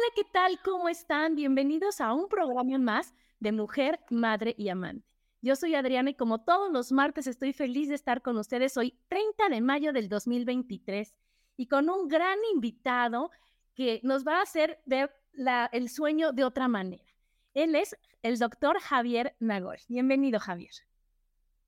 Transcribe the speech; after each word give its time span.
Hola, 0.00 0.12
¿qué 0.16 0.24
tal? 0.24 0.58
¿Cómo 0.64 0.88
están? 0.88 1.34
Bienvenidos 1.34 2.00
a 2.00 2.14
un 2.14 2.26
programa 2.26 2.78
más 2.78 3.12
de 3.38 3.52
Mujer, 3.52 4.00
Madre 4.08 4.54
y 4.56 4.70
Amante. 4.70 5.06
Yo 5.42 5.56
soy 5.56 5.74
Adriana 5.74 6.08
y 6.08 6.14
como 6.14 6.42
todos 6.42 6.72
los 6.72 6.90
martes 6.90 7.26
estoy 7.26 7.52
feliz 7.52 7.90
de 7.90 7.96
estar 7.96 8.22
con 8.22 8.38
ustedes 8.38 8.78
hoy 8.78 8.98
30 9.08 9.50
de 9.50 9.60
mayo 9.60 9.92
del 9.92 10.08
2023 10.08 11.14
y 11.58 11.66
con 11.66 11.90
un 11.90 12.08
gran 12.08 12.38
invitado 12.54 13.30
que 13.74 14.00
nos 14.02 14.26
va 14.26 14.38
a 14.38 14.42
hacer 14.42 14.80
ver 14.86 15.14
el 15.70 15.90
sueño 15.90 16.32
de 16.32 16.44
otra 16.44 16.66
manera. 16.66 17.04
Él 17.52 17.74
es 17.74 17.94
el 18.22 18.38
doctor 18.38 18.80
Javier 18.80 19.36
Nagor. 19.38 19.80
Bienvenido, 19.86 20.40
Javier. 20.40 20.72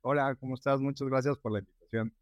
Hola, 0.01 0.35
¿cómo 0.37 0.55
estás? 0.55 0.81
Muchas 0.81 1.07
gracias 1.07 1.37
por 1.37 1.53
la 1.53 1.59
invitación. 1.59 2.15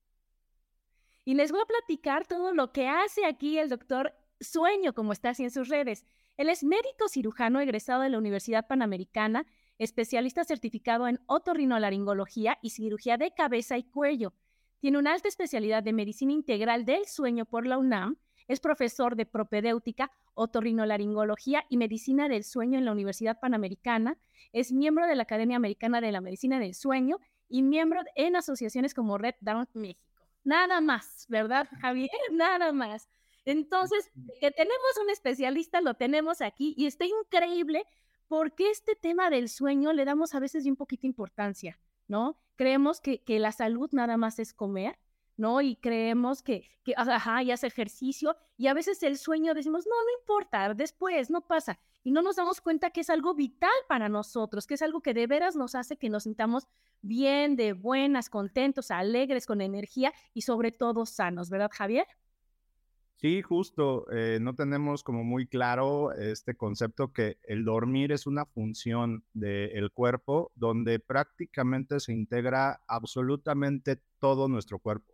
Y 1.25 1.35
les 1.35 1.53
voy 1.53 1.61
a 1.61 1.67
platicar 1.67 2.27
todo 2.27 2.53
lo 2.53 2.73
que 2.73 2.89
hace 2.89 3.27
aquí 3.27 3.59
el 3.59 3.69
doctor 3.69 4.13
Sueño, 4.41 4.95
como 4.95 5.13
está 5.13 5.31
así 5.31 5.45
en 5.45 5.51
sus 5.51 5.69
redes. 5.69 6.05
Él 6.37 6.49
es 6.49 6.65
médico 6.65 7.09
cirujano 7.09 7.61
egresado 7.61 8.03
de 8.03 8.09
la 8.09 8.19
Universidad 8.19 8.67
Panamericana, 8.67 9.47
especialista 9.79 10.45
certificado 10.45 11.09
en 11.09 11.21
otorrinolaringología 11.27 12.59
y 12.63 12.71
cirugía 12.71 13.17
de 13.17 13.33
cabeza 13.33 13.79
y 13.79 13.85
cuello. 13.85 14.33
Tiene 14.79 14.99
una 14.99 15.13
alta 15.13 15.29
especialidad 15.29 15.83
de 15.83 15.93
medicina 15.93 16.33
integral 16.33 16.85
del 16.85 17.07
sueño 17.07 17.45
por 17.45 17.67
la 17.67 17.79
UNAM. 17.79 18.17
Es 18.49 18.61
profesor 18.61 19.15
de 19.15 19.27
propedéutica, 19.27 20.11
otorrinolaringología 20.35 21.65
y 21.69 21.77
medicina 21.77 22.29
del 22.29 22.45
sueño 22.45 22.79
en 22.79 22.87
la 22.87 22.93
Universidad 22.93 23.39
Panamericana. 23.39 24.19
Es 24.53 24.73
miembro 24.73 25.07
de 25.07 25.17
la 25.17 25.25
Academia 25.25 25.57
Americana 25.57 26.01
de 26.01 26.13
la 26.13 26.21
Medicina 26.21 26.59
del 26.59 26.75
Sueño 26.75 27.19
y 27.49 27.63
miembro 27.63 28.01
en 28.15 28.37
asociaciones 28.37 28.95
como 28.95 29.19
Red 29.19 29.35
Down 29.41 29.69
México. 29.75 30.23
Nada 30.45 30.81
más, 30.81 31.27
¿verdad, 31.29 31.69
Javier? 31.81 32.11
Nada 32.33 32.73
más. 32.73 33.09
Entonces, 33.45 34.11
que 34.41 34.51
tenemos 34.51 34.97
un 35.03 35.11
especialista, 35.11 35.81
lo 35.81 35.95
tenemos 35.95 36.41
aquí 36.41 36.75
y 36.77 36.87
está 36.87 37.05
increíble 37.07 37.85
porque 38.29 38.71
este 38.71 38.95
tema 38.95 39.31
del 39.31 39.49
sueño 39.49 39.93
le 39.93 40.05
damos 40.05 40.35
a 40.35 40.41
veces 40.41 40.67
un 40.67 40.77
poquito 40.77 41.07
importancia, 41.07 41.79
¿no? 42.07 42.39
Creemos 42.57 43.01
que, 43.01 43.23
que 43.23 43.39
la 43.39 43.53
salud 43.53 43.89
nada 43.93 44.17
más 44.17 44.39
es 44.39 44.53
comer, 44.53 44.99
¿no? 45.37 45.63
Y 45.63 45.77
creemos 45.77 46.43
que, 46.43 46.69
que, 46.85 46.95
ajá, 46.97 47.43
y 47.43 47.51
hace 47.51 47.67
ejercicio, 47.67 48.37
y 48.57 48.67
a 48.67 48.75
veces 48.75 49.03
el 49.03 49.17
sueño 49.17 49.55
decimos, 49.55 49.87
no, 49.87 49.95
no 50.05 50.21
importa, 50.21 50.75
después, 50.75 51.31
no 51.31 51.41
pasa. 51.41 51.81
Y 52.05 52.13
no 52.13 52.23
nos 52.23 52.37
damos 52.37 52.61
cuenta 52.61 52.91
que 52.91 53.01
es 53.01 53.11
algo 53.11 53.35
vital 53.35 53.71
para 53.89 54.09
nosotros, 54.09 54.67
que 54.67 54.75
es 54.75 54.83
algo 54.83 55.01
que 55.01 55.15
de 55.15 55.27
veras 55.27 55.57
nos 55.57 55.75
hace 55.75 55.97
que 55.97 56.09
nos 56.09 56.23
sintamos 56.25 56.69
bien, 57.03 57.57
de 57.57 57.73
buenas, 57.73 58.31
contentos, 58.31 58.91
alegres, 58.91 59.47
con 59.47 59.61
energía 59.61 60.13
y 60.35 60.43
sobre 60.43 60.73
todo 60.73 61.07
sanos, 61.07 61.51
¿verdad, 61.51 61.71
Javier? 61.73 62.07
Sí, 63.21 63.43
justo, 63.43 64.07
eh, 64.11 64.39
no 64.41 64.55
tenemos 64.55 65.03
como 65.05 65.25
muy 65.25 65.47
claro 65.47 66.11
este 66.13 66.57
concepto 66.57 67.13
que 67.13 67.37
el 67.43 67.67
dormir 67.67 68.13
es 68.13 68.27
una 68.27 68.47
función 68.47 69.25
del 69.35 69.93
cuerpo 69.93 70.51
donde 70.55 71.01
prácticamente 71.01 72.01
se 72.01 72.15
integra 72.15 72.81
absolutamente 72.89 74.01
todo 74.21 74.49
nuestro 74.49 74.79
cuerpo. 74.79 75.13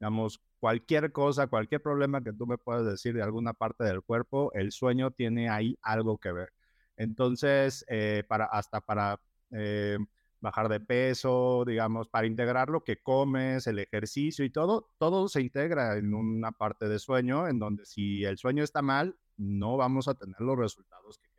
Digamos, 0.00 0.40
cualquier 0.60 1.12
cosa, 1.12 1.46
cualquier 1.48 1.82
problema 1.82 2.22
que 2.24 2.32
tú 2.32 2.46
me 2.46 2.56
puedas 2.56 2.86
decir 2.86 3.14
de 3.14 3.22
alguna 3.22 3.52
parte 3.52 3.84
del 3.84 4.02
cuerpo, 4.02 4.50
el 4.54 4.72
sueño 4.72 5.10
tiene 5.10 5.50
ahí 5.50 5.78
algo 5.82 6.16
que 6.18 6.32
ver. 6.32 6.54
Entonces, 6.96 7.84
eh, 7.88 8.24
para, 8.28 8.46
hasta 8.46 8.80
para 8.80 9.20
eh, 9.50 9.98
bajar 10.42 10.68
de 10.68 10.80
peso, 10.80 11.64
digamos, 11.66 12.08
para 12.08 12.26
integrar 12.26 12.68
lo 12.68 12.84
que 12.84 13.00
comes, 13.00 13.66
el 13.66 13.78
ejercicio 13.78 14.44
y 14.44 14.50
todo, 14.50 14.90
todo 14.98 15.28
se 15.28 15.40
integra 15.40 15.96
en 15.96 16.12
una 16.12 16.52
parte 16.52 16.88
de 16.88 16.98
sueño 16.98 17.48
en 17.48 17.58
donde 17.58 17.86
si 17.86 18.24
el 18.24 18.36
sueño 18.36 18.64
está 18.64 18.82
mal, 18.82 19.16
no 19.36 19.76
vamos 19.76 20.08
a 20.08 20.14
tener 20.14 20.40
los 20.40 20.58
resultados 20.58 21.18
que. 21.18 21.31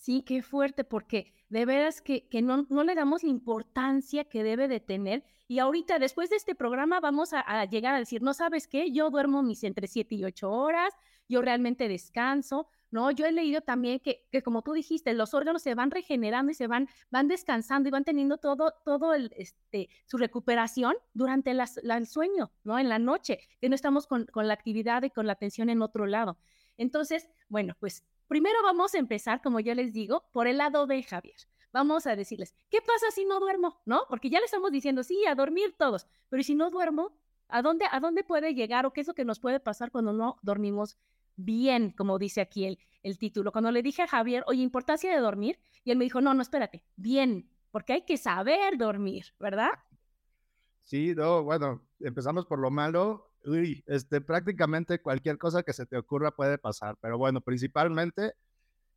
Sí, 0.00 0.22
qué 0.22 0.42
fuerte, 0.42 0.82
porque 0.82 1.34
de 1.50 1.66
veras 1.66 2.00
que, 2.00 2.26
que 2.28 2.40
no, 2.40 2.66
no, 2.70 2.84
le 2.84 2.94
damos 2.94 3.22
la 3.22 3.28
importancia 3.28 4.24
que 4.24 4.42
debe 4.42 4.66
de 4.66 4.80
tener. 4.80 5.24
Y 5.46 5.58
ahorita, 5.58 5.98
después 5.98 6.30
de 6.30 6.36
este 6.36 6.54
programa, 6.54 7.00
vamos 7.00 7.34
a, 7.34 7.64
llegar 7.66 7.94
a 7.94 7.98
decir, 7.98 8.22
no 8.22 8.32
sabes 8.32 8.66
qué, 8.66 8.92
yo 8.92 9.10
duermo 9.10 9.42
mis 9.42 9.62
entre 9.62 9.88
7 9.88 10.14
y 10.14 10.24
8 10.24 10.50
horas, 10.50 10.94
yo 11.28 11.42
realmente 11.42 11.86
descanso, 11.86 12.66
¿no? 12.90 13.10
Yo 13.10 13.26
he 13.26 13.32
leído 13.32 13.60
también 13.60 14.00
que, 14.00 14.26
que, 14.32 14.42
como 14.42 14.62
tú 14.62 14.72
dijiste, 14.72 15.12
los 15.12 15.34
órganos 15.34 15.60
se 15.60 15.74
van 15.74 15.90
regenerando 15.90 16.50
y 16.50 16.54
se 16.54 16.66
van, 16.66 16.88
van 17.10 17.28
descansando 17.28 17.90
y 17.90 17.92
van 17.92 18.04
teniendo 18.04 18.38
todo, 18.38 18.72
todo 18.86 19.12
el, 19.12 19.30
este, 19.36 19.90
su 20.06 20.16
recuperación 20.16 20.94
durante 21.12 21.50
el 21.50 22.06
sueño, 22.06 22.50
¿no? 22.64 22.78
En 22.78 22.88
la 22.88 22.98
noche, 22.98 23.38
que 23.60 23.68
no 23.68 23.74
estamos 23.74 24.06
con, 24.06 24.24
con 24.24 24.48
la 24.48 24.54
actividad 24.54 25.02
y 25.02 25.10
con 25.10 25.26
la 25.26 25.34
atención 25.34 25.68
en 25.68 25.82
otro 25.82 26.06
lado. 26.06 26.38
Entonces, 26.78 27.28
bueno, 27.50 27.76
pues 27.78 28.02
primero 28.30 28.62
vamos 28.62 28.94
a 28.94 28.98
empezar, 28.98 29.42
como 29.42 29.58
yo 29.58 29.74
les 29.74 29.92
digo, 29.92 30.22
por 30.30 30.46
el 30.46 30.58
lado 30.58 30.86
de 30.86 31.02
Javier. 31.02 31.34
Vamos 31.72 32.06
a 32.06 32.14
decirles, 32.14 32.54
¿qué 32.70 32.78
pasa 32.80 33.10
si 33.12 33.24
no 33.24 33.40
duermo? 33.40 33.80
¿No? 33.84 34.04
Porque 34.08 34.30
ya 34.30 34.38
le 34.38 34.44
estamos 34.44 34.70
diciendo, 34.70 35.02
sí, 35.02 35.26
a 35.26 35.34
dormir 35.34 35.74
todos, 35.76 36.06
pero 36.28 36.44
si 36.44 36.54
no 36.54 36.70
duermo? 36.70 37.18
¿A 37.48 37.60
dónde, 37.60 37.86
¿A 37.90 37.98
dónde 37.98 38.22
puede 38.22 38.54
llegar 38.54 38.86
o 38.86 38.92
qué 38.92 39.00
es 39.00 39.08
lo 39.08 39.14
que 39.14 39.24
nos 39.24 39.40
puede 39.40 39.58
pasar 39.58 39.90
cuando 39.90 40.12
no 40.12 40.38
dormimos 40.42 40.96
bien, 41.34 41.90
como 41.90 42.20
dice 42.20 42.40
aquí 42.40 42.66
el, 42.66 42.78
el 43.02 43.18
título. 43.18 43.50
Cuando 43.50 43.72
le 43.72 43.82
dije 43.82 44.02
a 44.02 44.06
Javier, 44.06 44.44
oye, 44.46 44.62
importancia 44.62 45.12
de 45.12 45.18
dormir, 45.18 45.58
y 45.82 45.90
él 45.90 45.98
me 45.98 46.04
dijo, 46.04 46.20
no, 46.20 46.32
no, 46.32 46.40
espérate, 46.40 46.84
bien, 46.94 47.50
porque 47.72 47.94
hay 47.94 48.02
que 48.02 48.16
saber 48.16 48.78
dormir, 48.78 49.34
¿verdad? 49.40 49.72
Sí, 50.82 51.16
no, 51.16 51.42
bueno, 51.42 51.82
empezamos 51.98 52.46
por 52.46 52.60
lo 52.60 52.70
malo. 52.70 53.29
Uy, 53.44 53.82
este, 53.86 54.20
prácticamente 54.20 55.00
cualquier 55.00 55.38
cosa 55.38 55.62
que 55.62 55.72
se 55.72 55.86
te 55.86 55.96
ocurra 55.96 56.30
puede 56.30 56.58
pasar, 56.58 56.96
pero 57.00 57.16
bueno, 57.16 57.40
principalmente 57.40 58.34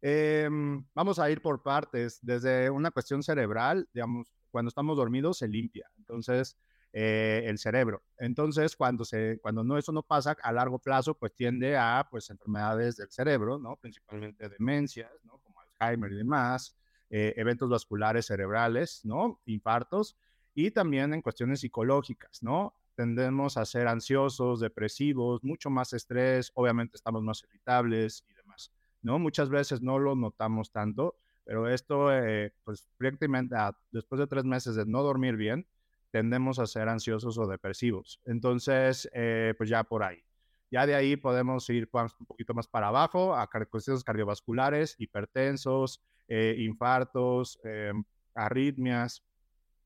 eh, 0.02 0.50
vamos 0.94 1.20
a 1.20 1.30
ir 1.32 1.42
por 1.42 1.64
partes. 1.64 2.20
Desde 2.22 2.70
una 2.70 2.92
cuestión 2.92 3.24
cerebral, 3.24 3.88
digamos, 3.94 4.34
cuando 4.52 4.70
estamos 4.70 4.98
dormidos 4.98 5.38
se 5.38 5.48
limpia. 5.48 5.90
Entonces, 5.98 6.58
eh, 6.96 7.42
el 7.48 7.58
cerebro. 7.58 8.04
Entonces, 8.20 8.76
cuando, 8.76 9.04
cuando 9.42 9.64
no, 9.64 9.80
eso 9.80 9.92
no 9.92 10.04
pasa 10.04 10.38
a 10.44 10.52
largo 10.52 10.78
plazo, 10.78 11.16
pues 11.16 11.34
tiende 11.34 11.76
a 11.76 12.08
pues, 12.12 12.30
enfermedades 12.30 12.98
del 12.98 13.10
cerebro, 13.10 13.58
¿no? 13.58 13.78
principalmente 13.78 14.48
demencias, 14.48 15.10
¿no? 15.24 15.40
como 15.40 15.60
Alzheimer 15.60 16.12
y 16.12 16.18
demás, 16.18 16.78
eh, 17.10 17.34
eventos 17.36 17.68
vasculares 17.68 18.28
cerebrales, 18.28 19.04
¿no? 19.06 19.42
infartos, 19.46 20.16
y 20.54 20.70
también 20.70 21.16
en 21.16 21.24
cuestiones 21.24 21.62
psicológicas, 21.62 22.44
¿no? 22.44 22.76
Tendemos 22.96 23.58
a 23.58 23.66
ser 23.66 23.88
ansiosos, 23.88 24.60
depresivos, 24.60 25.44
mucho 25.44 25.70
más 25.70 25.94
estrés, 25.94 26.52
obviamente 26.56 26.96
estamos 26.96 27.24
más 27.24 27.44
irritables 27.44 28.24
y 28.30 28.34
demás, 28.34 28.72
¿no? 29.02 29.20
Muchas 29.20 29.50
veces 29.50 29.82
no 29.82 30.00
lo 30.00 30.16
notamos 30.16 30.72
tanto, 30.72 31.16
pero 31.44 31.68
esto, 31.68 32.12
eh, 32.14 32.54
pues 32.64 32.88
prácticamente 32.98 33.56
después 33.92 34.20
de 34.20 34.28
tres 34.28 34.46
meses 34.46 34.76
de 34.76 34.86
no 34.86 35.02
dormir 35.04 35.36
bien, 35.36 35.68
tendemos 36.12 36.60
a 36.60 36.68
ser 36.68 36.90
ansiosos 36.90 37.38
o 37.40 37.48
depresivos. 37.48 38.22
Entonces, 38.26 39.10
eh, 39.14 39.56
pues 39.58 39.70
ya 39.70 39.84
por 39.84 40.04
ahí. 40.04 40.24
Ya 40.70 40.86
de 40.86 40.96
ahí 40.96 41.16
podemos 41.18 41.70
ir 41.70 41.90
un 41.92 42.26
poquito 42.26 42.54
más 42.54 42.68
para 42.68 42.88
abajo 42.88 43.36
a 43.36 43.48
cuestiones 43.70 44.04
cardiovasculares, 44.04 44.96
hipertensos, 45.00 46.02
eh, 46.28 46.56
infartos, 46.60 47.60
em, 47.64 48.04
arritmias. 48.34 49.24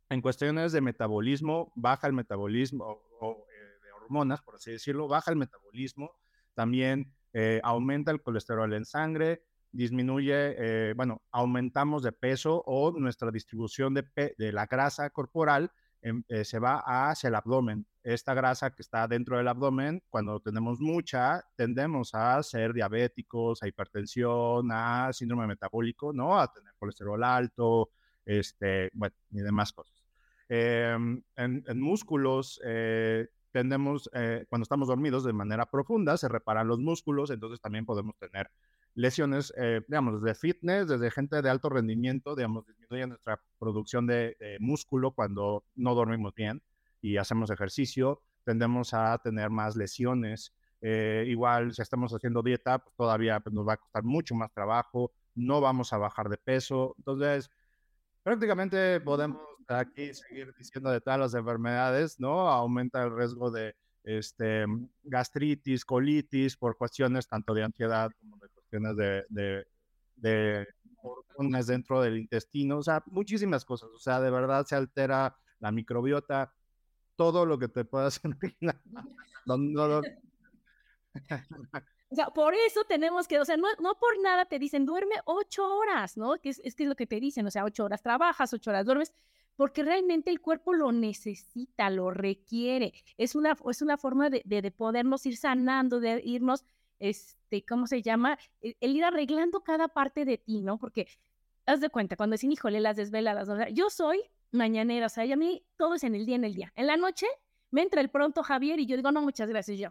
En 0.09 0.21
cuestiones 0.21 0.71
de 0.71 0.81
metabolismo, 0.81 1.71
baja 1.75 2.07
el 2.07 2.13
metabolismo 2.13 3.01
o, 3.19 3.45
eh, 3.51 3.85
de 3.85 3.91
hormonas, 3.91 4.41
por 4.41 4.55
así 4.55 4.71
decirlo, 4.71 5.07
baja 5.07 5.31
el 5.31 5.37
metabolismo. 5.37 6.11
También 6.53 7.13
aumenta 7.61 8.09
el 8.09 8.23
colesterol 8.23 8.73
en 8.73 8.83
sangre, 8.83 9.43
disminuye, 9.71 10.93
bueno, 10.95 11.21
aumentamos 11.29 12.01
de 12.01 12.11
peso 12.11 12.63
o 12.65 12.91
nuestra 12.97 13.29
distribución 13.29 13.93
de, 13.93 14.33
de 14.35 14.51
la 14.51 14.65
grasa 14.65 15.11
corporal 15.11 15.71
Em, 16.01 16.23
eh, 16.29 16.45
se 16.45 16.59
va 16.59 16.83
hacia 16.85 17.27
el 17.27 17.35
abdomen. 17.35 17.85
Esta 18.03 18.33
grasa 18.33 18.73
que 18.73 18.81
está 18.81 19.07
dentro 19.07 19.37
del 19.37 19.47
abdomen, 19.47 20.01
cuando 20.09 20.39
tenemos 20.39 20.79
mucha, 20.79 21.43
tendemos 21.55 22.13
a 22.13 22.41
ser 22.43 22.73
diabéticos, 22.73 23.61
a 23.63 23.67
hipertensión, 23.67 24.69
a 24.71 25.11
síndrome 25.11 25.47
metabólico, 25.47 26.13
¿no? 26.13 26.39
A 26.39 26.51
tener 26.51 26.73
colesterol 26.77 27.21
alto, 27.23 27.89
este, 28.25 28.89
bueno, 28.93 29.15
y 29.31 29.39
demás 29.39 29.73
cosas. 29.73 29.96
Em, 30.49 31.21
en, 31.35 31.63
músculos, 31.79 32.61
eh, 32.65 33.27
tendemos, 33.51 34.09
eh, 34.13 34.45
cuando 34.49 34.63
estamos 34.63 34.87
dormidos 34.87 35.23
de 35.23 35.33
manera 35.33 35.65
profunda, 35.65 36.17
se 36.17 36.29
reparan 36.29 36.67
los 36.67 36.79
músculos, 36.79 37.31
entonces 37.31 37.59
también 37.59 37.85
podemos 37.85 38.15
tener 38.17 38.49
lesiones, 38.97 39.53
eh, 39.57 39.81
digamos, 39.87 40.21
desde 40.21 40.35
fitness, 40.35 40.87
desde 40.87 41.11
gente 41.11 41.41
de 41.41 41.49
alto 41.49 41.69
rendimiento, 41.69 42.35
digamos, 42.35 42.65
disminuye 42.65 43.07
nuestra 43.07 43.39
producción 43.59 44.07
de, 44.07 44.35
músculo 44.59 45.11
cuando 45.11 45.63
no 45.75 45.93
dormimos 45.93 46.33
bien 46.33 46.61
y 47.01 47.17
hacemos 47.17 47.51
ejercicio, 47.51 48.21
tendemos 48.43 48.93
a 48.93 49.17
tener 49.19 49.49
más 49.49 49.75
lesiones. 49.75 50.53
Eh, 50.81 51.25
igual, 51.27 51.73
si 51.73 51.81
estamos 51.81 52.11
haciendo 52.13 52.41
dieta, 52.41 52.79
pues 52.79 52.95
todavía 52.95 53.39
pues, 53.39 53.53
nos 53.53 53.67
va 53.67 53.73
a 53.73 53.77
costar 53.77 54.03
mucho 54.03 54.35
más 54.35 54.51
trabajo, 54.51 55.11
no 55.35 55.61
vamos 55.61 55.93
a 55.93 55.97
bajar 55.97 56.29
de 56.29 56.37
peso. 56.37 56.95
Entonces, 56.97 57.51
prácticamente 58.23 58.99
podemos 59.01 59.41
aquí 59.69 60.13
seguir 60.13 60.53
diciendo 60.57 60.89
de 60.89 61.01
todas 61.01 61.19
las 61.19 61.33
enfermedades, 61.33 62.19
¿no? 62.19 62.49
Aumenta 62.49 63.03
el 63.03 63.15
riesgo 63.15 63.51
de 63.51 63.75
este, 64.03 64.65
gastritis, 65.03 65.83
colitis, 65.83 66.55
por 66.55 66.77
cuestiones 66.77 67.27
tanto 67.27 67.53
de 67.53 67.63
ansiedad 67.63 68.09
como 68.19 68.37
de 68.37 68.47
de, 68.71 69.25
de, 69.29 69.67
de 70.15 70.67
hormonas 71.01 71.67
dentro 71.67 72.01
del 72.01 72.17
intestino, 72.17 72.77
o 72.77 72.83
sea, 72.83 73.03
muchísimas 73.07 73.65
cosas, 73.65 73.89
o 73.93 73.99
sea, 73.99 74.19
de 74.19 74.29
verdad 74.29 74.65
se 74.65 74.75
altera 74.75 75.37
la 75.59 75.71
microbiota, 75.71 76.53
todo 77.15 77.45
lo 77.45 77.57
que 77.57 77.67
te 77.67 77.85
puedas 77.85 78.19
imaginar. 78.23 78.79
O 82.09 82.15
sea, 82.15 82.27
por 82.27 82.53
eso 82.53 82.83
tenemos 82.85 83.27
que, 83.27 83.39
o 83.39 83.45
sea, 83.45 83.57
no, 83.57 83.67
no 83.81 83.97
por 83.99 84.21
nada 84.21 84.45
te 84.45 84.59
dicen 84.59 84.85
duerme 84.85 85.15
ocho 85.25 85.67
horas, 85.67 86.15
¿no? 86.15 86.37
Que 86.39 86.49
es, 86.49 86.61
es 86.63 86.75
que 86.75 86.83
es 86.83 86.89
lo 86.89 86.95
que 86.95 87.07
te 87.07 87.19
dicen, 87.19 87.45
o 87.45 87.51
sea, 87.51 87.65
ocho 87.65 87.83
horas 87.83 88.01
trabajas, 88.01 88.53
ocho 88.53 88.69
horas 88.69 88.85
duermes, 88.85 89.13
porque 89.57 89.83
realmente 89.83 90.31
el 90.31 90.39
cuerpo 90.39 90.73
lo 90.73 90.93
necesita, 90.93 91.89
lo 91.89 92.11
requiere. 92.11 92.93
Es 93.17 93.35
una, 93.35 93.57
es 93.69 93.81
una 93.81 93.97
forma 93.97 94.29
de, 94.29 94.41
de, 94.45 94.61
de 94.61 94.71
podernos 94.71 95.25
ir 95.25 95.35
sanando, 95.35 95.99
de 95.99 96.21
irnos 96.23 96.63
este, 96.99 97.65
¿cómo 97.65 97.85
se 97.87 98.01
llama? 98.01 98.39
E, 98.61 98.77
el, 98.79 98.95
ir 98.95 99.03
arreglando 99.03 99.61
cada 99.61 99.89
parte 99.89 100.23
de 100.23 100.37
ti, 100.37 100.61
¿no? 100.61 100.77
Porque, 100.77 101.07
haz 101.65 101.81
de 101.81 101.89
cuenta, 101.89 102.15
cuando 102.15 102.35
dicen, 102.35 102.51
híjole, 102.51 102.79
las 102.79 102.95
desveladas, 102.95 103.49
o 103.49 103.57
sea, 103.57 103.69
yo 103.69 103.89
soy 103.89 104.21
mañanera, 104.51 105.07
o 105.07 105.09
sea, 105.09 105.25
y 105.25 105.33
a 105.33 105.35
mí 105.35 105.65
todo 105.75 105.95
es 105.95 106.03
en 106.05 106.15
el 106.15 106.25
día, 106.25 106.37
en 106.37 106.45
el 106.45 106.53
día. 106.53 106.71
En 106.75 106.87
la 106.87 106.95
noche 106.95 107.27
me 107.69 107.81
entra 107.81 107.99
el 107.99 108.09
pronto 108.09 108.43
Javier 108.43 108.79
y 108.79 108.85
yo 108.85 108.95
digo, 108.95 109.11
no, 109.11 109.21
muchas 109.21 109.49
gracias, 109.49 109.77
yo 109.77 109.89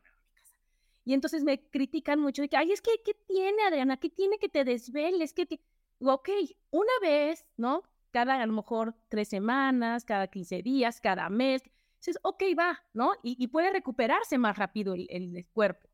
y 1.07 1.15
entonces 1.15 1.45
me 1.45 1.61
critican 1.71 2.19
mucho 2.19 2.43
de 2.43 2.49
que, 2.49 2.57
ay, 2.57 2.73
es 2.73 2.83
que, 2.83 2.91
¿qué 3.05 3.15
tiene, 3.15 3.63
Adriana? 3.63 3.97
¿Qué 3.97 4.11
tiene 4.11 4.39
que 4.39 4.49
te 4.49 4.65
desveles? 4.65 5.33
que 5.33 5.47
te... 5.47 5.61
ok, 6.01 6.29
una 6.71 6.93
vez, 7.01 7.47
¿no? 7.57 7.85
Cada, 8.17 8.41
a 8.41 8.47
lo 8.47 8.55
mejor, 8.55 8.95
tres 9.11 9.29
semanas, 9.29 10.07
cada 10.07 10.27
15 10.29 10.63
días, 10.63 11.03
cada 11.03 11.29
mes. 11.29 11.63
Dices, 11.99 12.19
ok, 12.23 12.45
va, 12.59 12.83
¿no? 12.95 13.13
Y, 13.23 13.47
puede 13.49 13.71
recuperarse 13.71 14.39
más 14.39 14.57
rápido 14.57 14.95
el, 14.95 15.07
el, 15.11 15.47
cuerpo. 15.53 15.87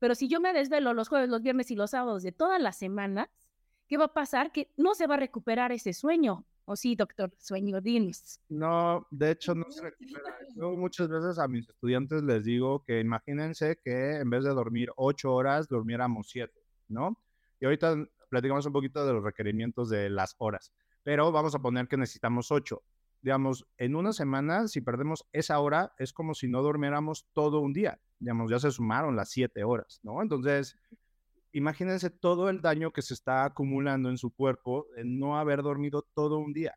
Pero 0.00 0.16
si 0.16 0.26
yo 0.26 0.40
me 0.40 0.52
desvelo 0.52 0.92
los 0.92 1.08
jueves, 1.08 1.28
los 1.28 1.40
viernes 1.40 1.70
y 1.70 1.76
los 1.76 1.92
sábados 1.92 2.24
de 2.24 2.32
todas 2.32 2.60
las 2.60 2.76
semanas, 2.76 3.28
¿qué 3.86 3.96
va 3.96 4.06
a 4.06 4.12
pasar? 4.12 4.50
Que 4.50 4.72
no 4.76 4.96
se 4.96 5.06
va 5.06 5.14
a 5.14 5.18
recuperar 5.18 5.70
ese 5.70 5.92
sueño. 5.92 6.44
¿O 6.64 6.74
sí, 6.74 6.96
doctor? 6.96 7.30
Sueño, 7.38 7.80
dinos. 7.80 8.40
No, 8.48 9.06
de 9.12 9.30
hecho 9.30 9.54
no 9.54 9.70
se 9.70 9.82
recupera. 9.82 10.36
Yo 10.56 10.72
muchas 10.72 11.08
veces 11.08 11.38
a 11.38 11.46
mis 11.46 11.68
estudiantes 11.68 12.24
les 12.24 12.42
digo 12.42 12.82
que 12.82 12.98
imagínense 12.98 13.78
que 13.84 14.16
en 14.16 14.28
vez 14.30 14.42
de 14.42 14.50
dormir 14.50 14.90
ocho 14.96 15.32
horas, 15.32 15.68
durmiéramos 15.68 16.28
siete, 16.28 16.60
¿no? 16.88 17.16
Y 17.60 17.66
ahorita 17.66 18.04
platicamos 18.28 18.66
un 18.66 18.72
poquito 18.72 19.06
de 19.06 19.12
los 19.12 19.22
requerimientos 19.22 19.90
de 19.90 20.10
las 20.10 20.34
horas, 20.38 20.72
pero 21.08 21.32
vamos 21.32 21.54
a 21.54 21.58
poner 21.58 21.88
que 21.88 21.96
necesitamos 21.96 22.52
ocho. 22.52 22.82
Digamos, 23.22 23.66
en 23.78 23.96
una 23.96 24.12
semana, 24.12 24.68
si 24.68 24.82
perdemos 24.82 25.26
esa 25.32 25.58
hora, 25.58 25.94
es 25.96 26.12
como 26.12 26.34
si 26.34 26.48
no 26.48 26.60
durmiéramos 26.60 27.26
todo 27.32 27.60
un 27.60 27.72
día 27.72 27.98
digamos, 28.18 28.50
ya 28.50 28.58
se 28.58 28.70
sumaron 28.70 29.16
las 29.16 29.30
siete 29.30 29.64
horas, 29.64 30.00
¿no? 30.02 30.20
Entonces, 30.20 30.76
imagínense 31.52 32.10
todo 32.10 32.50
el 32.50 32.60
daño 32.60 32.92
que 32.92 33.00
se 33.00 33.14
está 33.14 33.44
acumulando 33.44 34.10
en 34.10 34.18
su 34.18 34.30
cuerpo 34.30 34.86
en 34.98 35.18
no 35.18 35.38
haber 35.38 35.62
dormido 35.62 36.02
todo 36.14 36.36
un 36.38 36.52
día, 36.52 36.76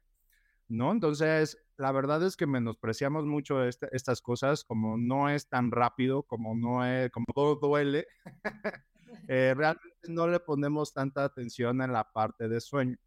¿no? 0.70 0.94
Entonces, 0.94 1.58
la 1.76 1.92
verdad 1.92 2.24
es 2.24 2.38
que 2.38 2.48
menospreciamos 2.48 3.26
mucho 3.26 3.66
este, 3.66 3.90
estas 3.92 4.22
cosas, 4.22 4.64
como 4.64 4.98
no 4.98 5.28
es 5.30 5.50
tan 5.50 5.72
rápido, 5.72 6.24
como 6.24 6.56
no 6.56 6.86
es, 6.86 7.12
como 7.12 7.26
todo 7.34 7.56
duele, 7.56 8.08
eh, 9.28 9.54
realmente 9.58 10.08
no 10.08 10.28
le 10.28 10.40
ponemos 10.40 10.94
tanta 10.94 11.26
atención 11.26 11.82
en 11.82 11.92
la 11.92 12.10
parte 12.12 12.48
de 12.48 12.62
sueño. 12.62 12.98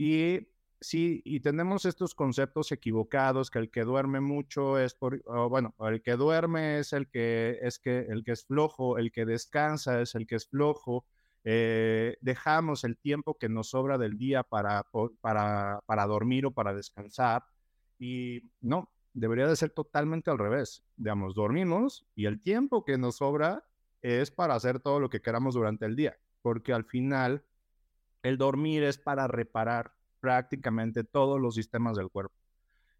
Y 0.00 0.48
Sí, 0.82 1.20
y 1.26 1.40
tenemos 1.40 1.84
estos 1.84 2.14
conceptos 2.14 2.72
equivocados 2.72 3.50
que 3.50 3.58
el 3.58 3.70
que 3.70 3.82
duerme 3.84 4.20
mucho 4.20 4.78
es 4.78 4.94
por, 4.94 5.22
bueno, 5.50 5.74
el 5.80 6.00
que 6.00 6.12
duerme 6.12 6.78
es 6.78 6.94
el 6.94 7.06
que 7.10 7.58
es 7.60 7.78
que 7.78 8.06
el 8.08 8.24
que 8.24 8.32
es 8.32 8.46
flojo, 8.46 8.96
el 8.96 9.12
que 9.12 9.26
descansa 9.26 10.00
es 10.00 10.14
el 10.14 10.26
que 10.26 10.36
es 10.36 10.48
flojo. 10.48 11.04
Eh, 11.44 12.16
dejamos 12.22 12.84
el 12.84 12.96
tiempo 12.96 13.36
que 13.36 13.50
nos 13.50 13.70
sobra 13.70 13.98
del 13.98 14.16
día 14.16 14.42
para, 14.42 14.86
para, 15.20 15.80
para 15.84 16.06
dormir 16.06 16.46
o 16.46 16.50
para 16.50 16.72
descansar 16.72 17.44
y 17.98 18.50
no, 18.62 18.90
debería 19.12 19.46
de 19.46 19.56
ser 19.56 19.68
totalmente 19.70 20.30
al 20.30 20.38
revés. 20.38 20.82
Digamos, 20.96 21.34
dormimos 21.34 22.06
y 22.14 22.24
el 22.24 22.40
tiempo 22.40 22.86
que 22.86 22.96
nos 22.96 23.16
sobra 23.16 23.64
es 24.00 24.30
para 24.30 24.54
hacer 24.54 24.80
todo 24.80 24.98
lo 24.98 25.10
que 25.10 25.20
queramos 25.20 25.54
durante 25.54 25.84
el 25.84 25.94
día, 25.94 26.18
porque 26.40 26.72
al 26.72 26.86
final 26.86 27.44
el 28.22 28.38
dormir 28.38 28.82
es 28.82 28.98
para 28.98 29.26
reparar 29.26 29.94
prácticamente 30.20 31.04
todos 31.04 31.40
los 31.40 31.54
sistemas 31.54 31.96
del 31.96 32.10
cuerpo. 32.10 32.34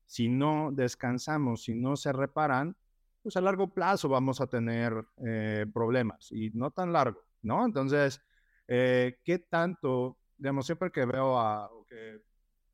Si 0.07 0.29
no 0.29 0.71
descansamos, 0.73 1.65
si 1.65 1.75
no 1.75 1.97
se 1.97 2.13
reparan, 2.13 2.77
pues 3.23 3.37
a 3.37 3.41
largo 3.41 3.73
plazo 3.73 4.09
vamos 4.09 4.41
a 4.41 4.47
tener 4.47 5.07
eh, 5.25 5.67
problemas 5.73 6.33
y 6.33 6.51
no 6.51 6.71
tan 6.71 6.93
largo, 6.93 7.21
¿no? 7.43 7.65
Entonces, 7.65 8.21
eh, 8.67 9.21
¿qué 9.25 9.39
tanto, 9.39 10.17
digamos, 10.39 10.67
siempre 10.67 10.91
que 10.91 11.05
veo 11.05 11.39
a 11.39 11.71
que 11.89 12.23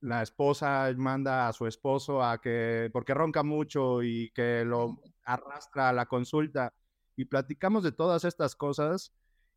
la 0.01 0.23
esposa 0.23 0.93
manda 0.97 1.49
a 1.49 1.53
su 1.53 1.67
esposo 1.67 2.23
a 2.23 2.41
que, 2.41 2.91
porque 2.93 3.15
ronca 3.15 3.43
mucho 3.43 4.03
y 4.03 4.31
que 4.31 4.65
lo 4.65 5.01
arrastra 5.25 5.89
a 5.89 5.93
la 5.93 6.07
consulta 6.07 6.73
y 7.17 7.25
platicamos 7.25 7.83
de 7.83 7.93
todas 7.93 8.25
estas 8.25 8.55
cosas, 8.55 9.13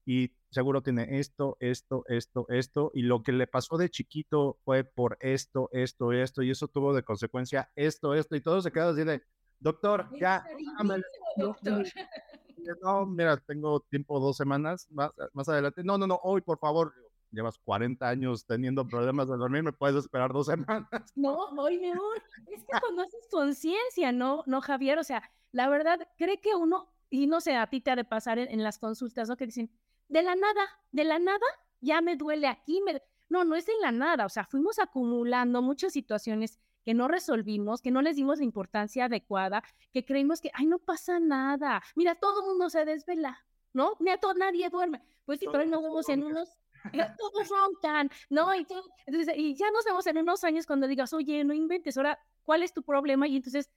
y 0.10 0.34
seguro 0.50 0.82
tiene 0.82 1.20
esto, 1.20 1.56
esto, 1.60 2.04
esto, 2.08 2.48
esto, 2.50 2.90
y 2.96 3.04
lo 3.04 3.22
que 3.22 3.32
le 3.32 3.46
pasó 3.46 3.78
de 3.78 3.92
chiquito 3.92 4.58
fue 4.66 4.84
por 4.84 5.20
esto, 5.20 5.70
esto, 5.72 6.12
esto, 6.12 6.42
y 6.42 6.50
eso 6.50 6.68
tuvo 6.68 6.96
de 6.96 7.04
consecuencia 7.04 7.70
esto, 7.76 8.16
esto, 8.16 8.36
y 8.36 8.42
todo 8.42 8.60
se 8.60 8.72
queda 8.72 8.90
así 8.90 9.04
de, 9.04 9.22
doctor, 9.60 10.10
ya, 10.20 10.44
no, 12.82 13.06
mira, 13.06 13.38
tengo 13.38 13.82
tiempo 13.82 14.20
dos 14.20 14.36
semanas 14.36 14.88
más, 14.90 15.12
más 15.34 15.48
adelante, 15.48 15.84
no, 15.84 16.00
no, 16.00 16.08
no, 16.08 16.20
hoy, 16.24 16.42
por 16.42 16.58
favor, 16.58 16.92
llevas 17.30 17.60
40 17.60 18.10
años 18.10 18.48
teniendo 18.48 18.88
problemas 18.88 19.30
de 19.30 19.38
dormir, 19.38 19.62
me 19.62 19.74
puedes 19.74 19.98
esperar 19.98 20.34
dos 20.34 20.48
semanas. 20.48 20.90
No, 21.16 21.38
hoy 21.56 21.78
mejor, 21.78 22.18
es 22.48 22.64
que 22.64 22.80
conoces 22.82 23.28
conciencia, 23.30 24.12
¿no? 24.12 24.44
No, 24.48 24.60
Javier, 24.60 24.98
o 24.98 25.04
sea, 25.04 25.22
la 25.52 25.70
verdad, 25.70 26.08
cree 26.18 26.42
que 26.42 26.56
uno, 26.56 26.92
y 27.12 27.28
no 27.28 27.42
sé, 27.42 27.56
a 27.56 27.70
ti 27.70 27.80
te 27.80 27.92
ha 27.92 27.96
de 27.96 28.06
pasar 28.06 28.40
en, 28.40 28.50
en 28.50 28.64
las 28.64 28.80
consultas, 28.80 29.30
¿no? 29.30 29.38
Que 29.38 29.46
dicen, 29.46 29.70
de 30.10 30.24
la 30.24 30.36
nada, 30.36 30.62
de 30.92 31.04
la 31.04 31.20
nada, 31.20 31.46
ya 31.80 32.02
me 32.02 32.16
duele 32.16 32.48
aquí. 32.48 32.82
Me... 32.82 33.02
No, 33.30 33.44
no 33.44 33.56
es 33.56 33.66
de 33.66 33.74
la 33.82 33.92
nada, 33.92 34.26
o 34.26 34.30
sea, 34.30 34.44
fuimos 34.46 34.80
acumulando 34.80 35.62
muchas 35.62 35.94
situaciones 35.94 36.60
que 36.84 36.94
no 36.94 37.08
resolvimos, 37.08 37.82
que 37.82 37.92
no 37.92 38.02
les 38.02 38.16
dimos 38.16 38.40
la 38.40 38.46
importancia 38.46 39.06
adecuada, 39.06 39.64
que 39.94 40.04
creímos 40.04 40.42
que, 40.42 40.50
ay, 40.54 40.66
no 40.66 40.80
pasa 40.80 41.20
nada, 41.20 41.84
mira, 41.96 42.16
todo 42.16 42.42
el 42.42 42.48
mundo 42.48 42.70
se 42.70 42.86
desvela, 42.86 43.46
¿no? 43.74 43.96
Mira, 44.00 44.18
todo, 44.18 44.34
nadie 44.34 44.70
duerme. 44.70 45.02
Pues 45.26 45.40
sí, 45.40 45.48
pero 45.52 45.66
nos 45.66 45.84
vemos 45.84 46.10
en 46.10 46.24
unos, 46.24 46.58
eh, 46.94 47.06
todos 47.18 47.48
roncan, 47.50 48.10
¿no? 48.30 48.56
Y, 48.56 48.66
entonces, 49.06 49.36
y 49.38 49.56
ya 49.56 49.70
nos 49.70 49.86
vemos 49.86 50.08
en 50.08 50.18
unos 50.18 50.44
años 50.44 50.66
cuando 50.66 50.88
digas, 50.88 51.14
oye, 51.14 51.44
no 51.44 51.54
inventes, 51.54 51.98
ahora, 51.98 52.18
¿cuál 52.44 52.64
es 52.64 52.74
tu 52.74 52.82
problema? 52.82 53.28
Y 53.28 53.36
entonces 53.36 53.70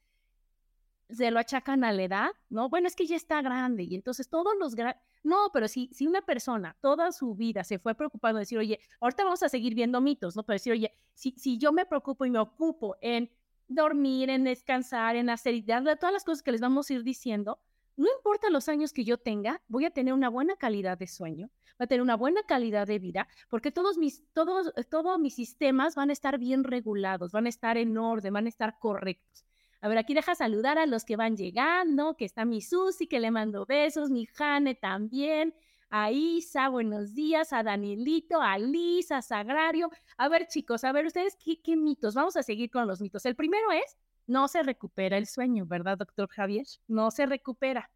se 1.12 1.30
lo 1.30 1.38
achacan 1.38 1.84
a 1.84 1.92
la 1.92 2.02
edad, 2.02 2.30
¿no? 2.48 2.68
Bueno, 2.68 2.88
es 2.88 2.96
que 2.96 3.06
ya 3.06 3.16
está 3.16 3.42
grande 3.42 3.84
y 3.84 3.94
entonces 3.94 4.28
todos 4.28 4.54
los... 4.58 4.74
No, 5.22 5.50
pero 5.52 5.68
si, 5.68 5.88
si 5.92 6.06
una 6.06 6.22
persona 6.22 6.76
toda 6.80 7.12
su 7.12 7.34
vida 7.34 7.62
se 7.64 7.78
fue 7.78 7.94
preocupando 7.94 8.38
de 8.38 8.42
decir, 8.42 8.58
oye, 8.58 8.80
ahorita 9.00 9.24
vamos 9.24 9.42
a 9.42 9.48
seguir 9.48 9.74
viendo 9.74 10.00
mitos, 10.00 10.34
¿no? 10.34 10.42
Pero 10.42 10.54
decir, 10.54 10.72
oye, 10.72 10.92
si, 11.14 11.32
si 11.32 11.58
yo 11.58 11.72
me 11.72 11.86
preocupo 11.86 12.24
y 12.24 12.30
me 12.30 12.38
ocupo 12.38 12.96
en 13.00 13.30
dormir, 13.68 14.30
en 14.30 14.44
descansar, 14.44 15.16
en 15.16 15.30
hacer 15.30 15.54
y 15.54 15.62
darle 15.62 15.96
todas 15.96 16.12
las 16.12 16.24
cosas 16.24 16.42
que 16.42 16.52
les 16.52 16.60
vamos 16.60 16.90
a 16.90 16.94
ir 16.94 17.04
diciendo, 17.04 17.60
no 17.96 18.08
importa 18.16 18.50
los 18.50 18.68
años 18.68 18.92
que 18.92 19.04
yo 19.04 19.18
tenga, 19.18 19.62
voy 19.68 19.84
a 19.84 19.90
tener 19.90 20.14
una 20.14 20.28
buena 20.28 20.56
calidad 20.56 20.98
de 20.98 21.06
sueño, 21.06 21.50
voy 21.78 21.84
a 21.84 21.86
tener 21.86 22.02
una 22.02 22.16
buena 22.16 22.42
calidad 22.42 22.86
de 22.86 22.98
vida, 22.98 23.28
porque 23.48 23.70
todos 23.70 23.98
mis, 23.98 24.24
todos, 24.32 24.72
todos 24.90 25.18
mis 25.18 25.34
sistemas 25.34 25.94
van 25.94 26.10
a 26.10 26.12
estar 26.12 26.38
bien 26.38 26.64
regulados, 26.64 27.32
van 27.32 27.46
a 27.46 27.50
estar 27.50 27.76
en 27.76 27.96
orden, 27.98 28.32
van 28.32 28.46
a 28.46 28.48
estar 28.48 28.78
correctos. 28.78 29.44
A 29.82 29.88
ver, 29.88 29.98
aquí 29.98 30.14
deja 30.14 30.36
saludar 30.36 30.78
a 30.78 30.86
los 30.86 31.04
que 31.04 31.16
van 31.16 31.36
llegando, 31.36 32.16
que 32.16 32.24
está 32.24 32.44
mi 32.44 32.60
Susi, 32.60 33.08
que 33.08 33.18
le 33.18 33.32
mando 33.32 33.66
besos, 33.66 34.10
mi 34.10 34.26
Jane 34.26 34.76
también, 34.76 35.56
a 35.90 36.12
Isa, 36.12 36.68
buenos 36.68 37.14
días, 37.14 37.52
a 37.52 37.64
Danielito, 37.64 38.40
a 38.40 38.58
Lisa, 38.58 39.16
a 39.16 39.22
Sagrario. 39.22 39.90
A 40.16 40.28
ver, 40.28 40.46
chicos, 40.46 40.84
a 40.84 40.92
ver, 40.92 41.06
ustedes, 41.06 41.36
¿qué, 41.36 41.60
¿qué, 41.60 41.76
mitos? 41.76 42.14
Vamos 42.14 42.36
a 42.36 42.44
seguir 42.44 42.70
con 42.70 42.86
los 42.86 43.00
mitos. 43.00 43.26
El 43.26 43.34
primero 43.34 43.72
es, 43.72 43.98
no 44.28 44.46
se 44.46 44.62
recupera 44.62 45.18
el 45.18 45.26
sueño, 45.26 45.66
¿verdad, 45.66 45.98
doctor 45.98 46.28
Javier? 46.28 46.64
No 46.86 47.10
se 47.10 47.26
recupera. 47.26 47.90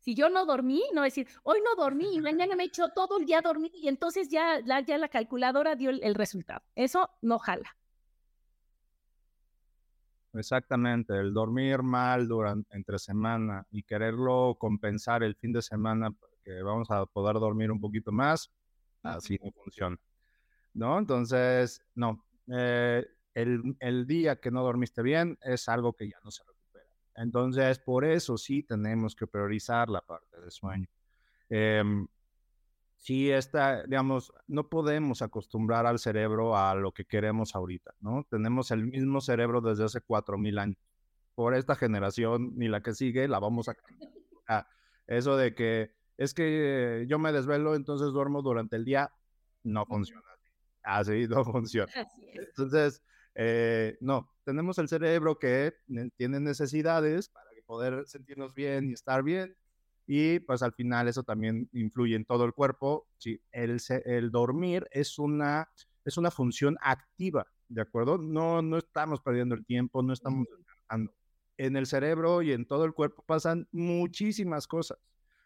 Si 0.00 0.14
yo 0.14 0.28
no 0.28 0.44
dormí, 0.44 0.82
no 0.92 1.00
decir, 1.00 1.28
hoy 1.44 1.60
no 1.64 1.82
dormí 1.82 2.20
mañana 2.20 2.56
me 2.56 2.64
he 2.64 2.66
hecho 2.66 2.90
todo 2.90 3.16
el 3.18 3.24
día 3.24 3.40
dormir 3.40 3.72
y 3.74 3.88
entonces 3.88 4.28
ya 4.28 4.60
la, 4.66 4.80
ya 4.80 4.98
la 4.98 5.08
calculadora 5.08 5.76
dio 5.76 5.88
el 5.88 6.14
resultado. 6.14 6.60
Eso 6.74 7.08
no 7.22 7.38
jala. 7.38 7.74
Exactamente, 10.34 11.18
el 11.18 11.34
dormir 11.34 11.82
mal 11.82 12.26
durante 12.26 12.74
entre 12.74 12.98
semana 12.98 13.66
y 13.70 13.82
quererlo 13.82 14.56
compensar 14.58 15.22
el 15.22 15.34
fin 15.36 15.52
de 15.52 15.60
semana 15.60 16.10
que 16.42 16.62
vamos 16.62 16.90
a 16.90 17.04
poder 17.06 17.34
dormir 17.34 17.70
un 17.70 17.80
poquito 17.80 18.12
más, 18.12 18.50
así 19.02 19.38
no 19.42 19.52
funciona. 19.52 19.98
¿No? 20.74 20.98
Entonces, 20.98 21.82
no. 21.94 22.24
Eh, 22.48 23.06
el, 23.34 23.76
el, 23.78 24.06
día 24.06 24.36
que 24.36 24.50
no 24.50 24.62
dormiste 24.62 25.02
bien 25.02 25.38
es 25.42 25.68
algo 25.68 25.92
que 25.92 26.08
ya 26.08 26.16
no 26.24 26.30
se 26.30 26.42
recupera. 26.44 26.86
Entonces, 27.16 27.78
por 27.78 28.04
eso 28.04 28.38
sí 28.38 28.62
tenemos 28.62 29.14
que 29.14 29.26
priorizar 29.26 29.90
la 29.90 30.00
parte 30.00 30.40
del 30.40 30.50
sueño. 30.50 30.88
Eh, 31.50 31.84
sí 33.02 33.32
está, 33.32 33.82
digamos, 33.82 34.32
no 34.46 34.68
podemos 34.68 35.22
acostumbrar 35.22 35.86
al 35.86 35.98
cerebro 35.98 36.56
a 36.56 36.76
lo 36.76 36.92
que 36.92 37.04
queremos 37.04 37.56
ahorita, 37.56 37.94
¿no? 38.00 38.24
Tenemos 38.30 38.70
el 38.70 38.86
mismo 38.86 39.20
cerebro 39.20 39.60
desde 39.60 39.84
hace 39.84 40.00
cuatro 40.00 40.38
mil 40.38 40.56
años. 40.58 40.78
Por 41.34 41.54
esta 41.54 41.74
generación 41.74 42.52
ni 42.56 42.68
la 42.68 42.80
que 42.80 42.94
sigue 42.94 43.26
la 43.26 43.40
vamos 43.40 43.68
a 43.68 43.74
cambiar. 43.74 44.12
eso 45.08 45.36
de 45.36 45.52
que 45.52 45.90
es 46.16 46.32
que 46.32 47.04
yo 47.08 47.18
me 47.18 47.32
desvelo, 47.32 47.74
entonces 47.74 48.12
duermo 48.12 48.40
durante 48.40 48.76
el 48.76 48.84
día, 48.84 49.12
no 49.64 49.84
funciona. 49.84 50.22
Así 50.84 51.26
no 51.26 51.44
funciona. 51.44 51.92
Entonces, 52.34 53.02
eh, 53.34 53.96
no, 54.00 54.30
tenemos 54.44 54.78
el 54.78 54.86
cerebro 54.88 55.40
que 55.40 55.74
tiene 56.16 56.38
necesidades 56.38 57.28
para 57.30 57.50
poder 57.66 58.06
sentirnos 58.06 58.54
bien 58.54 58.90
y 58.90 58.92
estar 58.92 59.24
bien 59.24 59.56
y 60.14 60.40
pues 60.40 60.62
al 60.62 60.74
final 60.74 61.08
eso 61.08 61.22
también 61.22 61.70
influye 61.72 62.14
en 62.14 62.26
todo 62.26 62.44
el 62.44 62.52
cuerpo. 62.52 63.06
Sí, 63.16 63.40
el, 63.50 63.80
el 64.04 64.30
dormir 64.30 64.86
es 64.90 65.18
una, 65.18 65.70
es 66.04 66.18
una 66.18 66.30
función 66.30 66.76
activa, 66.82 67.46
¿de 67.66 67.80
acuerdo? 67.80 68.18
No, 68.18 68.60
no 68.60 68.76
estamos 68.76 69.22
perdiendo 69.22 69.54
el 69.54 69.64
tiempo, 69.64 70.02
no 70.02 70.12
estamos 70.12 70.46
descansando. 70.54 71.14
En 71.56 71.76
el 71.76 71.86
cerebro 71.86 72.42
y 72.42 72.52
en 72.52 72.66
todo 72.66 72.84
el 72.84 72.92
cuerpo 72.92 73.24
pasan 73.26 73.66
muchísimas 73.72 74.66
cosas. 74.66 74.98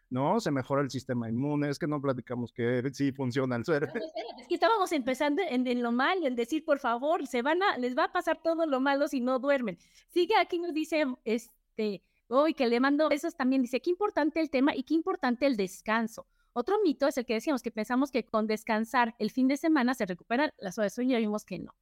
¿no? 0.09 0.41
Se 0.41 0.51
mejora 0.51 0.81
el 0.81 0.91
sistema 0.91 1.29
inmune, 1.29 1.69
es 1.69 1.79
que 1.79 1.87
no 1.87 2.01
platicamos 2.01 2.51
que 2.51 2.81
sí 2.93 3.13
funciona 3.13 3.55
el 3.55 3.63
cerebro. 3.63 4.01
es 4.37 4.47
que 4.49 4.55
estábamos 4.55 4.91
empezando 4.91 5.41
en, 5.49 5.65
en, 5.65 5.81
lo 5.81 5.93
malo, 5.93 6.27
en 6.27 6.35
decir, 6.35 6.65
por 6.65 6.79
favor, 6.79 7.25
se 7.25 7.41
van 7.41 7.63
a, 7.63 7.77
les 7.77 7.97
va 7.97 8.03
a 8.03 8.11
pasar 8.11 8.41
todo 8.43 8.65
lo 8.65 8.81
malo 8.81 9.07
si 9.07 9.21
no 9.21 9.39
duermen. 9.39 9.77
Sigue 10.09 10.35
aquí 10.35 10.59
nos 10.59 10.73
dice, 10.73 11.05
este, 11.23 12.03
Hoy 12.29 12.53
que 12.53 12.67
le 12.67 12.81
mando 12.81 13.07
besos 13.07 13.35
también 13.35 13.61
dice, 13.61 13.81
qué 13.81 13.89
importante 13.89 14.41
el 14.41 14.49
tema 14.49 14.75
y 14.75 14.83
qué 14.83 14.93
importante 14.93 15.45
el 15.45 15.55
descanso. 15.55 16.27
Otro 16.51 16.75
mito 16.83 17.07
es 17.07 17.17
el 17.17 17.25
que 17.25 17.35
decíamos 17.35 17.61
que 17.61 17.71
pensamos 17.71 18.11
que 18.11 18.25
con 18.25 18.47
descansar 18.47 19.15
el 19.19 19.31
fin 19.31 19.47
de 19.47 19.55
semana 19.55 19.93
se 19.93 20.05
recupera 20.05 20.53
las 20.57 20.77
horas 20.77 20.91
de 20.91 20.95
sueño 20.95 21.17
y 21.17 21.21
vimos 21.21 21.45
que 21.45 21.59
no. 21.59 21.73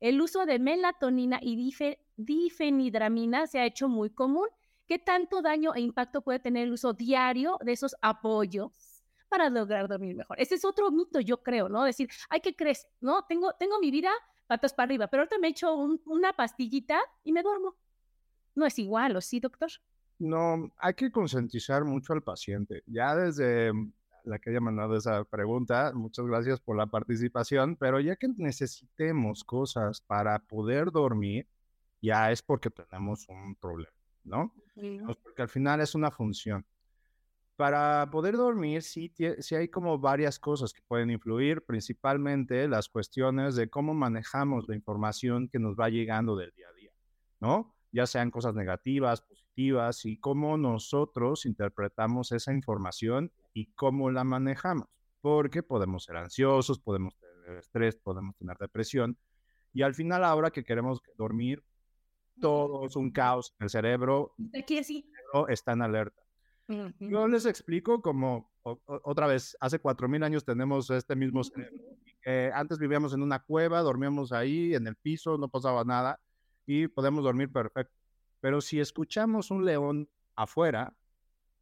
El 0.00 0.20
uso 0.20 0.44
de 0.44 0.58
melatonina 0.58 1.38
y 1.40 1.72
difenidramina 2.16 3.46
se 3.46 3.60
ha 3.60 3.66
hecho 3.66 3.88
muy 3.88 4.10
común. 4.10 4.48
¿Qué 4.88 4.98
tanto 4.98 5.40
daño 5.40 5.72
e 5.76 5.80
impacto 5.80 6.22
puede 6.22 6.40
tener 6.40 6.64
el 6.64 6.72
uso 6.72 6.92
diario 6.92 7.58
de 7.60 7.70
esos 7.70 7.94
apoyos 8.02 8.72
para 9.28 9.48
lograr 9.50 9.86
dormir 9.86 10.16
mejor? 10.16 10.40
Ese 10.40 10.56
es 10.56 10.64
otro 10.64 10.90
mito, 10.90 11.20
yo 11.20 11.44
creo, 11.44 11.68
¿no? 11.68 11.84
Decir, 11.84 12.08
ay, 12.28 12.40
¿qué 12.40 12.56
crees? 12.56 12.88
No, 13.00 13.24
tengo, 13.26 13.52
tengo 13.52 13.78
mi 13.78 13.92
vida 13.92 14.10
patas 14.48 14.74
para 14.74 14.86
arriba, 14.86 15.06
pero 15.06 15.22
ahorita 15.22 15.38
me 15.38 15.48
echo 15.48 15.72
una 15.74 16.32
pastillita 16.32 16.98
y 17.22 17.30
me 17.30 17.42
duermo. 17.42 17.76
No 18.56 18.66
es 18.66 18.78
igual, 18.80 19.14
¿o 19.16 19.20
sí, 19.20 19.38
doctor? 19.38 19.70
No, 20.18 20.70
hay 20.78 20.94
que 20.94 21.10
concientizar 21.10 21.84
mucho 21.84 22.12
al 22.12 22.22
paciente. 22.22 22.82
Ya 22.86 23.14
desde 23.16 23.72
mm, 23.72 23.92
la 24.24 24.38
que 24.38 24.50
haya 24.50 24.60
mandado 24.60 24.96
esa 24.96 25.24
pregunta, 25.24 25.92
muchas 25.94 26.26
gracias 26.26 26.60
por 26.60 26.76
la 26.76 26.86
participación, 26.86 27.76
pero 27.76 28.00
ya 28.00 28.16
que 28.16 28.28
necesitemos 28.28 29.44
cosas 29.44 30.00
para 30.00 30.38
poder 30.38 30.90
dormir, 30.90 31.48
ya 32.00 32.30
es 32.30 32.42
porque 32.42 32.70
tenemos 32.70 33.28
un 33.28 33.54
problema, 33.56 33.92
¿no? 34.24 34.52
Porque 35.22 35.42
al 35.42 35.48
final 35.48 35.80
es 35.80 35.94
una 35.94 36.10
función. 36.10 36.64
Para 37.56 38.10
poder 38.10 38.36
dormir, 38.36 38.82
sí, 38.82 39.12
sí 39.38 39.54
hay 39.54 39.68
como 39.68 39.98
varias 39.98 40.38
cosas 40.38 40.72
que 40.72 40.82
pueden 40.82 41.10
influir, 41.10 41.62
principalmente 41.62 42.66
las 42.66 42.88
cuestiones 42.88 43.54
de 43.54 43.68
cómo 43.68 43.94
manejamos 43.94 44.66
la 44.68 44.74
información 44.74 45.48
que 45.48 45.58
nos 45.58 45.76
va 45.76 45.88
llegando 45.88 46.34
del 46.34 46.52
día 46.56 46.66
a 46.68 46.72
día, 46.72 46.90
¿no? 47.40 47.74
Ya 47.92 48.06
sean 48.06 48.30
cosas 48.30 48.54
negativas, 48.54 49.22
y 49.54 50.18
cómo 50.18 50.56
nosotros 50.56 51.46
interpretamos 51.46 52.32
esa 52.32 52.52
información 52.52 53.32
y 53.52 53.66
cómo 53.72 54.10
la 54.10 54.24
manejamos. 54.24 54.88
Porque 55.20 55.62
podemos 55.62 56.04
ser 56.04 56.16
ansiosos, 56.16 56.80
podemos 56.80 57.14
tener 57.18 57.58
estrés, 57.58 57.96
podemos 57.96 58.36
tener 58.36 58.56
depresión. 58.58 59.16
Y 59.72 59.82
al 59.82 59.94
final, 59.94 60.24
ahora 60.24 60.50
que 60.50 60.64
queremos 60.64 61.00
dormir, 61.16 61.62
todo 62.40 62.86
es 62.86 62.96
un 62.96 63.10
caos 63.10 63.54
en 63.58 63.64
el 63.64 63.70
cerebro. 63.70 64.34
Aquí 64.58 64.82
sí. 64.82 65.08
está 65.48 65.72
en 65.72 65.82
alerta. 65.82 66.22
Yo 66.98 67.28
les 67.28 67.44
explico 67.44 68.00
como, 68.00 68.50
otra 68.62 69.26
vez, 69.26 69.56
hace 69.60 69.78
cuatro 69.78 70.08
mil 70.08 70.22
años 70.22 70.44
tenemos 70.44 70.90
este 70.90 71.14
mismo 71.14 71.44
cerebro. 71.44 71.78
antes 72.54 72.78
vivíamos 72.78 73.12
en 73.12 73.22
una 73.22 73.40
cueva, 73.40 73.80
dormíamos 73.80 74.32
ahí 74.32 74.74
en 74.74 74.86
el 74.86 74.96
piso, 74.96 75.36
no 75.36 75.48
pasaba 75.48 75.84
nada 75.84 76.20
y 76.66 76.88
podemos 76.88 77.22
dormir 77.24 77.52
perfecto. 77.52 78.01
Pero 78.42 78.60
si 78.60 78.80
escuchamos 78.80 79.52
un 79.52 79.64
león 79.64 80.10
afuera, 80.34 80.96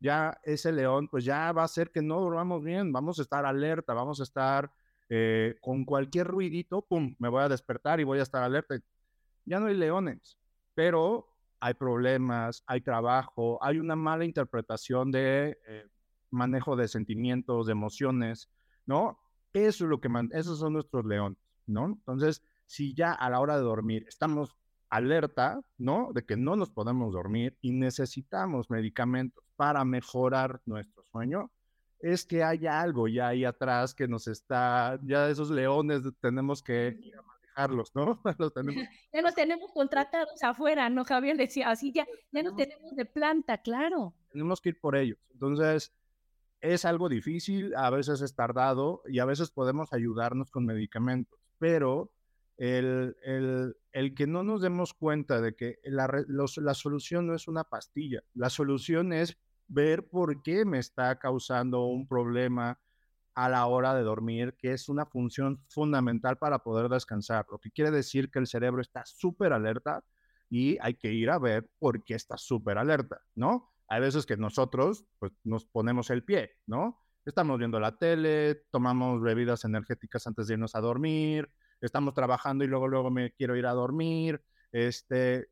ya 0.00 0.40
ese 0.44 0.72
león, 0.72 1.08
pues 1.08 1.26
ya 1.26 1.52
va 1.52 1.60
a 1.60 1.66
hacer 1.66 1.90
que 1.90 2.00
no 2.00 2.18
dormamos 2.20 2.64
bien, 2.64 2.90
vamos 2.90 3.18
a 3.18 3.22
estar 3.22 3.44
alerta, 3.44 3.92
vamos 3.92 4.18
a 4.18 4.22
estar 4.22 4.72
eh, 5.10 5.56
con 5.60 5.84
cualquier 5.84 6.26
ruidito, 6.26 6.80
pum, 6.80 7.14
me 7.18 7.28
voy 7.28 7.42
a 7.42 7.50
despertar 7.50 8.00
y 8.00 8.04
voy 8.04 8.18
a 8.18 8.22
estar 8.22 8.42
alerta. 8.42 8.76
Ya 9.44 9.60
no 9.60 9.66
hay 9.66 9.76
leones, 9.76 10.38
pero 10.74 11.28
hay 11.60 11.74
problemas, 11.74 12.64
hay 12.66 12.80
trabajo, 12.80 13.62
hay 13.62 13.78
una 13.78 13.94
mala 13.94 14.24
interpretación 14.24 15.10
de 15.10 15.58
eh, 15.68 15.86
manejo 16.30 16.76
de 16.76 16.88
sentimientos, 16.88 17.66
de 17.66 17.72
emociones, 17.72 18.48
¿no? 18.86 19.20
Eso 19.52 19.84
es 19.84 19.90
lo 19.90 20.00
que, 20.00 20.08
esos 20.30 20.58
son 20.58 20.72
nuestros 20.72 21.04
leones, 21.04 21.38
¿no? 21.66 21.84
Entonces, 21.84 22.42
si 22.64 22.94
ya 22.94 23.12
a 23.12 23.28
la 23.28 23.40
hora 23.40 23.58
de 23.58 23.64
dormir 23.64 24.06
estamos 24.08 24.56
alerta, 24.90 25.60
¿no? 25.78 26.10
De 26.12 26.24
que 26.24 26.36
no 26.36 26.56
nos 26.56 26.70
podemos 26.70 27.12
dormir 27.12 27.56
y 27.62 27.72
necesitamos 27.72 28.70
medicamentos 28.70 29.44
para 29.56 29.84
mejorar 29.84 30.60
nuestro 30.66 31.04
sueño, 31.12 31.50
es 32.00 32.24
que 32.24 32.42
hay 32.42 32.66
algo 32.66 33.08
ya 33.08 33.28
ahí 33.28 33.44
atrás 33.44 33.94
que 33.94 34.08
nos 34.08 34.26
está, 34.26 34.98
ya 35.02 35.28
esos 35.28 35.50
leones 35.50 36.02
tenemos 36.20 36.62
que 36.62 36.98
ir 37.00 37.16
a 37.16 37.22
manejarlos, 37.22 37.94
¿no? 37.94 38.20
los 38.38 38.52
tenemos. 38.52 38.84
Ya 39.12 39.22
nos 39.22 39.34
tenemos 39.34 39.70
contratados 39.72 40.42
afuera, 40.42 40.88
¿no? 40.88 41.04
Javier 41.04 41.36
decía, 41.36 41.70
así 41.70 41.92
ya, 41.92 42.06
ya 42.32 42.42
nos 42.42 42.56
tenemos 42.56 42.94
de 42.96 43.04
planta, 43.04 43.58
claro. 43.58 44.14
Tenemos 44.32 44.60
que 44.60 44.70
ir 44.70 44.80
por 44.80 44.96
ellos. 44.96 45.18
Entonces, 45.32 45.92
es 46.60 46.84
algo 46.84 47.08
difícil, 47.08 47.74
a 47.76 47.90
veces 47.90 48.20
es 48.22 48.34
tardado 48.34 49.02
y 49.06 49.18
a 49.18 49.24
veces 49.24 49.50
podemos 49.50 49.92
ayudarnos 49.92 50.50
con 50.50 50.66
medicamentos, 50.66 51.38
pero 51.58 52.10
el, 52.60 53.16
el, 53.22 53.74
el 53.90 54.14
que 54.14 54.26
no 54.26 54.42
nos 54.42 54.60
demos 54.60 54.92
cuenta 54.92 55.40
de 55.40 55.54
que 55.54 55.78
la, 55.84 56.24
la 56.28 56.74
solución 56.74 57.26
no 57.26 57.34
es 57.34 57.48
una 57.48 57.64
pastilla, 57.64 58.22
la 58.34 58.50
solución 58.50 59.14
es 59.14 59.38
ver 59.66 60.06
por 60.06 60.42
qué 60.42 60.66
me 60.66 60.78
está 60.78 61.18
causando 61.18 61.86
un 61.86 62.06
problema 62.06 62.78
a 63.34 63.48
la 63.48 63.64
hora 63.66 63.94
de 63.94 64.02
dormir, 64.02 64.56
que 64.58 64.74
es 64.74 64.90
una 64.90 65.06
función 65.06 65.64
fundamental 65.70 66.36
para 66.36 66.58
poder 66.58 66.90
descansar, 66.90 67.46
lo 67.50 67.58
que 67.58 67.70
quiere 67.70 67.90
decir 67.90 68.30
que 68.30 68.38
el 68.38 68.46
cerebro 68.46 68.82
está 68.82 69.06
súper 69.06 69.54
alerta 69.54 70.04
y 70.50 70.76
hay 70.82 70.94
que 70.94 71.10
ir 71.14 71.30
a 71.30 71.38
ver 71.38 71.66
por 71.78 72.04
qué 72.04 72.14
está 72.14 72.36
súper 72.36 72.76
alerta, 72.76 73.22
¿no? 73.34 73.72
Hay 73.88 74.02
veces 74.02 74.26
que 74.26 74.36
nosotros 74.36 75.06
pues, 75.18 75.32
nos 75.44 75.64
ponemos 75.64 76.10
el 76.10 76.24
pie, 76.24 76.58
¿no? 76.66 77.00
Estamos 77.24 77.58
viendo 77.58 77.80
la 77.80 77.96
tele, 77.96 78.66
tomamos 78.70 79.22
bebidas 79.22 79.64
energéticas 79.64 80.26
antes 80.26 80.46
de 80.46 80.54
irnos 80.54 80.74
a 80.74 80.80
dormir, 80.80 81.48
estamos 81.86 82.14
trabajando 82.14 82.64
y 82.64 82.66
luego, 82.66 82.88
luego 82.88 83.10
me 83.10 83.32
quiero 83.32 83.56
ir 83.56 83.66
a 83.66 83.72
dormir. 83.72 84.42
Este, 84.72 85.48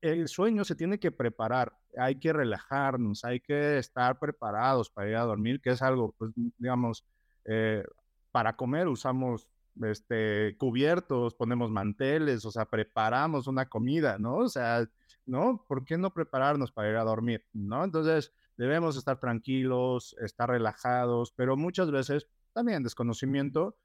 el 0.00 0.28
sueño 0.28 0.64
se 0.64 0.74
tiene 0.74 0.98
que 0.98 1.12
preparar, 1.12 1.76
hay 1.96 2.16
que 2.16 2.32
relajarnos, 2.32 3.24
hay 3.24 3.40
que 3.40 3.78
estar 3.78 4.18
preparados 4.18 4.90
para 4.90 5.08
ir 5.08 5.16
a 5.16 5.22
dormir, 5.22 5.60
que 5.60 5.70
es 5.70 5.82
algo, 5.82 6.14
pues, 6.18 6.32
digamos, 6.58 7.04
eh, 7.44 7.84
para 8.32 8.56
comer 8.56 8.88
usamos 8.88 9.48
este, 9.82 10.56
cubiertos, 10.58 11.34
ponemos 11.34 11.70
manteles, 11.70 12.44
o 12.44 12.50
sea, 12.50 12.64
preparamos 12.66 13.46
una 13.46 13.68
comida, 13.68 14.18
¿no? 14.18 14.36
O 14.38 14.48
sea, 14.48 14.88
¿no? 15.26 15.64
¿Por 15.68 15.84
qué 15.84 15.96
no 15.96 16.12
prepararnos 16.12 16.72
para 16.72 16.90
ir 16.90 16.96
a 16.96 17.04
dormir, 17.04 17.44
¿no? 17.52 17.84
Entonces, 17.84 18.32
debemos 18.56 18.96
estar 18.96 19.18
tranquilos, 19.20 20.16
estar 20.20 20.50
relajados, 20.50 21.32
pero 21.32 21.56
muchas 21.56 21.90
veces 21.90 22.26
también 22.52 22.82
desconocimiento, 22.82 23.76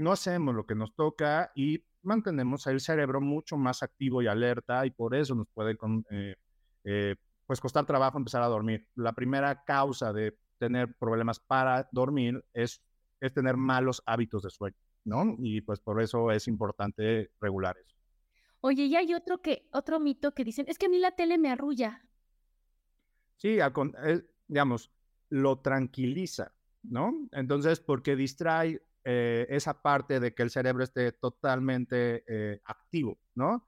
no 0.00 0.12
hacemos 0.12 0.54
lo 0.54 0.66
que 0.66 0.74
nos 0.74 0.94
toca 0.94 1.52
y 1.54 1.84
mantenemos 2.02 2.66
el 2.66 2.80
cerebro 2.80 3.20
mucho 3.20 3.56
más 3.56 3.82
activo 3.82 4.22
y 4.22 4.26
alerta 4.26 4.86
y 4.86 4.90
por 4.90 5.14
eso 5.14 5.34
nos 5.34 5.48
puede 5.48 5.76
eh, 6.10 6.36
eh, 6.84 7.16
pues 7.46 7.60
costar 7.60 7.84
trabajo 7.86 8.18
empezar 8.18 8.42
a 8.42 8.46
dormir. 8.46 8.88
La 8.94 9.12
primera 9.12 9.62
causa 9.64 10.12
de 10.12 10.38
tener 10.58 10.94
problemas 10.94 11.38
para 11.38 11.88
dormir 11.92 12.44
es, 12.52 12.82
es 13.20 13.32
tener 13.32 13.56
malos 13.56 14.02
hábitos 14.06 14.42
de 14.42 14.50
sueño, 14.50 14.76
¿no? 15.04 15.36
Y 15.38 15.60
pues 15.60 15.80
por 15.80 16.00
eso 16.02 16.30
es 16.30 16.48
importante 16.48 17.30
regular 17.40 17.76
eso. 17.78 17.96
Oye, 18.62 18.84
y 18.84 18.96
hay 18.96 19.14
otro 19.14 19.40
que 19.40 19.68
otro 19.72 20.00
mito 20.00 20.32
que 20.32 20.44
dicen, 20.44 20.66
es 20.68 20.78
que 20.78 20.86
a 20.86 20.88
mí 20.88 20.98
la 20.98 21.12
tele 21.12 21.38
me 21.38 21.50
arrulla. 21.50 22.02
Sí, 23.36 23.58
eh, 23.58 24.22
digamos, 24.48 24.92
lo 25.30 25.60
tranquiliza, 25.60 26.54
¿no? 26.82 27.26
Entonces, 27.32 27.80
porque 27.80 28.16
distrae 28.16 28.82
eh, 29.04 29.46
esa 29.50 29.82
parte 29.82 30.20
de 30.20 30.34
que 30.34 30.42
el 30.42 30.50
cerebro 30.50 30.84
esté 30.84 31.12
totalmente 31.12 32.24
eh, 32.26 32.60
activo, 32.64 33.18
¿no? 33.34 33.66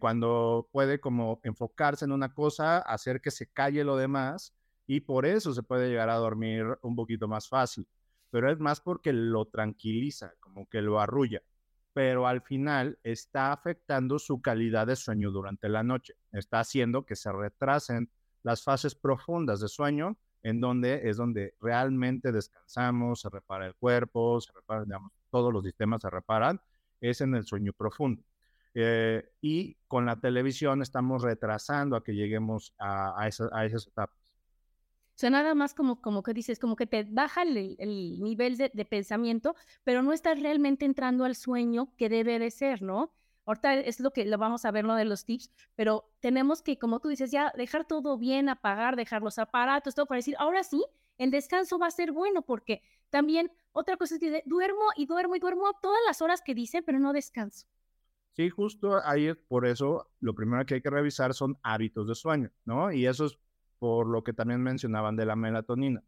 cuando 0.00 0.70
puede 0.72 0.98
como 0.98 1.40
enfocarse 1.42 2.06
en 2.06 2.12
una 2.12 2.32
cosa, 2.32 2.78
hacer 2.78 3.20
que 3.20 3.30
se 3.30 3.52
calle 3.52 3.84
lo 3.84 3.98
demás 3.98 4.54
y 4.86 5.00
por 5.00 5.26
eso 5.26 5.52
se 5.52 5.62
puede 5.62 5.90
llegar 5.90 6.08
a 6.08 6.14
dormir 6.14 6.64
un 6.80 6.96
poquito 6.96 7.28
más 7.28 7.50
fácil. 7.50 7.86
Pero 8.30 8.50
es 8.50 8.58
más 8.58 8.80
porque 8.80 9.12
lo 9.12 9.44
tranquiliza, 9.44 10.32
como 10.40 10.66
que 10.70 10.80
lo 10.80 11.00
arrulla 11.00 11.42
pero 11.94 12.26
al 12.26 12.42
final 12.42 12.98
está 13.04 13.52
afectando 13.52 14.18
su 14.18 14.42
calidad 14.42 14.88
de 14.88 14.96
sueño 14.96 15.30
durante 15.30 15.68
la 15.68 15.84
noche. 15.84 16.14
Está 16.32 16.60
haciendo 16.60 17.06
que 17.06 17.14
se 17.14 17.32
retrasen 17.32 18.10
las 18.42 18.64
fases 18.64 18.96
profundas 18.96 19.60
de 19.60 19.68
sueño, 19.68 20.18
en 20.44 20.60
donde 20.60 21.08
es 21.08 21.16
donde 21.16 21.54
realmente 21.60 22.30
descansamos, 22.30 23.22
se 23.22 23.30
repara 23.30 23.66
el 23.66 23.74
cuerpo, 23.74 24.40
se 24.40 24.52
repara, 24.52 24.84
digamos, 24.84 25.10
todos 25.30 25.52
los 25.52 25.64
sistemas 25.64 26.02
se 26.02 26.10
reparan, 26.10 26.60
es 27.00 27.22
en 27.22 27.34
el 27.34 27.44
sueño 27.44 27.72
profundo. 27.72 28.22
Eh, 28.74 29.26
y 29.40 29.76
con 29.88 30.04
la 30.04 30.20
televisión 30.20 30.82
estamos 30.82 31.22
retrasando 31.22 31.96
a 31.96 32.04
que 32.04 32.14
lleguemos 32.14 32.74
a, 32.78 33.20
a, 33.20 33.26
esas 33.26 33.86
etapas. 33.86 34.18
O 34.18 35.16
sea, 35.16 35.30
nada 35.30 35.54
más 35.54 35.74
como, 35.74 36.02
como 36.02 36.22
que 36.22 36.34
dices, 36.34 36.58
como 36.58 36.76
que 36.76 36.86
te 36.86 37.04
baja 37.04 37.42
el, 37.42 38.20
nivel 38.20 38.58
de, 38.58 38.70
de, 38.74 38.84
pensamiento, 38.84 39.54
pero 39.82 40.02
no 40.02 40.12
estás 40.12 40.40
realmente 40.42 40.84
entrando 40.84 41.24
al 41.24 41.36
sueño 41.36 41.94
que 41.96 42.08
debe 42.08 42.38
de 42.38 42.50
ser, 42.50 42.82
¿no? 42.82 43.12
Ahorita 43.46 43.74
es 43.74 44.00
lo 44.00 44.10
que 44.12 44.24
lo 44.24 44.38
vamos 44.38 44.64
a 44.64 44.70
ver, 44.70 44.84
lo 44.84 44.94
de 44.94 45.04
los 45.04 45.24
tips, 45.24 45.50
pero 45.74 46.10
tenemos 46.20 46.62
que, 46.62 46.78
como 46.78 47.00
tú 47.00 47.08
dices, 47.08 47.30
ya 47.30 47.52
dejar 47.56 47.86
todo 47.86 48.16
bien, 48.16 48.48
apagar, 48.48 48.96
dejar 48.96 49.22
los 49.22 49.38
aparatos, 49.38 49.94
todo 49.94 50.06
para 50.06 50.18
decir, 50.18 50.34
ahora 50.38 50.62
sí, 50.62 50.84
el 51.18 51.30
descanso 51.30 51.78
va 51.78 51.86
a 51.86 51.90
ser 51.90 52.12
bueno, 52.12 52.42
porque 52.42 52.82
también 53.10 53.52
otra 53.72 53.96
cosa 53.96 54.14
es 54.14 54.20
que 54.20 54.42
duermo 54.46 54.84
y 54.96 55.06
duermo 55.06 55.36
y 55.36 55.40
duermo 55.40 55.72
todas 55.80 56.00
las 56.06 56.22
horas 56.22 56.42
que 56.42 56.54
dice, 56.54 56.82
pero 56.82 56.98
no 56.98 57.12
descanso. 57.12 57.66
Sí, 58.32 58.50
justo 58.50 59.00
ahí 59.04 59.26
es 59.28 59.36
por 59.36 59.64
eso 59.64 60.10
lo 60.18 60.34
primero 60.34 60.66
que 60.66 60.74
hay 60.74 60.82
que 60.82 60.90
revisar 60.90 61.34
son 61.34 61.56
hábitos 61.62 62.08
de 62.08 62.16
sueño, 62.16 62.50
¿no? 62.64 62.90
Y 62.90 63.06
eso 63.06 63.26
es 63.26 63.38
por 63.78 64.08
lo 64.08 64.24
que 64.24 64.32
también 64.32 64.60
mencionaban 64.60 65.14
de 65.14 65.24
la 65.26 65.36
melatonina, 65.36 66.02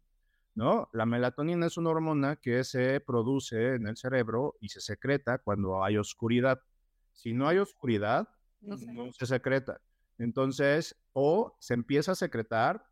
¿no? 0.55 0.89
La 0.91 1.05
melatonina 1.05 1.67
es 1.67 1.77
una 1.77 1.91
hormona 1.91 2.35
que 2.35 2.65
se 2.65 2.99
produce 2.99 3.75
en 3.75 3.87
el 3.87 3.95
cerebro 3.95 4.57
y 4.59 4.69
se 4.69 4.81
secreta 4.81 5.37
cuando 5.37 5.83
hay 5.83 5.97
oscuridad. 5.97 6.61
Si 7.17 7.33
no 7.33 7.47
hay 7.47 7.57
oscuridad, 7.57 8.29
no, 8.61 8.77
se 9.11 9.25
secreta. 9.25 9.81
Entonces, 10.19 10.95
o 11.13 11.57
se 11.59 11.73
empieza 11.73 12.11
a 12.11 12.15
secretar, 12.15 12.85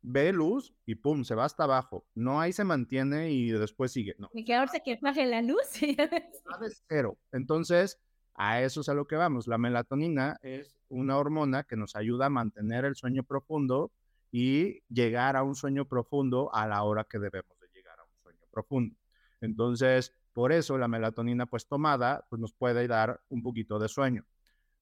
ve 0.00 0.32
luz 0.32 0.72
y 0.86 0.94
pum, 0.94 1.24
se 1.24 1.34
va 1.34 1.44
hasta 1.44 1.64
abajo. 1.64 2.06
No 2.14 2.40
ahí 2.40 2.52
se 2.52 2.62
mantiene 2.62 3.32
y 3.32 3.50
después 3.50 3.90
sigue. 3.90 4.14
No. 4.18 4.30
Y 4.32 4.44
que 4.44 4.54
ahora 4.54 4.70
se 4.70 4.80
que 4.80 4.96
baje 5.02 5.26
la 5.26 5.42
luz. 5.42 5.72
de 5.80 6.72
cero. 6.88 7.18
Entonces, 7.32 8.00
a 8.34 8.62
eso 8.62 8.80
es 8.80 8.88
a 8.88 8.94
lo 8.94 9.06
que 9.06 9.16
vamos. 9.16 9.48
La 9.48 9.58
melatonina 9.58 10.38
es 10.42 10.76
una 10.88 11.18
hormona 11.18 11.64
que 11.64 11.76
nos 11.76 11.96
ayuda 11.96 12.26
a 12.26 12.30
mantener 12.30 12.84
el 12.84 12.94
sueño 12.94 13.24
profundo 13.24 13.90
y 14.30 14.82
llegar 14.88 15.36
a 15.36 15.42
un 15.42 15.56
sueño 15.56 15.86
profundo 15.86 16.54
a 16.54 16.68
la 16.68 16.84
hora 16.84 17.04
que 17.04 17.18
debemos 17.18 17.58
de 17.58 17.68
llegar 17.74 17.98
a 17.98 18.04
un 18.04 18.16
sueño 18.22 18.46
profundo. 18.52 18.96
Entonces, 19.40 20.14
por 20.34 20.52
eso 20.52 20.76
la 20.76 20.88
melatonina 20.88 21.46
pues 21.46 21.66
tomada 21.66 22.26
pues 22.28 22.40
nos 22.40 22.52
puede 22.52 22.86
dar 22.86 23.22
un 23.30 23.42
poquito 23.42 23.78
de 23.78 23.88
sueño. 23.88 24.26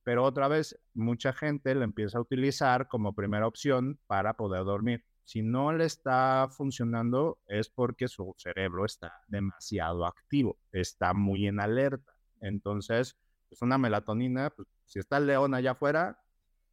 Pero 0.02 0.24
otra 0.24 0.48
vez, 0.48 0.76
mucha 0.94 1.32
gente 1.32 1.74
la 1.74 1.84
empieza 1.84 2.18
a 2.18 2.22
utilizar 2.22 2.88
como 2.88 3.14
primera 3.14 3.46
opción 3.46 4.00
para 4.08 4.34
poder 4.34 4.64
dormir. 4.64 5.04
Si 5.24 5.42
no 5.42 5.72
le 5.72 5.84
está 5.84 6.48
funcionando 6.50 7.38
es 7.46 7.68
porque 7.68 8.08
su 8.08 8.34
cerebro 8.36 8.84
está 8.84 9.12
demasiado 9.28 10.04
activo, 10.04 10.58
está 10.72 11.14
muy 11.14 11.46
en 11.46 11.60
alerta. 11.60 12.12
Entonces, 12.40 13.16
pues 13.48 13.62
una 13.62 13.78
melatonina, 13.78 14.50
pues, 14.50 14.66
si 14.86 14.98
está 14.98 15.18
el 15.18 15.26
león 15.26 15.54
allá 15.54 15.72
afuera, 15.72 16.18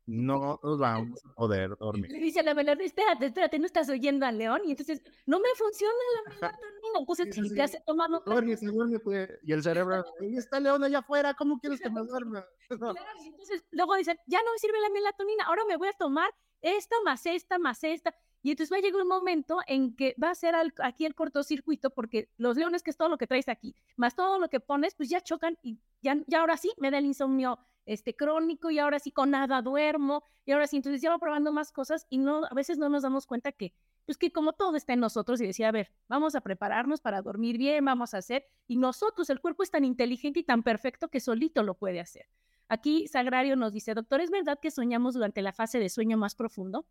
no 0.09 0.59
nos 0.63 0.79
vamos 0.79 1.23
a 1.23 1.33
poder 1.35 1.77
dormir. 1.77 2.11
Le 2.11 2.19
dice 2.19 2.39
a 2.39 2.43
la 2.43 2.55
melatonina, 2.55 2.85
espérate, 2.87 3.27
espérate, 3.27 3.59
no 3.59 3.65
estás 3.67 3.89
oyendo 3.89 4.25
al 4.25 4.37
león. 4.37 4.61
Y 4.65 4.71
entonces, 4.71 5.03
no 5.27 5.39
me 5.39 5.49
funciona 5.55 5.93
la 6.15 6.33
melatonina. 6.33 6.99
Entonces, 6.99 7.35
si 7.35 7.53
te 7.53 7.61
hace 7.61 7.81
tomar 7.85 8.09
duerme, 8.25 8.99
pues. 8.99 9.29
Y 9.43 9.53
el 9.53 9.61
cerebro, 9.61 10.03
ahí 10.19 10.35
está 10.35 10.57
el 10.57 10.63
león 10.63 10.83
allá 10.83 10.99
afuera, 10.99 11.33
¿cómo 11.35 11.59
quieres 11.59 11.79
que 11.79 11.89
me 11.91 12.01
duerma? 12.01 12.43
entonces, 12.69 13.63
luego 13.71 13.95
dicen, 13.95 14.17
ya 14.25 14.39
no 14.43 14.51
me 14.51 14.57
sirve 14.57 14.81
la 14.81 14.89
melatonina, 14.89 15.43
ahora 15.45 15.63
me 15.67 15.77
voy 15.77 15.89
a 15.89 15.93
tomar 15.93 16.29
esta 16.61 16.95
más 17.05 17.25
esta 17.25 17.59
más 17.59 17.83
esta. 17.83 18.13
Y 18.41 18.51
entonces 18.51 18.73
va 18.73 18.77
a 18.77 18.81
llegar 18.81 19.01
un 19.01 19.07
momento 19.07 19.59
en 19.67 19.95
que 19.95 20.15
va 20.21 20.31
a 20.31 20.35
ser 20.35 20.55
aquí 20.81 21.05
el 21.05 21.13
cortocircuito, 21.13 21.89
porque 21.91 22.29
los 22.37 22.57
leones, 22.57 22.81
que 22.81 22.89
es 22.89 22.97
todo 22.97 23.09
lo 23.09 23.17
que 23.17 23.27
traes 23.27 23.49
aquí, 23.49 23.75
más 23.95 24.15
todo 24.15 24.39
lo 24.39 24.49
que 24.49 24.59
pones, 24.59 24.95
pues 24.95 25.09
ya 25.09 25.21
chocan 25.21 25.57
y 25.61 25.77
ya, 26.01 26.17
ya 26.25 26.39
ahora 26.39 26.57
sí 26.57 26.71
me 26.77 26.89
da 26.89 26.97
el 26.97 27.05
insomnio 27.05 27.59
este, 27.89 28.15
crónico 28.15 28.69
y 28.69 28.77
ahora 28.77 28.99
sí 28.99 29.11
con 29.11 29.31
nada 29.31 29.63
duermo 29.63 30.23
y 30.45 30.51
ahora 30.51 30.67
sí, 30.67 30.77
entonces 30.77 31.01
ya 31.01 31.17
probando 31.17 31.51
más 31.51 31.71
cosas 31.71 32.05
y 32.07 32.19
no, 32.19 32.45
a 32.45 32.53
veces 32.53 32.77
no 32.77 32.87
nos 32.87 33.01
damos 33.01 33.25
cuenta 33.25 33.51
que, 33.51 33.73
pues 34.05 34.15
que 34.15 34.31
como 34.31 34.53
todo 34.53 34.75
está 34.75 34.93
en 34.93 34.99
nosotros 34.99 35.41
y 35.41 35.47
decía, 35.47 35.69
a 35.69 35.71
ver, 35.71 35.91
vamos 36.07 36.35
a 36.35 36.41
prepararnos 36.41 37.01
para 37.01 37.23
dormir 37.23 37.57
bien, 37.57 37.83
vamos 37.83 38.13
a 38.13 38.19
hacer, 38.19 38.45
y 38.67 38.77
nosotros, 38.77 39.31
el 39.31 39.41
cuerpo 39.41 39.63
es 39.63 39.71
tan 39.71 39.85
inteligente 39.85 40.39
y 40.39 40.43
tan 40.43 40.61
perfecto 40.61 41.07
que 41.07 41.19
solito 41.19 41.63
lo 41.63 41.73
puede 41.73 41.99
hacer. 41.99 42.27
Aquí 42.67 43.07
Sagrario 43.07 43.55
nos 43.55 43.73
dice, 43.73 43.95
doctor, 43.95 44.21
¿es 44.21 44.29
verdad 44.29 44.59
que 44.61 44.69
soñamos 44.69 45.15
durante 45.15 45.41
la 45.41 45.51
fase 45.51 45.79
de 45.79 45.89
sueño 45.89 46.15
más 46.15 46.35
profundo? 46.35 46.85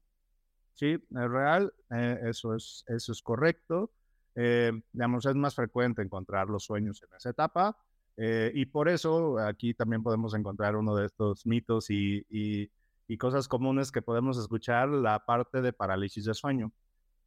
Sí, 0.75 0.95
es 0.95 1.31
real, 1.31 1.73
eh, 1.93 2.19
eso, 2.25 2.57
es, 2.57 2.85
eso 2.89 3.13
es 3.13 3.23
correcto. 3.23 3.93
Eh, 4.35 4.73
digamos, 4.93 5.27
es 5.27 5.37
más 5.37 5.55
frecuente 5.55 6.03
encontrar 6.03 6.49
los 6.49 6.65
sueños 6.65 7.01
en 7.05 7.17
esa 7.17 7.31
etapa. 7.31 7.77
Eh, 8.21 8.51
y 8.53 8.67
por 8.67 8.89
eso 8.89 9.39
aquí 9.39 9.75
también 9.75 10.03
podemos 10.03 10.35
encontrar 10.35 10.75
uno 10.75 10.97
de 10.97 11.07
estos 11.07 11.47
mitos 11.47 11.89
y, 11.89 12.27
y, 12.29 13.17
cosas 13.17 13.47
comunes 13.47 13.93
que 13.93 14.03
podemos 14.03 14.37
escuchar, 14.39 14.89
la 14.89 15.25
parte 15.25 15.63
de 15.63 15.73
parálisis 15.73 16.25
de 16.25 16.35
sueño 16.35 16.73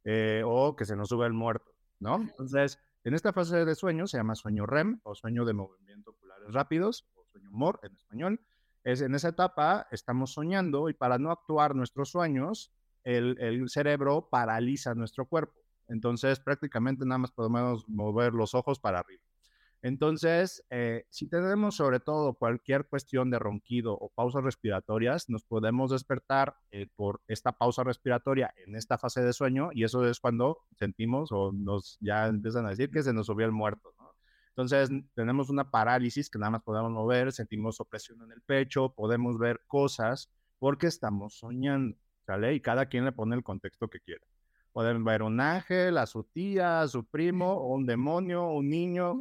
eh, 0.04 0.42
o 0.44 0.76
que 0.76 0.84
se 0.84 0.94
nos 0.94 1.08
sube 1.08 1.26
el 1.26 1.32
muerto, 1.32 1.72
¿no? 1.98 2.20
Entonces, 2.20 2.78
en 3.04 3.14
esta 3.14 3.32
fase 3.32 3.64
de 3.64 3.74
sueño 3.74 4.06
se 4.06 4.18
llama 4.18 4.34
sueño 4.34 4.66
REM 4.66 5.00
o 5.02 5.14
sueño 5.14 5.44
de 5.44 5.54
movimiento 5.54 6.10
oculares 6.10 6.52
rápidos 6.52 7.08
o 7.14 7.24
sueño 7.24 7.50
MOR 7.50 7.80
en 7.82 7.94
español. 7.94 8.40
Es 8.84 9.00
en 9.00 9.14
esa 9.14 9.28
etapa 9.28 9.86
estamos 9.90 10.32
soñando 10.34 10.88
y 10.90 10.94
para 10.94 11.18
no 11.18 11.30
actuar 11.30 11.74
nuestros 11.74 12.10
sueños, 12.10 12.70
el, 13.02 13.36
el 13.40 13.68
cerebro 13.70 14.28
paraliza 14.30 14.94
nuestro 14.94 15.24
cuerpo. 15.26 15.58
Entonces, 15.88 16.38
prácticamente 16.38 17.06
nada 17.06 17.18
más 17.18 17.32
podemos 17.32 17.88
mover 17.88 18.34
los 18.34 18.54
ojos 18.54 18.78
para 18.78 19.00
arriba. 19.00 19.22
Entonces, 19.82 20.64
eh, 20.70 21.06
si 21.10 21.28
tenemos 21.28 21.74
sobre 21.74 21.98
todo 21.98 22.34
cualquier 22.34 22.86
cuestión 22.86 23.30
de 23.30 23.40
ronquido 23.40 23.94
o 23.94 24.10
pausas 24.10 24.44
respiratorias, 24.44 25.28
nos 25.28 25.42
podemos 25.42 25.90
despertar 25.90 26.54
eh, 26.70 26.86
por 26.94 27.20
esta 27.26 27.50
pausa 27.50 27.82
respiratoria 27.82 28.54
en 28.64 28.76
esta 28.76 28.96
fase 28.96 29.22
de 29.22 29.32
sueño 29.32 29.70
y 29.72 29.82
eso 29.82 30.06
es 30.06 30.20
cuando 30.20 30.58
sentimos 30.78 31.32
o 31.32 31.50
nos 31.52 31.98
ya 32.00 32.28
empiezan 32.28 32.64
a 32.66 32.70
decir 32.70 32.90
que 32.92 33.02
se 33.02 33.12
nos 33.12 33.26
subió 33.26 33.44
el 33.44 33.52
muerto. 33.52 33.92
Entonces, 34.50 34.90
tenemos 35.14 35.50
una 35.50 35.70
parálisis 35.70 36.30
que 36.30 36.38
nada 36.38 36.50
más 36.50 36.62
podemos 36.62 36.92
mover, 36.92 37.32
sentimos 37.32 37.80
opresión 37.80 38.22
en 38.22 38.32
el 38.32 38.42
pecho, 38.42 38.94
podemos 38.94 39.38
ver 39.38 39.62
cosas 39.66 40.30
porque 40.58 40.86
estamos 40.86 41.38
soñando, 41.38 41.96
¿sale? 42.26 42.54
Y 42.54 42.60
cada 42.60 42.86
quien 42.86 43.04
le 43.04 43.12
pone 43.12 43.34
el 43.34 43.42
contexto 43.42 43.88
que 43.88 44.00
quiera. 44.00 44.24
Pueden 44.72 45.04
ver 45.04 45.22
un 45.22 45.40
ángel, 45.40 45.98
a 45.98 46.06
su 46.06 46.24
tía, 46.24 46.80
a 46.80 46.88
su 46.88 47.04
primo, 47.04 47.52
o 47.52 47.74
un 47.74 47.86
demonio, 47.86 48.48
un 48.48 48.68
niño, 48.68 49.18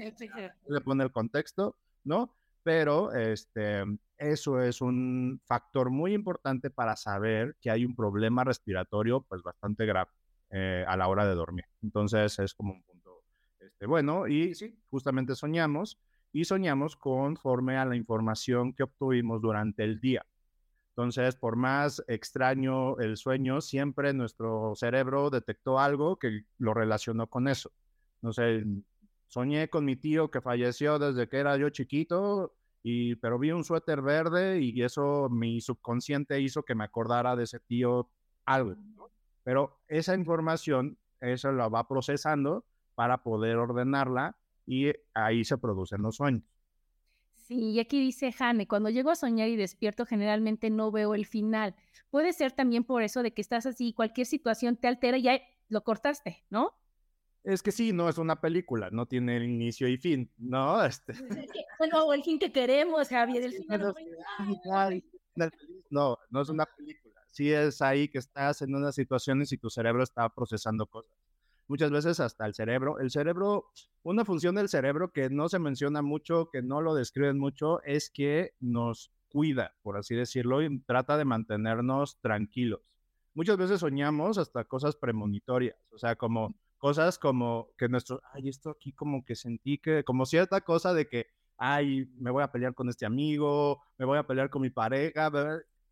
le 0.67 0.81
pone 0.81 1.03
el 1.03 1.11
contexto, 1.11 1.75
¿no? 2.03 2.33
Pero 2.63 3.11
este, 3.13 3.83
eso 4.17 4.61
es 4.61 4.81
un 4.81 5.41
factor 5.45 5.89
muy 5.89 6.13
importante 6.13 6.69
para 6.69 6.95
saber 6.95 7.55
que 7.59 7.71
hay 7.71 7.85
un 7.85 7.95
problema 7.95 8.43
respiratorio 8.43 9.21
pues 9.21 9.41
bastante 9.41 9.85
grave 9.85 10.11
eh, 10.51 10.85
a 10.87 10.95
la 10.95 11.07
hora 11.07 11.25
de 11.27 11.33
dormir. 11.33 11.65
Entonces 11.81 12.37
es 12.37 12.53
como 12.53 12.73
un 12.73 12.83
punto 12.83 13.23
este, 13.59 13.87
bueno 13.87 14.27
y 14.27 14.53
sí, 14.53 14.77
justamente 14.91 15.35
soñamos 15.35 15.97
y 16.31 16.45
soñamos 16.45 16.95
conforme 16.95 17.77
a 17.77 17.85
la 17.85 17.95
información 17.95 18.73
que 18.73 18.83
obtuvimos 18.83 19.41
durante 19.41 19.83
el 19.83 19.99
día. 19.99 20.23
Entonces, 20.95 21.35
por 21.35 21.55
más 21.55 22.03
extraño 22.07 22.99
el 22.99 23.15
sueño, 23.17 23.61
siempre 23.61 24.13
nuestro 24.13 24.73
cerebro 24.75 25.29
detectó 25.29 25.79
algo 25.79 26.17
que 26.17 26.41
lo 26.57 26.73
relacionó 26.73 27.27
con 27.27 27.47
eso. 27.47 27.71
No 28.21 28.33
sé, 28.33 28.65
soñé 29.27 29.69
con 29.69 29.85
mi 29.85 29.95
tío 29.95 30.29
que 30.29 30.41
falleció 30.41 30.99
desde 30.99 31.29
que 31.29 31.37
era 31.37 31.55
yo 31.57 31.69
chiquito, 31.69 32.53
y, 32.83 33.15
pero 33.15 33.39
vi 33.39 33.51
un 33.51 33.63
suéter 33.63 34.01
verde 34.01 34.59
y 34.59 34.81
eso 34.81 35.29
mi 35.29 35.61
subconsciente 35.61 36.41
hizo 36.41 36.63
que 36.63 36.75
me 36.75 36.83
acordara 36.83 37.35
de 37.35 37.43
ese 37.43 37.59
tío 37.59 38.09
algo. 38.45 38.75
Pero 39.43 39.79
esa 39.87 40.15
información, 40.15 40.97
eso 41.19 41.51
la 41.51 41.69
va 41.69 41.87
procesando 41.87 42.65
para 42.95 43.23
poder 43.23 43.57
ordenarla 43.57 44.35
y 44.65 44.91
ahí 45.13 45.43
se 45.45 45.57
producen 45.57 46.01
los 46.01 46.17
sueños. 46.17 46.43
Sí, 47.51 47.71
y 47.71 47.79
aquí 47.81 47.99
dice 47.99 48.31
Jane, 48.31 48.65
cuando 48.65 48.89
llego 48.89 49.11
a 49.11 49.15
soñar 49.15 49.49
y 49.49 49.57
despierto 49.57 50.05
generalmente 50.05 50.69
no 50.69 50.89
veo 50.89 51.15
el 51.15 51.25
final. 51.25 51.75
Puede 52.09 52.31
ser 52.31 52.53
también 52.53 52.85
por 52.85 53.03
eso 53.03 53.23
de 53.23 53.33
que 53.33 53.41
estás 53.41 53.65
así, 53.65 53.91
cualquier 53.91 54.25
situación 54.25 54.77
te 54.77 54.87
altera 54.87 55.17
y 55.17 55.23
ya 55.23 55.41
lo 55.67 55.83
cortaste, 55.83 56.45
¿no? 56.49 56.79
Es 57.43 57.61
que 57.61 57.73
sí, 57.73 57.91
no 57.91 58.07
es 58.07 58.17
una 58.17 58.39
película, 58.39 58.89
no 58.89 59.05
tiene 59.05 59.43
inicio 59.43 59.89
y 59.89 59.97
fin, 59.97 60.31
¿no? 60.37 60.81
Este... 60.85 61.11
Bueno, 61.77 62.13
el 62.13 62.23
fin 62.23 62.39
que 62.39 62.53
queremos, 62.53 63.09
Javier, 63.09 63.43
el 63.43 63.53
final. 63.53 63.95
No, 65.89 66.17
no 66.29 66.41
es 66.41 66.47
una 66.47 66.65
película. 66.65 67.19
Sí 67.31 67.51
es 67.51 67.81
ahí 67.81 68.07
que 68.07 68.19
estás 68.19 68.61
en 68.61 68.75
unas 68.75 68.95
situaciones 68.95 69.51
y 69.51 69.57
tu 69.57 69.69
cerebro 69.69 70.03
está 70.03 70.29
procesando 70.29 70.85
cosas. 70.85 71.11
Muchas 71.71 71.89
veces 71.89 72.19
hasta 72.19 72.45
el 72.45 72.53
cerebro. 72.53 72.99
El 72.99 73.11
cerebro, 73.11 73.71
una 74.03 74.25
función 74.25 74.55
del 74.55 74.67
cerebro 74.67 75.13
que 75.13 75.29
no 75.29 75.47
se 75.47 75.57
menciona 75.57 76.01
mucho, 76.01 76.49
que 76.51 76.61
no 76.61 76.81
lo 76.81 76.93
describen 76.93 77.39
mucho, 77.39 77.81
es 77.83 78.09
que 78.09 78.55
nos 78.59 79.09
cuida, 79.29 79.73
por 79.81 79.95
así 79.95 80.13
decirlo, 80.13 80.61
y 80.61 80.79
trata 80.79 81.15
de 81.15 81.23
mantenernos 81.23 82.17
tranquilos. 82.19 82.81
Muchas 83.33 83.55
veces 83.55 83.79
soñamos 83.79 84.37
hasta 84.37 84.65
cosas 84.65 84.97
premonitorias, 84.97 85.77
o 85.93 85.97
sea, 85.97 86.17
como 86.17 86.53
cosas 86.77 87.17
como 87.17 87.69
que 87.77 87.87
nuestro, 87.87 88.21
ay, 88.33 88.49
esto 88.49 88.71
aquí 88.71 88.91
como 88.91 89.23
que 89.23 89.37
sentí 89.37 89.77
que, 89.77 90.03
como 90.03 90.25
cierta 90.25 90.59
cosa 90.59 90.93
de 90.93 91.07
que, 91.07 91.27
ay, 91.55 92.05
me 92.19 92.31
voy 92.31 92.43
a 92.43 92.51
pelear 92.51 92.73
con 92.73 92.89
este 92.89 93.05
amigo, 93.05 93.81
me 93.97 94.03
voy 94.03 94.17
a 94.17 94.27
pelear 94.27 94.49
con 94.49 94.61
mi 94.61 94.71
pareja, 94.71 95.31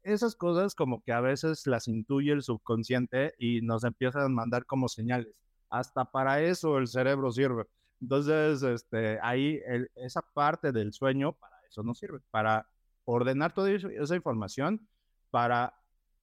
esas 0.04 0.36
cosas 0.36 0.76
como 0.76 1.02
que 1.02 1.14
a 1.14 1.22
veces 1.22 1.66
las 1.68 1.88
intuye 1.88 2.34
el 2.34 2.44
subconsciente 2.44 3.34
y 3.40 3.62
nos 3.62 3.86
empiezan 3.86 4.24
a 4.24 4.28
mandar 4.28 4.66
como 4.66 4.90
señales. 4.90 5.40
Hasta 5.70 6.06
para 6.06 6.42
eso 6.42 6.78
el 6.78 6.88
cerebro 6.88 7.32
sirve. 7.32 7.66
Entonces, 8.02 8.64
este, 8.64 9.20
ahí 9.22 9.60
esa 9.96 10.22
parte 10.22 10.72
del 10.72 10.94
sueño, 10.94 11.34
para 11.34 11.56
eso 11.70 11.84
nos 11.84 12.00
sirve, 12.00 12.20
para 12.32 12.68
ordenar 13.06 13.54
toda 13.54 13.72
esa 13.72 14.16
información, 14.16 14.88
para 15.30 15.76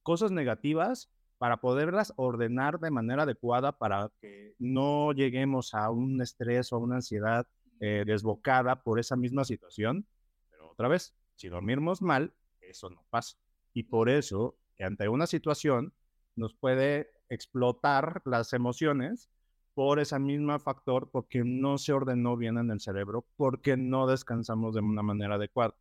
cosas 0.02 0.30
negativas 0.30 1.10
para 1.38 1.58
poderlas 1.58 2.12
ordenar 2.16 2.80
de 2.80 2.90
manera 2.90 3.24
adecuada 3.24 3.72
para 3.72 4.10
que 4.20 4.54
no 4.58 5.12
lleguemos 5.12 5.74
a 5.74 5.90
un 5.90 6.20
estrés 6.22 6.72
o 6.72 6.76
a 6.76 6.78
una 6.78 6.96
ansiedad 6.96 7.46
eh, 7.80 8.04
desbocada 8.06 8.82
por 8.82 8.98
esa 8.98 9.16
misma 9.16 9.44
situación. 9.44 10.06
Pero 10.50 10.70
otra 10.70 10.88
vez, 10.88 11.14
si 11.34 11.48
dormimos 11.48 12.00
mal, 12.00 12.32
eso 12.60 12.88
no 12.88 13.04
pasa. 13.10 13.36
Y 13.74 13.84
por 13.84 14.08
eso, 14.08 14.56
ante 14.78 15.08
una 15.08 15.26
situación, 15.26 15.92
nos 16.36 16.54
puede 16.54 17.10
explotar 17.28 18.22
las 18.24 18.52
emociones 18.52 19.30
por 19.76 20.00
ese 20.00 20.18
mismo 20.18 20.58
factor, 20.58 21.10
porque 21.10 21.44
no 21.44 21.76
se 21.76 21.92
ordenó 21.92 22.34
bien 22.38 22.56
en 22.56 22.70
el 22.70 22.80
cerebro, 22.80 23.26
porque 23.36 23.76
no 23.76 24.06
descansamos 24.06 24.74
de 24.74 24.80
una 24.80 25.02
manera 25.02 25.34
adecuada. 25.34 25.74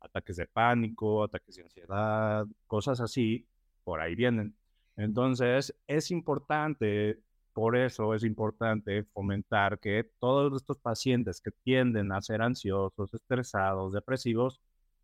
Ataques 0.00 0.36
de 0.38 0.46
pánico, 0.46 1.24
ataques 1.24 1.56
de 1.56 1.62
ansiedad, 1.64 2.46
cosas 2.66 3.00
así, 3.02 3.46
por 3.84 4.00
ahí 4.00 4.14
vienen. 4.14 4.56
Entonces, 4.96 5.74
es 5.86 6.10
importante, 6.10 7.20
por 7.52 7.76
eso 7.76 8.14
es 8.14 8.24
importante 8.24 9.04
fomentar 9.04 9.78
que 9.78 10.04
todos 10.20 10.54
estos 10.62 10.78
pacientes 10.78 11.42
que 11.42 11.50
tienden 11.50 12.12
a 12.12 12.22
ser 12.22 12.40
ansiosos, 12.40 13.12
estresados, 13.12 13.92
depresivos, 13.92 14.58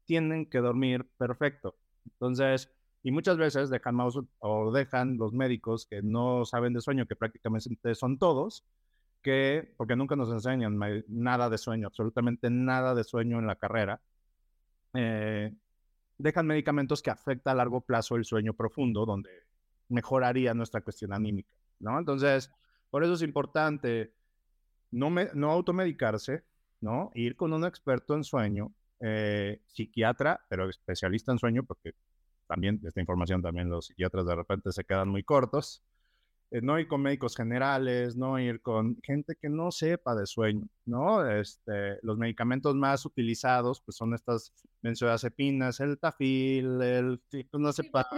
tienen 0.06 0.46
que 0.46 0.60
dormir 0.60 1.06
perfecto. 1.18 1.76
Entonces, 2.06 2.72
y 3.02 3.12
muchas 3.12 3.36
veces 3.38 3.70
dejan 3.70 3.98
o 4.40 4.72
dejan 4.72 5.16
los 5.16 5.32
médicos 5.32 5.86
que 5.86 6.02
no 6.02 6.44
saben 6.44 6.74
de 6.74 6.80
sueño, 6.80 7.06
que 7.06 7.16
prácticamente 7.16 7.94
son 7.94 8.18
todos, 8.18 8.64
que, 9.22 9.74
porque 9.76 9.96
nunca 9.96 10.16
nos 10.16 10.30
enseñan 10.30 10.78
nada 11.08 11.48
de 11.48 11.58
sueño, 11.58 11.86
absolutamente 11.86 12.50
nada 12.50 12.94
de 12.94 13.04
sueño 13.04 13.38
en 13.38 13.46
la 13.46 13.56
carrera, 13.56 14.00
eh, 14.94 15.54
dejan 16.18 16.46
medicamentos 16.46 17.02
que 17.02 17.10
afectan 17.10 17.52
a 17.52 17.56
largo 17.56 17.80
plazo 17.80 18.16
el 18.16 18.24
sueño 18.24 18.54
profundo, 18.54 19.06
donde 19.06 19.30
mejoraría 19.88 20.54
nuestra 20.54 20.82
cuestión 20.82 21.12
anímica, 21.12 21.54
¿no? 21.78 21.98
Entonces, 21.98 22.50
por 22.90 23.02
eso 23.02 23.14
es 23.14 23.22
importante 23.22 24.12
no, 24.90 25.10
me, 25.10 25.28
no 25.34 25.50
automedicarse, 25.50 26.44
¿no? 26.80 27.10
Ir 27.14 27.36
con 27.36 27.52
un 27.52 27.64
experto 27.64 28.14
en 28.14 28.24
sueño, 28.24 28.72
eh, 29.00 29.62
psiquiatra, 29.66 30.44
pero 30.48 30.68
especialista 30.68 31.32
en 31.32 31.38
sueño, 31.38 31.62
porque 31.64 31.94
también 32.50 32.80
esta 32.84 33.00
información 33.00 33.42
también 33.42 33.70
los 33.70 33.86
psiquiatras 33.86 34.26
de 34.26 34.34
repente 34.34 34.72
se 34.72 34.82
quedan 34.82 35.08
muy 35.08 35.22
cortos. 35.22 35.84
Eh, 36.50 36.60
no 36.60 36.80
ir 36.80 36.88
con 36.88 37.00
médicos 37.00 37.36
generales, 37.36 38.16
no 38.16 38.40
ir 38.40 38.60
con 38.60 38.96
gente 39.04 39.36
que 39.40 39.48
no 39.48 39.70
sepa 39.70 40.16
de 40.16 40.26
sueño, 40.26 40.66
¿no? 40.84 41.24
Este, 41.30 42.00
los 42.02 42.18
medicamentos 42.18 42.74
más 42.74 43.06
utilizados 43.06 43.80
pues 43.82 43.96
son 43.96 44.14
estas 44.14 44.52
benzodiazepinas, 44.82 45.78
el 45.78 45.96
tafil, 46.00 46.82
el, 46.82 47.22
no 47.52 47.72
sepa, 47.72 48.08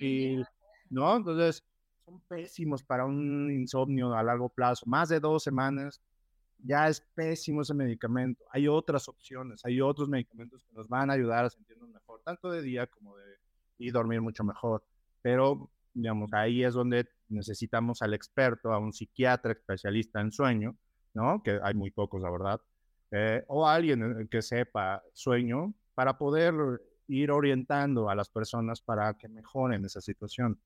el 0.00 0.44
¿no? 0.90 1.16
Entonces, 1.16 1.64
son 2.04 2.20
pésimos 2.26 2.82
para 2.82 3.04
un 3.04 3.52
insomnio 3.52 4.12
a 4.14 4.22
largo 4.24 4.48
plazo, 4.48 4.84
más 4.86 5.08
de 5.10 5.20
dos 5.20 5.44
semanas, 5.44 6.00
ya 6.58 6.88
es 6.88 7.00
pésimo 7.14 7.62
ese 7.62 7.74
medicamento. 7.74 8.44
Hay 8.50 8.66
otras 8.66 9.08
opciones, 9.08 9.64
hay 9.64 9.80
otros 9.80 10.08
medicamentos 10.08 10.64
que 10.64 10.74
nos 10.74 10.88
van 10.88 11.08
a 11.08 11.12
ayudar 11.12 11.44
a 11.44 11.50
sentirnos 11.50 11.88
mejor, 11.90 12.20
tanto 12.24 12.50
de 12.50 12.62
día 12.62 12.88
como 12.88 13.16
de 13.16 13.43
y 13.78 13.90
dormir 13.90 14.20
mucho 14.20 14.44
mejor. 14.44 14.84
Pero, 15.22 15.70
digamos, 15.92 16.32
ahí 16.32 16.64
es 16.64 16.74
donde 16.74 17.08
necesitamos 17.28 18.02
al 18.02 18.14
experto, 18.14 18.72
a 18.72 18.78
un 18.78 18.92
psiquiatra 18.92 19.52
especialista 19.52 20.20
en 20.20 20.32
sueño, 20.32 20.76
¿no? 21.14 21.42
Que 21.42 21.58
hay 21.62 21.74
muy 21.74 21.90
pocos, 21.90 22.20
la 22.20 22.30
verdad, 22.30 22.60
eh, 23.10 23.44
o 23.48 23.66
alguien 23.66 24.20
eh, 24.22 24.28
que 24.30 24.42
sepa 24.42 25.02
sueño 25.12 25.74
para 25.94 26.18
poder 26.18 26.54
ir 27.08 27.30
orientando 27.30 28.08
a 28.08 28.14
las 28.14 28.28
personas 28.28 28.80
para 28.80 29.14
que 29.14 29.28
mejoren 29.28 29.84
esa 29.84 30.00
situación. 30.00 30.58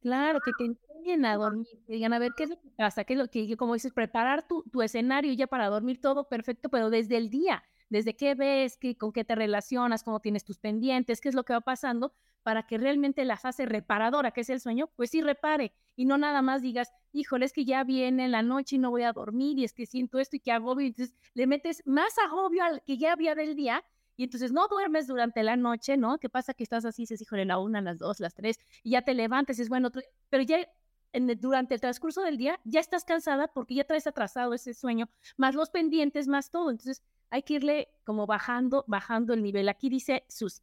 Claro, 0.00 0.40
que 0.40 0.52
te 0.56 0.64
enseñen 0.64 1.24
a 1.24 1.36
dormir, 1.36 1.66
que 1.86 1.94
digan, 1.94 2.12
a 2.12 2.20
ver, 2.20 2.32
¿qué 2.36 2.44
es 2.44 2.50
lo 2.50 2.60
que 2.60 2.70
pasa? 2.76 3.02
¿Qué 3.02 3.14
es 3.14 3.18
lo 3.18 3.28
que, 3.28 3.56
como 3.56 3.74
dices, 3.74 3.92
preparar 3.92 4.46
tu, 4.46 4.62
tu 4.70 4.82
escenario 4.82 5.32
ya 5.32 5.48
para 5.48 5.66
dormir 5.68 6.00
todo 6.00 6.28
perfecto, 6.28 6.68
pero 6.68 6.90
desde 6.90 7.16
el 7.16 7.30
día, 7.30 7.64
desde 7.88 8.16
qué 8.16 8.34
ves, 8.34 8.76
qué, 8.76 8.96
con 8.96 9.12
qué 9.12 9.24
te 9.24 9.34
relacionas, 9.34 10.02
cómo 10.02 10.20
tienes 10.20 10.44
tus 10.44 10.58
pendientes, 10.58 11.20
qué 11.20 11.28
es 11.28 11.34
lo 11.34 11.44
que 11.44 11.52
va 11.52 11.60
pasando, 11.60 12.12
para 12.42 12.66
que 12.66 12.78
realmente 12.78 13.24
la 13.24 13.36
fase 13.36 13.66
reparadora, 13.66 14.30
que 14.30 14.40
es 14.40 14.50
el 14.50 14.60
sueño, 14.60 14.88
pues 14.96 15.10
sí 15.10 15.20
repare 15.20 15.72
y 15.96 16.06
no 16.06 16.16
nada 16.16 16.40
más 16.40 16.62
digas, 16.62 16.92
híjole, 17.12 17.44
es 17.44 17.52
que 17.52 17.64
ya 17.64 17.84
viene 17.84 18.28
la 18.28 18.42
noche 18.42 18.76
y 18.76 18.78
no 18.78 18.90
voy 18.90 19.02
a 19.02 19.12
dormir 19.12 19.58
y 19.58 19.64
es 19.64 19.72
que 19.72 19.86
siento 19.86 20.18
esto 20.18 20.36
y 20.36 20.40
que 20.40 20.52
agobio, 20.52 20.86
y 20.86 20.88
entonces 20.88 21.14
le 21.34 21.46
metes 21.46 21.82
más 21.86 22.16
agobio 22.18 22.62
al 22.64 22.82
que 22.84 22.96
ya 22.96 23.12
había 23.12 23.34
del 23.34 23.54
día 23.56 23.84
y 24.16 24.24
entonces 24.24 24.50
no 24.50 24.66
duermes 24.66 25.06
durante 25.06 25.42
la 25.42 25.56
noche, 25.56 25.96
¿no? 25.96 26.18
¿Qué 26.18 26.28
pasa 26.28 26.54
que 26.54 26.62
estás 26.62 26.84
así, 26.84 27.02
dices, 27.02 27.20
híjole, 27.20 27.44
la 27.44 27.58
una, 27.58 27.80
las 27.80 27.98
dos, 27.98 28.18
las 28.18 28.34
tres, 28.34 28.58
y 28.82 28.90
ya 28.90 29.02
te 29.02 29.14
levantas, 29.14 29.58
es 29.58 29.68
bueno, 29.68 29.90
pero 30.28 30.42
ya 30.42 30.66
durante 31.12 31.74
el 31.74 31.80
transcurso 31.80 32.22
del 32.22 32.36
día 32.36 32.58
ya 32.64 32.80
estás 32.80 33.04
cansada 33.04 33.48
porque 33.48 33.74
ya 33.74 33.84
traes 33.84 34.06
atrasado 34.06 34.54
ese 34.54 34.74
sueño, 34.74 35.08
más 35.36 35.54
los 35.54 35.70
pendientes, 35.70 36.28
más 36.28 36.50
todo. 36.50 36.70
Entonces 36.70 37.02
hay 37.30 37.42
que 37.42 37.54
irle 37.54 37.88
como 38.04 38.26
bajando, 38.26 38.84
bajando 38.86 39.34
el 39.34 39.42
nivel. 39.42 39.68
Aquí 39.68 39.88
dice 39.88 40.24
Susi. 40.28 40.62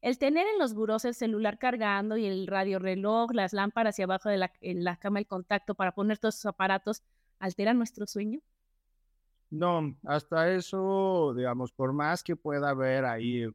El 0.00 0.18
tener 0.18 0.46
en 0.48 0.58
los 0.58 0.74
burós 0.74 1.04
el 1.04 1.14
celular 1.14 1.58
cargando 1.58 2.16
y 2.16 2.26
el 2.26 2.48
radio 2.48 2.80
reloj, 2.80 3.30
las 3.32 3.52
lámparas 3.52 3.98
y 3.98 4.02
abajo 4.02 4.28
de 4.28 4.36
la, 4.36 4.52
en 4.60 4.82
la 4.82 4.96
cama 4.96 5.20
el 5.20 5.28
contacto 5.28 5.76
para 5.76 5.92
poner 5.92 6.18
todos 6.18 6.34
esos 6.34 6.46
aparatos, 6.46 7.04
¿altera 7.38 7.72
nuestro 7.72 8.06
sueño? 8.06 8.40
No, 9.50 9.96
hasta 10.04 10.52
eso, 10.52 11.34
digamos, 11.36 11.70
por 11.72 11.92
más 11.92 12.24
que 12.24 12.34
pueda 12.34 12.70
haber 12.70 13.04
ahí 13.04 13.46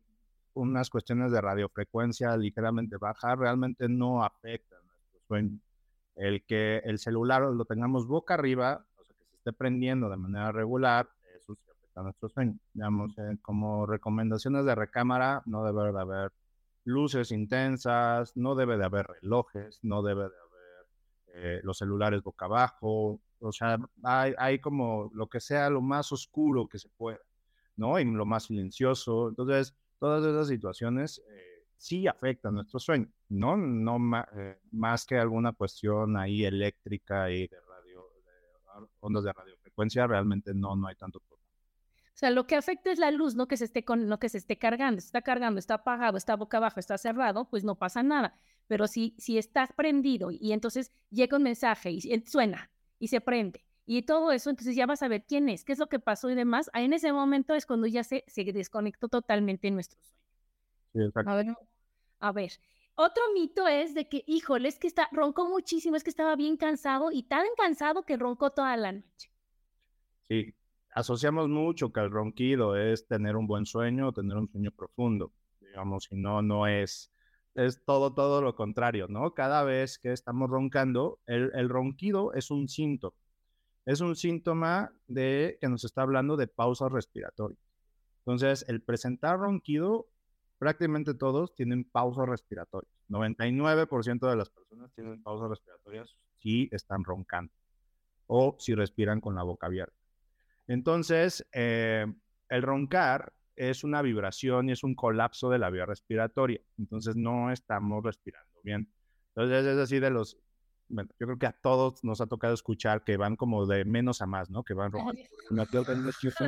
unas 0.54 0.90
cuestiones 0.90 1.32
de 1.32 1.42
radiofrecuencia 1.42 2.38
ligeramente 2.38 2.98
baja, 2.98 3.36
realmente 3.36 3.90
no 3.90 4.24
afecta 4.24 4.78
nuestro 4.86 5.20
sueño. 5.28 5.60
El 6.16 6.46
que 6.46 6.78
el 6.86 6.98
celular 6.98 7.42
lo 7.42 7.66
tengamos 7.66 8.08
boca 8.08 8.36
arriba, 8.36 8.86
o 8.96 9.04
sea, 9.04 9.16
que 9.18 9.26
se 9.26 9.36
esté 9.36 9.54
prendiendo 9.54 10.10
de 10.10 10.18
manera 10.18 10.52
regular, 10.52 11.10
a 11.98 12.04
nuestro 12.04 12.30
sueño. 12.30 12.58
Digamos, 12.74 13.18
eh, 13.18 13.38
como 13.42 13.86
recomendaciones 13.86 14.66
de 14.66 14.76
recámara, 14.76 15.44
no 15.46 15.64
debe 15.66 15.92
de 15.92 16.00
haber 16.00 16.32
luces 16.84 17.32
intensas, 17.32 18.36
no 18.36 18.56
debe 18.56 18.78
de 18.78 18.86
haber 18.86 19.08
relojes, 19.08 19.80
no 19.84 20.02
debe 20.04 20.22
de 20.22 20.26
haber 20.28 20.88
eh, 21.34 21.60
los 21.64 21.78
celulares 21.78 22.24
boca 22.24 22.46
abajo, 22.46 23.20
o 23.40 23.52
sea, 23.52 23.78
hay, 24.04 24.34
hay, 24.38 24.60
como 24.60 25.12
lo 25.14 25.28
que 25.28 25.40
sea 25.40 25.70
lo 25.70 25.82
más 25.82 26.12
oscuro 26.12 26.68
que 26.68 26.80
se 26.80 26.90
pueda, 26.90 27.20
¿no? 27.76 28.00
Y 28.00 28.06
lo 28.06 28.26
más 28.26 28.46
silencioso. 28.46 29.30
Entonces, 29.30 29.76
todas 30.00 30.24
esas 30.24 30.48
situaciones 30.48 31.22
eh, 31.30 31.66
sí 31.76 32.08
afectan 32.08 32.56
nuestro 32.56 32.80
sueño, 32.80 33.10
¿no? 33.30 33.58
No 33.58 33.98
eh, 34.36 34.60
más 34.72 35.06
que 35.06 35.18
alguna 35.18 35.54
cuestión 35.54 36.18
ahí 36.18 36.46
eléctrica 36.46 37.30
y 37.30 37.48
de 37.48 37.60
radio, 37.62 38.06
de 38.26 38.88
ondas 39.00 39.24
de 39.24 39.34
radiofrecuencia, 39.34 40.08
realmente 40.08 40.54
no, 40.54 40.76
no 40.76 40.88
hay 40.88 40.96
tanto 40.96 41.20
problema. 41.20 41.37
O 42.18 42.20
sea, 42.20 42.32
lo 42.32 42.48
que 42.48 42.56
afecta 42.56 42.92
es 42.92 42.98
la 42.98 43.12
luz, 43.12 43.36
no 43.36 43.48
que 43.48 43.58
se 43.58 43.66
esté 43.66 43.86
con, 43.86 44.08
no 44.08 44.18
que 44.18 44.28
se 44.28 44.40
esté 44.40 44.58
cargando, 44.58 44.98
está 44.98 45.22
cargando, 45.22 45.60
está 45.60 45.76
apagado, 45.76 46.18
está 46.18 46.36
boca 46.36 46.58
abajo, 46.58 46.80
está 46.80 46.98
cerrado, 46.98 47.48
pues 47.48 47.64
no 47.64 47.76
pasa 47.76 48.02
nada. 48.02 48.36
Pero 48.66 48.88
si, 48.88 49.14
si 49.20 49.38
está 49.38 49.68
prendido 49.68 50.32
y 50.32 50.52
entonces 50.52 50.92
llega 51.12 51.38
un 51.38 51.44
mensaje 51.44 51.92
y 51.92 52.02
suena, 52.26 52.72
y 52.98 53.10
se 53.10 53.22
prende. 53.22 53.64
Y 53.86 54.02
todo 54.02 54.32
eso, 54.32 54.50
entonces 54.50 54.76
ya 54.76 54.88
vas 54.88 55.04
a 55.04 55.08
ver 55.08 55.26
quién 55.28 55.48
es, 55.48 55.64
qué 55.64 55.74
es 55.74 55.78
lo 55.78 55.90
que 55.90 56.00
pasó 56.00 56.32
y 56.32 56.34
demás. 56.34 56.72
Ahí 56.74 56.86
en 56.86 56.94
ese 56.94 57.14
momento 57.14 57.54
es 57.54 57.68
cuando 57.68 57.86
ya 57.86 58.04
se, 58.04 58.24
se 58.26 58.44
desconectó 58.46 59.10
totalmente 59.10 59.70
nuestro 59.70 60.00
sueño. 60.02 60.18
Sí, 60.94 61.00
exacto. 61.04 61.30
A 61.30 61.36
ver, 61.36 61.56
a 62.20 62.32
ver, 62.32 62.52
otro 62.96 63.22
mito 63.36 63.68
es 63.68 63.94
de 63.94 64.10
que, 64.10 64.24
híjole, 64.26 64.70
es 64.70 64.80
que 64.80 64.88
está, 64.88 65.08
roncó 65.12 65.48
muchísimo, 65.48 65.96
es 65.96 66.04
que 66.04 66.10
estaba 66.10 66.36
bien 66.36 66.58
cansado 66.58 67.12
y 67.12 67.22
tan 67.22 67.46
cansado 67.56 68.06
que 68.06 68.18
roncó 68.18 68.50
toda 68.50 68.76
la 68.76 68.92
noche. 68.92 69.30
Sí, 70.28 70.56
asociamos 70.98 71.48
mucho 71.48 71.92
que 71.94 72.00
el 72.00 72.12
ronquido 72.12 72.76
es 72.76 73.08
tener 73.08 73.36
un 73.36 73.48
buen 73.48 73.66
sueño, 73.66 74.12
tener 74.14 74.36
un 74.38 74.50
sueño 74.50 74.72
profundo, 74.72 75.32
digamos, 75.62 76.08
y 76.12 76.16
no, 76.16 76.42
no 76.42 76.68
es 76.68 77.12
es 77.58 77.84
todo, 77.84 78.14
todo 78.14 78.42
lo 78.42 78.56
contrario, 78.56 79.08
¿no? 79.10 79.34
Cada 79.34 79.64
vez 79.64 79.98
que 79.98 80.14
estamos 80.14 80.48
roncando, 80.48 81.20
el, 81.26 81.70
ronquido 81.70 82.34
es 82.34 82.52
un 82.52 82.70
síntoma. 82.70 83.18
Es 83.86 84.00
un 84.00 84.16
síntoma 84.16 84.94
de 85.08 85.58
que 85.60 85.68
nos 85.68 85.84
está 85.84 86.04
hablando 86.04 86.38
de 86.38 86.48
pausas 86.48 86.92
respiratorias. 86.92 87.60
Entonces, 88.20 88.64
el 88.68 88.84
presentar 88.84 89.40
ronquido, 89.40 90.08
prácticamente 90.60 91.16
todos 91.16 91.56
tienen 91.56 91.84
pausas 91.84 92.30
respiratorias. 92.30 92.94
99% 93.10 94.30
de 94.30 94.36
las 94.36 94.52
personas 94.52 94.92
tienen 94.94 95.24
pausas 95.24 95.50
respiratorias 95.50 96.16
si 96.40 96.70
están 96.72 97.04
roncando 97.04 97.52
o 98.28 98.56
si 98.60 98.76
respiran 98.76 99.20
con 99.20 99.34
la 99.34 99.42
boca 99.42 99.66
abierta. 99.66 99.97
Entonces, 100.68 101.48
eh, 101.54 102.06
el 102.50 102.62
roncar 102.62 103.34
es 103.56 103.84
una 103.84 104.02
vibración 104.02 104.70
y 104.70 104.72
es 104.74 104.84
un 104.84 104.96
colapso 104.96 105.50
de 105.50 105.60
la 105.60 105.70
vía 105.70 105.86
respiratoria. 105.86 106.62
Entonces 106.78 107.16
no 107.16 107.52
estamos 107.52 108.04
respirando 108.04 108.62
bien. 108.64 108.92
Entonces 109.30 109.66
es 109.66 109.78
así 109.78 110.00
de 110.00 110.10
los, 110.12 110.38
bueno, 110.90 111.10
yo 111.20 111.28
creo 111.28 111.40
que 111.40 111.48
a 111.48 111.54
todos 111.54 112.04
nos 112.04 112.22
ha 112.22 112.28
tocado 112.28 112.54
escuchar 112.54 113.04
que 113.04 113.18
van 113.18 113.36
como 113.36 113.66
de 113.66 113.84
menos 113.86 114.22
a 114.22 114.28
más, 114.28 114.50
¿no? 114.50 114.64
Que 114.64 114.74
van 114.74 114.92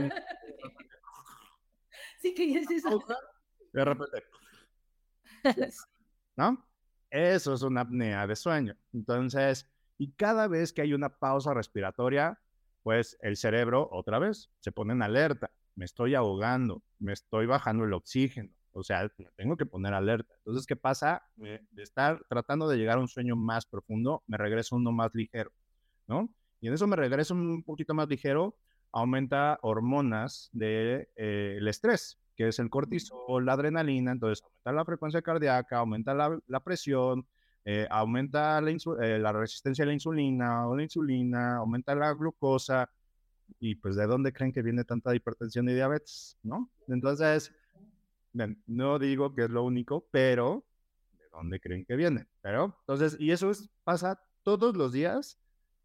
Sí, 2.22 2.34
que 2.34 2.54
es 2.54 2.70
eso. 2.70 3.02
De 3.72 3.86
repente. 3.86 4.24
¿No? 6.36 6.68
Eso 7.10 7.54
es 7.54 7.62
una 7.62 7.82
apnea 7.82 8.28
de 8.28 8.36
sueño. 8.36 8.76
Entonces, 8.94 9.70
y 9.98 10.12
cada 10.12 10.48
vez 10.48 10.74
que 10.74 10.82
hay 10.82 10.94
una 10.94 11.10
pausa 11.18 11.54
respiratoria, 11.54 12.40
pues 12.90 13.20
el 13.22 13.38
cerebro 13.38 13.88
otra 13.92 14.18
vez 14.18 14.50
se 14.62 14.72
pone 14.72 14.94
en 14.94 15.04
alerta 15.04 15.52
me 15.76 15.86
estoy 15.86 16.16
ahogando, 16.16 16.82
me 16.98 17.14
estoy 17.14 17.46
bajando 17.46 17.86
el 17.86 17.94
oxígeno, 17.94 18.50
o 18.72 18.82
sea, 18.82 19.10
me 19.20 19.28
tengo 19.38 19.56
que 19.58 19.68
poner 19.68 19.94
alerta. 19.94 20.34
Entonces, 20.40 20.66
¿qué 20.66 20.76
pasa? 20.76 21.22
de 21.38 21.62
estar 21.78 22.26
tratando 22.28 22.68
de 22.68 22.78
llegar 22.78 22.98
a 22.98 23.02
un 23.02 23.08
sueño 23.08 23.36
más 23.36 23.68
profundo, 23.68 24.24
me 24.26 24.38
regreso 24.38 24.76
uno 24.76 24.92
más 24.92 25.12
ligero, 25.14 25.52
¿no? 26.08 26.30
Y 26.62 26.68
en 26.68 26.74
eso 26.74 26.88
me 26.88 26.96
regreso 26.96 27.36
un 27.36 27.62
poquito 27.62 27.94
más 27.94 28.10
ligero, 28.10 28.58
aumenta 28.92 29.60
hormonas 29.62 30.50
del 30.52 31.08
de, 31.16 31.60
eh, 31.60 31.70
estrés, 31.70 32.18
que 32.36 32.48
es 32.48 32.58
el 32.58 32.72
cortisol, 32.72 33.46
la 33.46 33.54
adrenalina, 33.54 34.12
entonces 34.12 34.44
aumenta 34.44 34.72
la 34.74 34.86
frecuencia 34.86 35.22
cardíaca, 35.22 35.78
aumenta 35.78 36.16
la, 36.16 36.60
presión, 36.64 37.28
eh, 37.72 37.86
aumenta 37.92 38.60
la, 38.62 38.72
eh, 38.72 39.20
la, 39.20 39.32
resistencia 39.32 39.84
a 39.84 39.86
la 39.86 39.94
insulina 39.94 40.68
o 40.68 40.76
la 40.76 40.82
insulina, 40.82 41.58
aumenta 41.58 41.94
la 41.94 42.12
glucosa, 42.16 42.90
y 43.60 43.76
pues 43.76 43.96
de 43.96 44.08
dónde 44.08 44.34
creen 44.34 44.52
que 44.52 44.64
viene 44.64 44.84
tanta 44.84 45.14
hipertensión 45.14 45.70
y 45.70 45.76
diabetes, 45.76 46.36
¿no? 46.42 46.72
Entonces, 46.88 47.54
no 48.66 48.98
digo 48.98 49.36
que 49.36 49.44
es 49.44 49.52
lo 49.52 49.64
único, 49.64 50.08
pero 50.10 50.66
¿de 51.20 51.26
dónde 51.32 51.60
creen 51.60 51.86
que 51.86 51.96
viene? 51.96 52.26
Pero, 52.42 52.76
entonces, 52.80 53.16
y 53.20 53.30
eso 53.30 53.52
es, 53.52 53.70
pasa 53.84 54.20
todos 54.42 54.76
los 54.76 54.92
días 54.92 55.40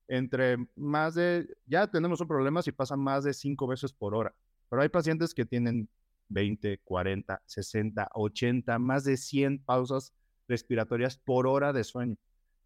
entre 0.09 0.57
más 0.77 1.15
de, 1.15 1.55
ya 1.67 1.87
tenemos 1.91 2.19
un 2.19 2.29
problema 2.29 2.63
si 2.63 2.73
pasa 2.73 2.97
más 2.97 3.25
de 3.25 3.35
cinco 3.35 3.67
veces 3.67 3.93
por 3.93 4.15
hora, 4.15 4.35
pero 4.71 4.81
hay 4.81 4.89
pacientes 4.89 5.35
que 5.35 5.45
tienen 5.45 5.91
20, 6.29 6.79
40, 6.79 7.43
60, 7.45 8.09
80, 8.15 8.79
más 8.79 9.05
de 9.05 9.19
100 9.19 9.59
pausas 9.65 10.15
respiratorias 10.49 11.19
por 11.19 11.47
hora 11.47 11.73
de 11.73 11.85
sueño. 11.85 12.17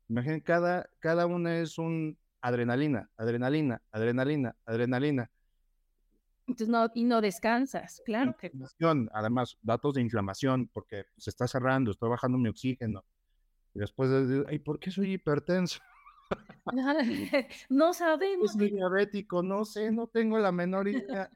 Imaginen, 0.09 0.41
cada, 0.41 0.89
cada 1.01 1.27
una 1.27 1.59
es 1.59 1.79
un 1.79 2.19
adrenalina, 2.41 3.11
adrenalina, 3.17 3.83
adrenalina, 3.93 4.57
adrenalina. 4.65 5.31
Entonces 6.47 6.69
no, 6.69 6.91
y 6.95 7.05
no 7.05 7.21
descansas, 7.21 8.01
claro. 8.07 8.35
Que... 8.39 8.51
Además, 9.13 9.59
datos 9.61 9.95
de 9.95 10.01
inflamación, 10.01 10.71
porque 10.73 11.05
se 11.19 11.29
está 11.31 11.47
cerrando, 11.47 11.91
estoy 11.91 12.09
bajando 12.09 12.39
mi 12.39 12.49
oxígeno. 12.49 13.05
Y 13.75 13.81
después, 13.81 14.11
¿y 14.51 14.59
por 14.59 14.79
qué 14.79 14.91
soy 14.91 15.13
hipertenso? 15.13 15.79
no 17.69 17.93
sabemos. 17.93 18.53
Soy 18.53 18.71
diabético, 18.71 19.43
no 19.43 19.65
sé, 19.67 19.91
no 19.91 20.07
tengo 20.07 20.39
la 20.39 20.53
menor 20.53 20.89
idea. 20.89 21.31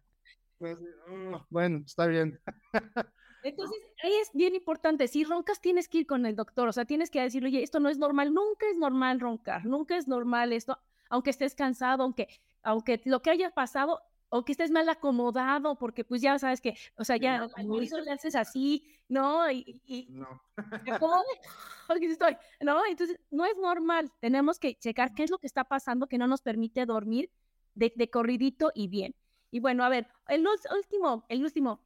Pues, 0.58 0.78
oh, 1.08 1.44
bueno, 1.50 1.82
está 1.84 2.06
bien. 2.06 2.40
Entonces, 3.42 3.78
ahí 4.02 4.12
es 4.14 4.30
bien 4.32 4.54
importante, 4.54 5.08
si 5.08 5.24
roncas 5.24 5.60
tienes 5.60 5.88
que 5.88 5.98
ir 5.98 6.06
con 6.06 6.26
el 6.26 6.36
doctor, 6.36 6.68
o 6.68 6.72
sea, 6.72 6.84
tienes 6.84 7.10
que 7.10 7.20
decirle, 7.20 7.48
oye, 7.48 7.62
esto 7.62 7.80
no 7.80 7.88
es 7.88 7.98
normal, 7.98 8.32
nunca 8.32 8.66
es 8.70 8.76
normal 8.76 9.20
roncar, 9.20 9.64
nunca 9.66 9.96
es 9.96 10.06
normal 10.06 10.52
esto, 10.52 10.78
aunque 11.10 11.30
estés 11.30 11.54
cansado, 11.54 12.04
aunque, 12.04 12.28
aunque 12.62 13.00
lo 13.04 13.20
que 13.20 13.30
haya 13.30 13.50
pasado, 13.50 14.00
o 14.34 14.46
que 14.46 14.52
estés 14.52 14.70
mal 14.70 14.88
acomodado, 14.88 15.76
porque 15.76 16.04
pues 16.04 16.22
ya 16.22 16.38
sabes 16.38 16.62
que, 16.62 16.74
o 16.96 17.04
sea, 17.04 17.18
ya 17.18 17.48
no, 17.62 17.80
eso 17.82 18.00
le 18.00 18.12
haces 18.12 18.34
así, 18.34 18.82
¿no? 19.06 19.50
Y, 19.50 19.82
y 19.84 20.06
no. 20.08 20.40
estoy, 22.00 22.38
¿no? 22.62 22.86
Entonces, 22.86 23.20
no 23.30 23.44
es 23.44 23.58
normal, 23.58 24.10
tenemos 24.20 24.58
que 24.58 24.74
checar 24.76 25.14
qué 25.14 25.24
es 25.24 25.30
lo 25.30 25.36
que 25.36 25.46
está 25.46 25.64
pasando 25.64 26.06
que 26.06 26.16
no 26.16 26.26
nos 26.26 26.40
permite 26.40 26.86
dormir 26.86 27.30
de, 27.74 27.92
de 27.94 28.08
corridito 28.08 28.72
y 28.74 28.88
bien. 28.88 29.14
Y 29.50 29.60
bueno, 29.60 29.84
a 29.84 29.90
ver, 29.90 30.08
el 30.28 30.46
último, 30.74 31.26
el 31.28 31.44
último, 31.44 31.82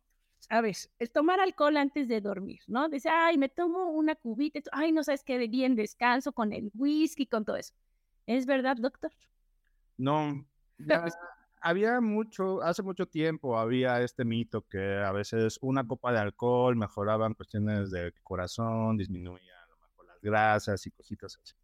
a 0.49 0.61
ver, 0.61 0.77
es 0.99 1.12
tomar 1.12 1.40
alcohol 1.40 1.77
antes 1.77 2.09
de 2.09 2.20
dormir, 2.20 2.61
¿no? 2.68 2.88
Dice, 2.88 3.09
ay, 3.09 3.37
me 3.38 3.49
tomo 3.49 3.90
una 3.90 4.14
cubita, 4.14 4.61
ay, 4.72 4.92
no 4.92 5.03
sabes 5.03 5.25
qué 5.25 5.38
bien 5.49 5.75
descanso 5.75 6.33
con 6.33 6.53
el 6.53 6.70
whisky, 6.75 7.27
con 7.27 7.44
todo 7.44 7.57
eso. 7.57 7.75
¿Es 8.27 8.46
verdad, 8.46 8.77
doctor? 8.77 9.12
No, 9.99 10.46
había 11.61 12.01
mucho, 12.01 12.62
hace 12.62 12.83
mucho 12.83 13.07
tiempo 13.07 13.59
había 13.59 14.01
este 14.03 14.25
mito 14.25 14.62
que 14.62 14.99
a 14.99 15.11
veces 15.11 15.59
una 15.62 15.87
copa 15.87 16.12
de 16.12 16.18
alcohol 16.18 16.77
mejoraban 16.77 17.35
cuestiones 17.35 17.90
de 17.90 18.12
corazón, 18.22 18.96
disminuía 18.96 19.62
a 19.64 19.68
lo 19.68 19.77
mejor 19.79 20.07
las 20.07 20.20
grasas 20.20 20.87
y 20.87 20.90
cositas 20.90 21.38
así. 21.42 21.55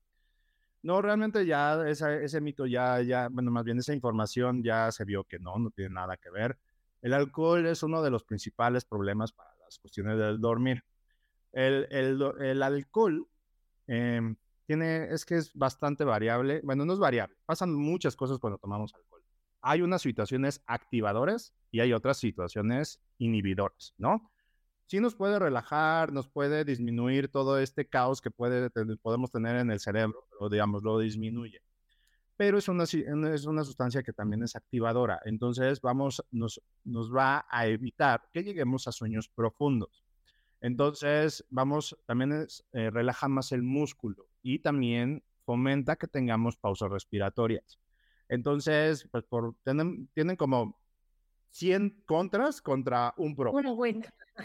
No, 0.83 1.01
realmente 1.01 1.47
ya 1.47 1.87
ese 1.87 2.41
mito 2.41 2.67
ya, 2.67 3.01
ya, 3.03 3.29
bueno, 3.29 3.53
más 3.53 3.63
bien 3.63 3.79
esa 3.79 3.95
información 3.95 4.65
ya 4.65 4.91
se 4.91 5.05
vio 5.05 5.23
que 5.23 5.39
no, 5.39 5.57
no 5.59 5.71
tiene 5.71 5.95
nada 5.95 6.17
que 6.17 6.31
ver. 6.31 6.59
El 7.03 7.13
alcohol 7.13 7.67
es 7.67 7.83
uno 7.83 8.03
de 8.03 8.11
los 8.11 8.25
principales 8.25 8.85
problemas 8.85 9.33
para 9.33 9.51
las 9.59 9.79
cuestiones 9.79 10.17
del 10.19 10.41
dormir. 10.41 10.85
El, 11.53 11.87
el, 11.91 12.23
el 12.41 12.63
alcohol 12.63 13.29
eh, 13.89 14.35
tiene, 14.67 15.13
es 15.13 15.25
que 15.25 15.37
es 15.37 15.53
bastante 15.53 16.05
variable. 16.05 16.61
Bueno, 16.65 16.85
no 16.85 16.93
es 16.95 16.99
variable, 16.99 17.37
pasan 17.45 17.75
muchas 17.75 18.17
cosas 18.17 18.39
cuando 18.39 18.59
tomamos 18.59 18.95
alcohol. 18.95 19.23
Hay 19.61 19.83
unas 19.83 20.03
situaciones 20.03 20.63
activadoras 20.67 21.53
y 21.71 21.81
hay 21.81 21.93
otras 21.93 22.17
situaciones 22.19 23.01
inhibidoras, 23.19 23.95
¿no? 23.99 24.31
Sí 24.87 25.01
nos 25.01 25.15
puede 25.15 25.39
relajar, 25.39 26.13
nos 26.13 26.29
puede 26.29 26.65
disminuir 26.65 27.29
todo 27.29 27.59
este 27.59 27.89
caos 27.89 28.21
que 28.21 28.31
puede, 28.31 28.71
podemos 29.01 29.31
tener 29.31 29.57
en 29.57 29.71
el 29.71 29.81
cerebro, 29.81 30.27
pero 30.31 30.51
digamos, 30.51 30.83
lo 30.83 30.99
disminuye. 30.99 31.61
Pero 32.43 32.59
es 32.59 32.67
una, 32.67 32.83
es 32.83 33.47
una 33.47 33.63
sustancia 33.63 34.03
que 34.03 34.13
también 34.13 34.43
es 34.43 34.57
activadora. 34.57 35.21
Entonces, 35.27 35.81
vamos, 35.81 36.25
nos, 36.33 36.61
nos 36.83 37.15
va 37.15 37.47
a 37.49 37.69
evitar 37.69 38.29
que 38.33 38.43
lleguemos 38.43 38.89
a 38.89 38.91
sueños 38.91 39.29
profundos. 39.29 40.03
Entonces, 40.61 41.47
vamos, 41.51 41.97
también 42.05 42.33
es, 42.33 42.65
eh, 42.73 42.91
relaja 42.91 43.29
más 43.29 43.53
el 43.53 43.63
músculo 43.63 44.27
y 44.43 44.59
también 44.59 45.23
fomenta 45.45 45.95
que 45.95 46.09
tengamos 46.09 46.57
pausas 46.57 46.91
respiratorias. 46.91 47.79
Entonces, 48.29 49.09
pues 49.13 49.23
por, 49.23 49.55
tienen, 49.63 50.09
tienen 50.13 50.35
como 50.35 50.81
100 51.51 52.03
contras 52.07 52.61
contra 52.61 53.15
un 53.19 53.37
pro. 53.37 53.53
Bueno, 53.53 53.77
bueno. 53.77 54.01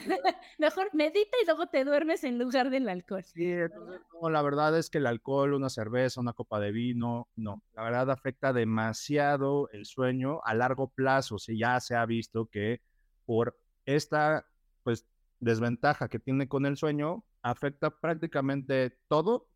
Mejor 0.58 0.90
medita 0.94 1.38
y 1.42 1.46
luego 1.46 1.68
te 1.68 1.84
duermes 1.84 2.24
en 2.24 2.40
lugar 2.40 2.70
del 2.70 2.90
alcohol. 2.90 3.24
Sí, 3.24 3.46
entonces, 3.46 4.02
no, 4.22 4.30
la 4.30 4.42
verdad 4.42 4.78
es 4.78 4.90
que 4.90 4.98
el 4.98 5.08
alcohol, 5.08 5.54
una 5.54 5.70
cerveza, 5.70 6.22
una 6.22 6.34
copa 6.34 6.60
de 6.60 6.72
vino, 6.72 7.28
no, 7.36 7.62
la 7.74 7.84
verdad 7.84 8.12
afecta 8.12 8.54
demasiado 8.54 9.70
el 9.72 9.86
sueño 9.86 10.40
a 10.44 10.54
largo 10.54 10.90
plazo. 10.90 11.38
Si 11.38 11.58
ya 11.58 11.80
se 11.80 11.96
ha 11.96 12.06
visto 12.06 12.48
que 12.48 12.82
por 13.26 13.58
esta 13.86 14.48
pues 14.84 15.06
desventaja 15.40 16.08
que 16.08 16.20
tiene 16.20 16.48
con 16.48 16.66
el 16.66 16.78
sueño, 16.78 17.24
afecta 17.42 17.90
prácticamente 17.90 18.98
todo 19.08 19.48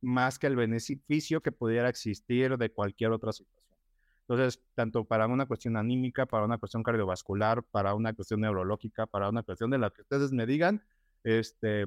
más 0.00 0.38
que 0.38 0.48
el 0.48 0.56
beneficio 0.56 1.40
que 1.40 1.52
pudiera 1.52 1.88
existir 1.88 2.58
de 2.58 2.72
cualquier 2.72 3.12
otra 3.12 3.32
situación. 3.32 3.61
Entonces, 4.32 4.62
tanto 4.74 5.04
para 5.04 5.26
una 5.26 5.44
cuestión 5.44 5.76
anímica, 5.76 6.24
para 6.24 6.46
una 6.46 6.56
cuestión 6.56 6.82
cardiovascular, 6.82 7.62
para 7.64 7.94
una 7.94 8.14
cuestión 8.14 8.40
neurológica, 8.40 9.06
para 9.06 9.28
una 9.28 9.42
cuestión 9.42 9.68
de 9.70 9.76
la 9.76 9.90
que 9.90 10.00
ustedes 10.00 10.32
me 10.32 10.46
digan, 10.46 10.82
este, 11.22 11.84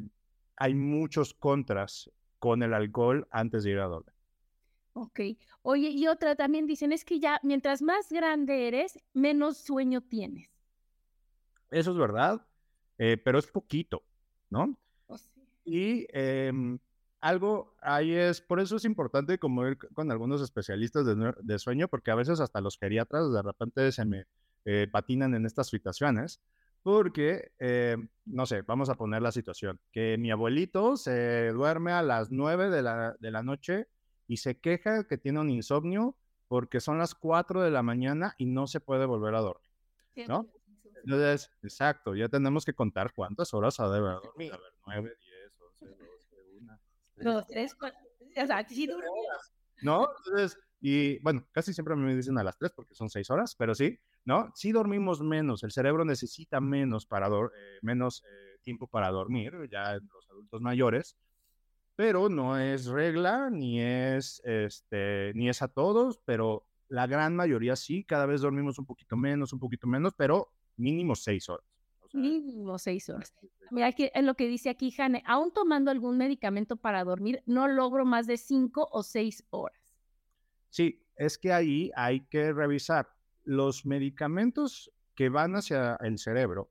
hay 0.55 0.75
muchos 0.75 1.33
contras 1.33 2.11
con 2.37 2.61
el 2.61 2.75
alcohol 2.75 3.27
antes 3.31 3.63
de 3.63 3.71
ir 3.71 3.79
a 3.79 3.87
dormir. 3.87 4.13
Ok. 4.93 5.21
Oye, 5.63 5.89
y 5.89 6.05
otra 6.05 6.35
también 6.35 6.67
dicen, 6.67 6.93
es 6.93 7.03
que 7.03 7.19
ya 7.19 7.39
mientras 7.41 7.81
más 7.81 8.11
grande 8.11 8.67
eres, 8.67 8.99
menos 9.11 9.57
sueño 9.57 10.01
tienes. 10.01 10.47
Eso 11.71 11.93
es 11.93 11.97
verdad, 11.97 12.45
eh, 12.99 13.17
pero 13.17 13.39
es 13.39 13.47
poquito, 13.47 14.03
¿no? 14.51 14.77
Oh, 15.07 15.17
y 15.63 16.05
em, 16.09 16.77
algo 17.25 17.75
ahí 17.81 18.13
es, 18.13 18.39
por 18.39 18.59
eso 18.59 18.75
es 18.75 18.85
importante 18.85 19.39
como 19.39 19.67
ir 19.67 19.79
con 19.95 20.11
algunos 20.11 20.43
especialistas 20.43 21.05
de, 21.05 21.59
sueño, 21.59 21.87
porque 21.87 22.11
a 22.11 22.15
veces 22.15 22.39
hasta 22.39 22.61
los 22.61 22.77
geriatras 22.77 23.33
de 23.33 23.41
repente 23.41 23.91
se 23.91 24.05
me 24.05 24.25
eh, 24.63 24.87
patinan 24.91 25.33
en 25.33 25.47
estas 25.47 25.67
situaciones, 25.67 26.39
porque, 26.83 27.51
eh, 27.57 27.97
no 28.25 28.45
sé, 28.45 28.61
vamos 28.61 28.89
a 28.89 28.95
poner 28.95 29.23
la 29.23 29.31
situación, 29.31 29.79
que 29.91 30.19
mi 30.19 30.29
abuelito 30.29 30.97
se 30.97 31.49
duerme 31.49 31.93
a 31.93 32.03
las 32.03 32.29
9 32.29 32.69
de 32.69 32.83
la, 32.83 33.15
de 33.19 33.31
la 33.31 33.41
noche 33.41 33.87
y 34.27 34.37
se 34.37 34.59
queja 34.59 35.05
que 35.05 35.17
tiene 35.17 35.39
un 35.39 35.49
insomnio 35.49 36.15
porque 36.47 36.79
son 36.79 36.99
las 36.99 37.15
4 37.15 37.63
de 37.63 37.71
la 37.71 37.81
mañana 37.81 38.35
y 38.37 38.45
no 38.45 38.67
se 38.67 38.81
puede 38.81 39.07
volver 39.07 39.33
a 39.33 39.41
dormir, 39.41 39.71
¿no? 40.27 40.47
Entonces, 41.03 41.49
exacto, 41.63 42.13
ya 42.13 42.29
tenemos 42.29 42.65
que 42.65 42.73
contar 42.73 43.13
cuántas 43.15 43.51
horas 43.55 43.79
ha 43.79 43.89
de 43.89 43.97
haber 43.97 44.17
dormido. 44.21 44.53
A 44.53 44.59
ver, 44.59 44.73
9, 44.85 45.17
10, 45.19 45.61
11, 45.81 45.85
12 45.87 46.14
dos, 47.17 47.47
tres, 47.47 47.75
cuatro. 47.75 47.99
O 48.37 48.45
sea, 48.45 48.67
sí 48.67 48.89
¿No? 49.81 50.07
Entonces, 50.17 50.57
y 50.81 51.19
bueno, 51.19 51.47
casi 51.51 51.73
siempre 51.73 51.95
me 51.95 52.15
dicen 52.15 52.37
a 52.37 52.43
las 52.43 52.57
tres 52.57 52.71
porque 52.75 52.93
son 52.93 53.09
seis 53.09 53.29
horas, 53.29 53.55
pero 53.55 53.73
sí, 53.73 53.99
¿no? 54.25 54.51
Sí 54.55 54.71
dormimos 54.71 55.21
menos, 55.21 55.63
el 55.63 55.71
cerebro 55.71 56.05
necesita 56.05 56.59
menos, 56.59 57.05
para 57.05 57.27
eh, 57.27 57.79
menos 57.81 58.23
eh, 58.23 58.59
tiempo 58.61 58.87
para 58.87 59.09
dormir, 59.09 59.53
ya 59.71 59.95
en 59.95 60.07
los 60.13 60.29
adultos 60.29 60.61
mayores, 60.61 61.17
pero 61.95 62.29
no 62.29 62.57
es 62.57 62.87
regla, 62.87 63.49
ni 63.49 63.81
es, 63.81 64.41
este, 64.43 65.31
ni 65.33 65.49
es 65.49 65.61
a 65.61 65.69
todos, 65.69 66.19
pero 66.25 66.67
la 66.87 67.07
gran 67.07 67.35
mayoría 67.35 67.75
sí, 67.75 68.03
cada 68.03 68.25
vez 68.25 68.41
dormimos 68.41 68.77
un 68.77 68.85
poquito 68.85 69.15
menos, 69.15 69.53
un 69.53 69.59
poquito 69.59 69.87
menos, 69.87 70.13
pero 70.15 70.51
mínimo 70.77 71.15
seis 71.15 71.49
horas. 71.49 71.65
Mínimo 72.15 72.77
seis 72.79 73.09
horas. 73.09 73.33
Mira, 73.71 73.89
es 73.89 74.23
lo 74.23 74.35
que 74.35 74.47
dice 74.47 74.69
aquí 74.69 74.91
Jane, 74.91 75.23
aún 75.25 75.51
tomando 75.51 75.91
algún 75.91 76.17
medicamento 76.17 76.77
para 76.77 77.03
dormir, 77.03 77.43
no 77.45 77.67
logro 77.67 78.05
más 78.05 78.27
de 78.27 78.37
cinco 78.37 78.87
o 78.91 79.03
seis 79.03 79.43
horas. 79.49 79.77
Sí, 80.69 81.03
es 81.15 81.37
que 81.37 81.51
ahí 81.51 81.91
hay 81.95 82.21
que 82.21 82.53
revisar 82.53 83.09
los 83.43 83.85
medicamentos 83.85 84.91
que 85.15 85.29
van 85.29 85.55
hacia 85.55 85.95
el 86.01 86.17
cerebro. 86.17 86.69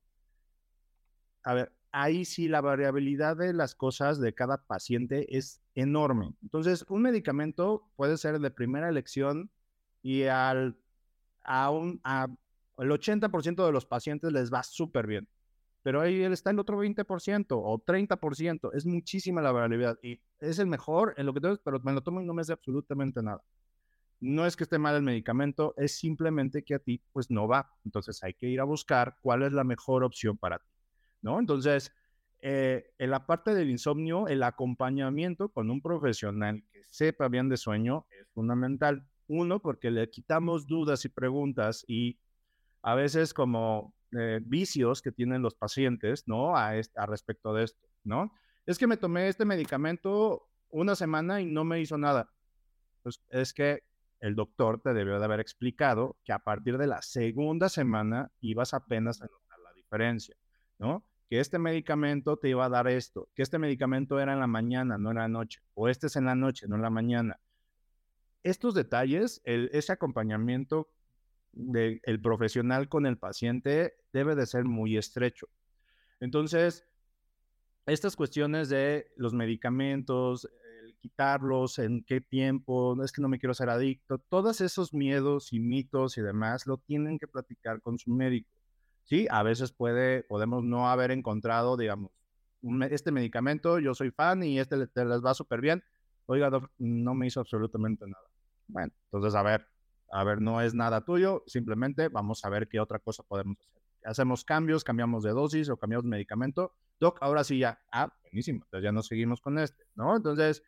A 1.42 1.54
ver, 1.54 1.72
ahí 1.92 2.24
sí 2.24 2.48
la 2.48 2.60
variabilidad 2.60 3.36
de 3.36 3.52
las 3.52 3.74
cosas 3.74 4.20
de 4.20 4.34
cada 4.34 4.66
paciente 4.66 5.36
es 5.36 5.62
enorme. 5.74 6.34
Entonces, 6.42 6.84
un 6.88 7.02
medicamento 7.02 7.88
puede 7.96 8.16
ser 8.16 8.38
de 8.40 8.50
primera 8.50 8.88
elección 8.88 9.50
y 10.02 10.24
al, 10.24 10.76
a 11.42 11.70
un, 11.70 12.00
a, 12.02 12.28
el 12.78 12.90
80% 12.90 13.64
de 13.64 13.72
los 13.72 13.86
pacientes 13.86 14.32
les 14.32 14.52
va 14.52 14.62
súper 14.62 15.06
bien 15.06 15.28
pero 15.84 16.00
ahí 16.00 16.22
está 16.22 16.50
el 16.50 16.58
otro 16.58 16.82
20% 16.82 17.46
o 17.50 17.78
30%. 17.78 18.70
Es 18.72 18.86
muchísima 18.86 19.42
la 19.42 19.52
variabilidad 19.52 19.98
y 20.02 20.18
es 20.40 20.58
el 20.58 20.66
mejor 20.66 21.12
en 21.18 21.26
lo 21.26 21.34
que 21.34 21.42
tengo, 21.42 21.58
pero 21.62 21.78
me 21.80 21.92
lo 21.92 22.00
tomo 22.00 22.22
y 22.22 22.24
no 22.24 22.32
me 22.32 22.40
hace 22.40 22.54
absolutamente 22.54 23.22
nada. 23.22 23.42
No 24.18 24.46
es 24.46 24.56
que 24.56 24.64
esté 24.64 24.78
mal 24.78 24.96
el 24.96 25.02
medicamento, 25.02 25.74
es 25.76 25.98
simplemente 25.98 26.64
que 26.64 26.76
a 26.76 26.78
ti 26.78 27.02
pues 27.12 27.30
no 27.30 27.46
va. 27.46 27.70
Entonces 27.84 28.24
hay 28.24 28.32
que 28.32 28.48
ir 28.48 28.60
a 28.60 28.64
buscar 28.64 29.18
cuál 29.20 29.42
es 29.42 29.52
la 29.52 29.62
mejor 29.62 30.04
opción 30.04 30.38
para 30.38 30.58
ti, 30.58 30.70
¿no? 31.20 31.38
Entonces, 31.38 31.92
eh, 32.40 32.94
en 32.96 33.10
la 33.10 33.26
parte 33.26 33.52
del 33.52 33.68
insomnio, 33.68 34.26
el 34.26 34.42
acompañamiento 34.42 35.50
con 35.50 35.70
un 35.70 35.82
profesional 35.82 36.64
que 36.72 36.82
sepa 36.86 37.28
bien 37.28 37.50
de 37.50 37.58
sueño 37.58 38.06
es 38.18 38.26
fundamental. 38.30 39.06
Uno, 39.26 39.60
porque 39.60 39.90
le 39.90 40.08
quitamos 40.08 40.66
dudas 40.66 41.04
y 41.04 41.10
preguntas 41.10 41.84
y 41.86 42.18
a 42.84 42.94
veces 42.94 43.32
como 43.32 43.94
eh, 44.12 44.40
vicios 44.44 45.00
que 45.00 45.10
tienen 45.10 45.40
los 45.40 45.54
pacientes, 45.54 46.28
¿no? 46.28 46.54
A, 46.54 46.74
respecto 47.06 47.54
de 47.54 47.64
esto, 47.64 47.88
¿no? 48.04 48.30
Es 48.66 48.78
que 48.78 48.86
me 48.86 48.98
tomé 48.98 49.28
este 49.28 49.46
medicamento 49.46 50.50
una 50.68 50.94
semana 50.94 51.40
y 51.40 51.46
no 51.46 51.64
me 51.64 51.80
hizo 51.80 51.96
nada. 51.96 52.30
Pues 53.02 53.22
es 53.30 53.54
que 53.54 53.84
el 54.20 54.34
doctor 54.34 54.82
te 54.82 54.92
debió 54.92 55.18
de 55.18 55.24
haber 55.24 55.40
explicado 55.40 56.18
que 56.24 56.34
a 56.34 56.40
partir 56.40 56.76
de 56.76 56.86
la 56.86 57.00
segunda 57.00 57.70
semana 57.70 58.30
ibas 58.40 58.74
apenas 58.74 59.22
a 59.22 59.28
notar 59.28 59.58
la 59.60 59.72
diferencia, 59.72 60.36
¿no? 60.78 61.06
Que 61.30 61.40
este 61.40 61.58
medicamento 61.58 62.36
te 62.36 62.50
iba 62.50 62.66
a 62.66 62.68
dar 62.68 62.86
esto, 62.86 63.30
que 63.34 63.42
este 63.42 63.58
medicamento 63.58 64.20
era 64.20 64.34
en 64.34 64.40
la 64.40 64.46
mañana, 64.46 64.98
no 64.98 65.10
en 65.10 65.16
la 65.16 65.28
noche, 65.28 65.62
o 65.72 65.88
este 65.88 66.08
es 66.08 66.16
en 66.16 66.26
la 66.26 66.34
noche, 66.34 66.68
no 66.68 66.76
en 66.76 66.82
la 66.82 66.90
mañana. 66.90 67.40
Estos 68.42 68.74
detalles, 68.74 69.40
el, 69.44 69.70
ese 69.72 69.90
acompañamiento 69.90 70.90
el 71.56 72.20
profesional 72.20 72.88
con 72.88 73.06
el 73.06 73.18
paciente 73.18 73.94
debe 74.12 74.34
de 74.34 74.46
ser 74.46 74.64
muy 74.64 74.96
estrecho. 74.96 75.48
Entonces, 76.20 76.86
estas 77.86 78.16
cuestiones 78.16 78.68
de 78.68 79.12
los 79.16 79.34
medicamentos, 79.34 80.48
el 80.82 80.96
quitarlos, 80.96 81.78
en 81.78 82.02
qué 82.04 82.20
tiempo, 82.20 83.02
es 83.04 83.12
que 83.12 83.20
no 83.20 83.28
me 83.28 83.38
quiero 83.38 83.54
ser 83.54 83.68
adicto, 83.68 84.18
todos 84.18 84.60
esos 84.60 84.94
miedos 84.94 85.52
y 85.52 85.60
mitos 85.60 86.16
y 86.16 86.22
demás 86.22 86.66
lo 86.66 86.78
tienen 86.78 87.18
que 87.18 87.28
platicar 87.28 87.82
con 87.82 87.98
su 87.98 88.10
médico. 88.10 88.50
Sí, 89.04 89.26
a 89.30 89.42
veces 89.42 89.70
puede, 89.72 90.22
podemos 90.22 90.64
no 90.64 90.88
haber 90.88 91.10
encontrado, 91.10 91.76
digamos, 91.76 92.10
este 92.90 93.12
medicamento, 93.12 93.78
yo 93.78 93.94
soy 93.94 94.10
fan 94.10 94.42
y 94.42 94.58
este 94.58 94.86
te 94.86 95.04
les 95.04 95.22
va 95.22 95.34
súper 95.34 95.60
bien. 95.60 95.84
Oiga, 96.26 96.50
no 96.78 97.14
me 97.14 97.26
hizo 97.26 97.40
absolutamente 97.40 98.06
nada. 98.06 98.24
Bueno, 98.66 98.92
entonces, 99.04 99.34
a 99.34 99.42
ver, 99.42 99.66
a 100.14 100.22
ver, 100.22 100.40
no 100.40 100.60
es 100.60 100.74
nada 100.74 101.04
tuyo, 101.04 101.42
simplemente 101.48 102.08
vamos 102.08 102.44
a 102.44 102.48
ver 102.48 102.68
qué 102.68 102.78
otra 102.78 103.00
cosa 103.00 103.24
podemos 103.24 103.58
hacer. 103.58 103.82
Hacemos 104.04 104.44
cambios, 104.44 104.84
cambiamos 104.84 105.24
de 105.24 105.30
dosis 105.30 105.68
o 105.70 105.76
cambiamos 105.76 106.04
de 106.04 106.10
medicamento. 106.10 106.72
Doc, 107.00 107.18
ahora 107.20 107.42
sí 107.42 107.58
ya, 107.58 107.80
ah, 107.90 108.14
buenísimo, 108.22 108.62
entonces 108.64 108.84
ya 108.84 108.92
nos 108.92 109.08
seguimos 109.08 109.40
con 109.40 109.58
este, 109.58 109.82
¿no? 109.96 110.14
Entonces, 110.14 110.62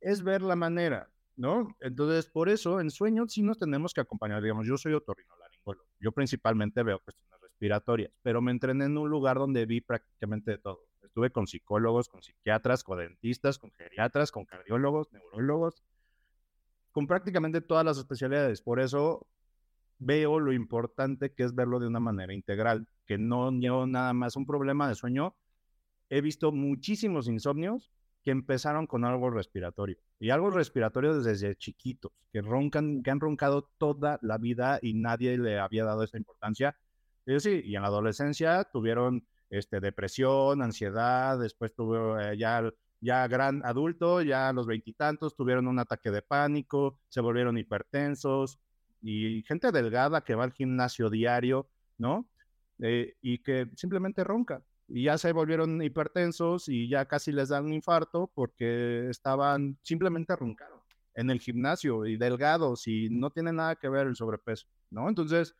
es 0.00 0.22
ver 0.22 0.42
la 0.42 0.56
manera, 0.56 1.08
¿no? 1.36 1.74
Entonces, 1.80 2.26
por 2.26 2.50
eso, 2.50 2.80
en 2.80 2.90
sueños 2.90 3.32
sí 3.32 3.42
nos 3.42 3.58
tenemos 3.58 3.94
que 3.94 4.02
acompañar. 4.02 4.42
Digamos, 4.42 4.66
yo 4.66 4.76
soy 4.76 4.92
otorrinolaringólogo. 4.92 5.86
Yo 5.98 6.12
principalmente 6.12 6.82
veo 6.82 6.98
cuestiones 6.98 7.40
respiratorias, 7.40 8.12
pero 8.20 8.42
me 8.42 8.50
entrené 8.50 8.84
en 8.84 8.98
un 8.98 9.08
lugar 9.08 9.38
donde 9.38 9.64
vi 9.64 9.80
prácticamente 9.80 10.50
de 10.50 10.58
todo. 10.58 10.80
Estuve 11.02 11.30
con 11.30 11.46
psicólogos, 11.46 12.10
con 12.10 12.22
psiquiatras, 12.22 12.84
con 12.84 12.98
dentistas, 12.98 13.58
con 13.58 13.70
geriatras, 13.72 14.32
con 14.32 14.44
cardiólogos, 14.44 15.10
neurólogos, 15.12 15.82
con 16.92 17.06
prácticamente 17.06 17.60
todas 17.60 17.84
las 17.84 17.98
especialidades. 17.98 18.62
Por 18.62 18.80
eso 18.80 19.26
veo 19.98 20.38
lo 20.38 20.52
importante 20.52 21.32
que 21.32 21.44
es 21.44 21.54
verlo 21.54 21.80
de 21.80 21.86
una 21.86 22.00
manera 22.00 22.34
integral, 22.34 22.86
que 23.06 23.18
no 23.18 23.50
llevo 23.50 23.86
nada 23.86 24.12
más 24.12 24.36
un 24.36 24.46
problema 24.46 24.88
de 24.88 24.94
sueño. 24.94 25.34
He 26.10 26.20
visto 26.20 26.52
muchísimos 26.52 27.28
insomnios 27.28 27.90
que 28.22 28.30
empezaron 28.30 28.86
con 28.86 29.04
algo 29.04 29.30
respiratorio 29.30 29.96
y 30.20 30.30
algo 30.30 30.50
respiratorio 30.50 31.20
desde 31.20 31.56
chiquitos, 31.56 32.12
que 32.32 32.42
roncan, 32.42 33.02
que 33.02 33.10
han 33.10 33.20
roncado 33.20 33.70
toda 33.78 34.18
la 34.22 34.38
vida 34.38 34.78
y 34.80 34.94
nadie 34.94 35.36
le 35.38 35.58
había 35.58 35.84
dado 35.84 36.04
esa 36.04 36.18
importancia. 36.18 36.76
Y 37.26 37.40
sí, 37.40 37.62
y 37.64 37.76
en 37.76 37.82
la 37.82 37.88
adolescencia 37.88 38.64
tuvieron 38.64 39.26
este, 39.50 39.80
depresión, 39.80 40.62
ansiedad, 40.62 41.38
después 41.38 41.74
tuvo 41.74 42.18
eh, 42.18 42.36
ya 42.36 42.62
ya 43.02 43.26
gran 43.26 43.62
adulto, 43.66 44.22
ya 44.22 44.48
a 44.48 44.52
los 44.52 44.66
veintitantos, 44.66 45.34
tuvieron 45.34 45.66
un 45.66 45.80
ataque 45.80 46.10
de 46.10 46.22
pánico, 46.22 47.00
se 47.08 47.20
volvieron 47.20 47.58
hipertensos 47.58 48.60
y 49.02 49.42
gente 49.42 49.72
delgada 49.72 50.22
que 50.22 50.36
va 50.36 50.44
al 50.44 50.52
gimnasio 50.52 51.10
diario, 51.10 51.68
¿no? 51.98 52.28
Eh, 52.78 53.16
y 53.20 53.38
que 53.38 53.68
simplemente 53.74 54.22
ronca. 54.22 54.62
Y 54.86 55.04
ya 55.04 55.18
se 55.18 55.32
volvieron 55.32 55.82
hipertensos 55.82 56.68
y 56.68 56.88
ya 56.88 57.06
casi 57.06 57.32
les 57.32 57.48
dan 57.48 57.64
un 57.64 57.72
infarto 57.72 58.30
porque 58.34 59.08
estaban 59.10 59.78
simplemente 59.82 60.36
roncaron 60.36 60.80
en 61.14 61.30
el 61.30 61.40
gimnasio 61.40 62.06
y 62.06 62.16
delgados 62.16 62.86
y 62.86 63.08
no 63.10 63.30
tiene 63.30 63.52
nada 63.52 63.76
que 63.76 63.88
ver 63.88 64.06
el 64.06 64.16
sobrepeso, 64.16 64.68
¿no? 64.90 65.08
Entonces, 65.08 65.56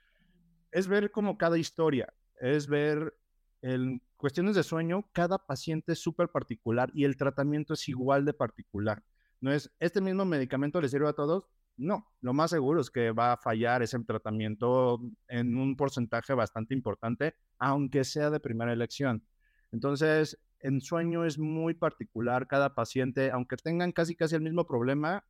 es 0.71 0.87
ver 0.87 1.11
como 1.11 1.37
cada 1.37 1.59
historia, 1.59 2.13
es 2.41 2.69
ver 2.69 3.15
en 3.63 4.01
cuestiones 4.23 4.55
de 4.55 4.63
sueño, 4.63 5.05
cada 5.13 5.37
paciente 5.37 5.95
es 5.95 5.99
súper 5.99 6.29
particular 6.29 6.93
y 6.95 7.03
el 7.03 7.17
tratamiento 7.17 7.75
es 7.75 7.89
igual 7.89 8.25
de 8.25 8.33
particular. 8.33 9.03
No 9.41 9.53
es, 9.53 9.75
¿este 9.81 10.01
mismo 10.01 10.25
medicamento 10.25 10.81
le 10.81 10.89
sirve 10.89 11.09
a 11.09 11.13
todos? 11.13 11.49
No, 11.77 12.07
lo 12.21 12.33
más 12.33 12.51
seguro 12.51 12.81
es 12.81 12.89
que 12.89 13.11
va 13.11 13.33
a 13.33 13.37
fallar 13.37 13.83
ese 13.83 13.99
tratamiento 14.05 15.01
en 15.27 15.57
un 15.57 15.75
porcentaje 15.77 16.35
bastante 16.35 16.73
importante, 16.73 17.35
aunque 17.59 18.05
sea 18.05 18.31
de 18.31 18.39
primera 18.39 18.73
elección. 18.73 19.27
Entonces, 19.73 20.39
en 20.61 20.81
sueño 20.81 21.25
es 21.25 21.37
muy 21.37 21.75
particular 21.75 22.47
cada 22.47 22.77
paciente, 22.77 23.33
aunque 23.33 23.57
tengan 23.57 23.91
casi 23.91 24.15
casi 24.15 24.37
el 24.37 24.43
mismo 24.43 24.69
problema, 24.69 25.25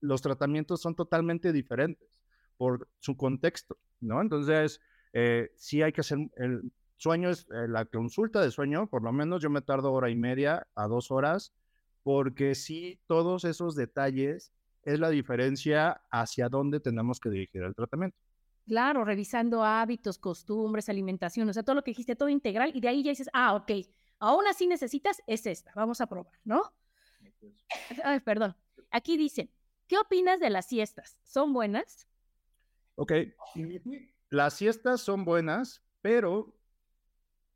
los 0.00 0.22
tratamientos 0.22 0.80
son 0.80 0.94
totalmente 0.94 1.52
diferentes 1.52 2.22
por 2.56 2.88
su 3.00 3.16
contexto, 3.16 3.76
¿no? 3.98 4.20
Entonces, 4.20 4.80
eh, 5.12 5.50
sí 5.56 5.82
hay 5.82 5.92
que 5.92 6.02
hacer 6.02 6.18
el 6.36 6.70
sueño, 6.96 7.30
es 7.30 7.46
eh, 7.50 7.68
la 7.68 7.84
consulta 7.84 8.40
de 8.40 8.50
sueño, 8.50 8.86
por 8.86 9.02
lo 9.02 9.12
menos 9.12 9.42
yo 9.42 9.50
me 9.50 9.62
tardo 9.62 9.92
hora 9.92 10.10
y 10.10 10.16
media 10.16 10.66
a 10.74 10.86
dos 10.86 11.10
horas, 11.10 11.52
porque 12.02 12.54
sí, 12.54 13.00
todos 13.06 13.44
esos 13.44 13.74
detalles 13.74 14.52
es 14.82 15.00
la 15.00 15.10
diferencia 15.10 16.02
hacia 16.10 16.48
dónde 16.48 16.80
tenemos 16.80 17.18
que 17.20 17.30
dirigir 17.30 17.62
el 17.62 17.74
tratamiento. 17.74 18.16
Claro, 18.66 19.04
revisando 19.04 19.64
hábitos, 19.64 20.18
costumbres, 20.18 20.88
alimentación, 20.88 21.48
o 21.48 21.52
sea, 21.52 21.62
todo 21.62 21.76
lo 21.76 21.82
que 21.82 21.92
dijiste, 21.92 22.16
todo 22.16 22.28
integral, 22.28 22.72
y 22.74 22.80
de 22.80 22.88
ahí 22.88 23.02
ya 23.02 23.10
dices, 23.10 23.30
ah, 23.32 23.54
ok, 23.54 23.72
aún 24.18 24.46
así 24.46 24.66
necesitas, 24.66 25.22
es 25.26 25.46
esta, 25.46 25.72
vamos 25.74 26.00
a 26.00 26.06
probar, 26.06 26.32
¿no? 26.44 26.62
Ay, 28.04 28.20
perdón. 28.20 28.56
Aquí 28.90 29.16
dicen, 29.16 29.50
¿Qué 29.86 29.98
opinas 29.98 30.40
de 30.40 30.50
las 30.50 30.66
siestas? 30.66 31.16
¿Son 31.22 31.52
buenas? 31.52 32.08
Ok, 32.96 33.12
las 34.30 34.54
siestas 34.54 35.00
son 35.00 35.24
buenas, 35.24 35.82
pero 36.00 36.56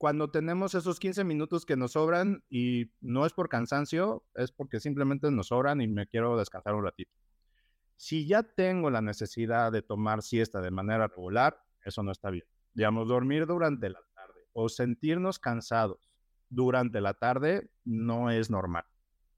cuando 0.01 0.31
tenemos 0.31 0.75
esos 0.75 0.99
15 0.99 1.25
minutos 1.25 1.67
que 1.67 1.77
nos 1.77 1.93
sobran 1.93 2.43
y 2.49 2.91
no 3.03 3.27
es 3.27 3.35
por 3.35 3.51
cansancio, 3.51 4.25
es 4.35 4.51
porque 4.51 4.81
simplemente 4.81 5.31
nos 5.31 5.49
sobran 5.49 5.83
y 5.83 5.89
me 5.89 6.07
quiero 6.07 6.39
descansar 6.39 6.75
un 6.75 6.85
ratito. 6.85 7.13
Si 7.97 8.27
ya 8.27 8.43
tengo 8.43 8.89
la 8.89 9.03
necesidad 9.03 9.71
de 9.71 9.83
tomar 9.83 10.23
siesta 10.23 10.63
de 10.63 10.71
manera 10.71 11.09
regular, 11.09 11.63
eso 11.85 12.03
no 12.03 12.13
está 12.13 12.31
bien. 12.31 12.47
Digamos, 12.73 13.09
dormir 13.09 13.45
durante 13.45 13.91
la 13.91 14.01
tarde 14.15 14.41
o 14.55 14.71
sentirnos 14.71 15.39
cansados 15.39 16.01
durante 16.49 17.03
la 17.03 17.13
tarde 17.13 17.71
no 17.85 18.31
es 18.31 18.49
normal, 18.49 18.87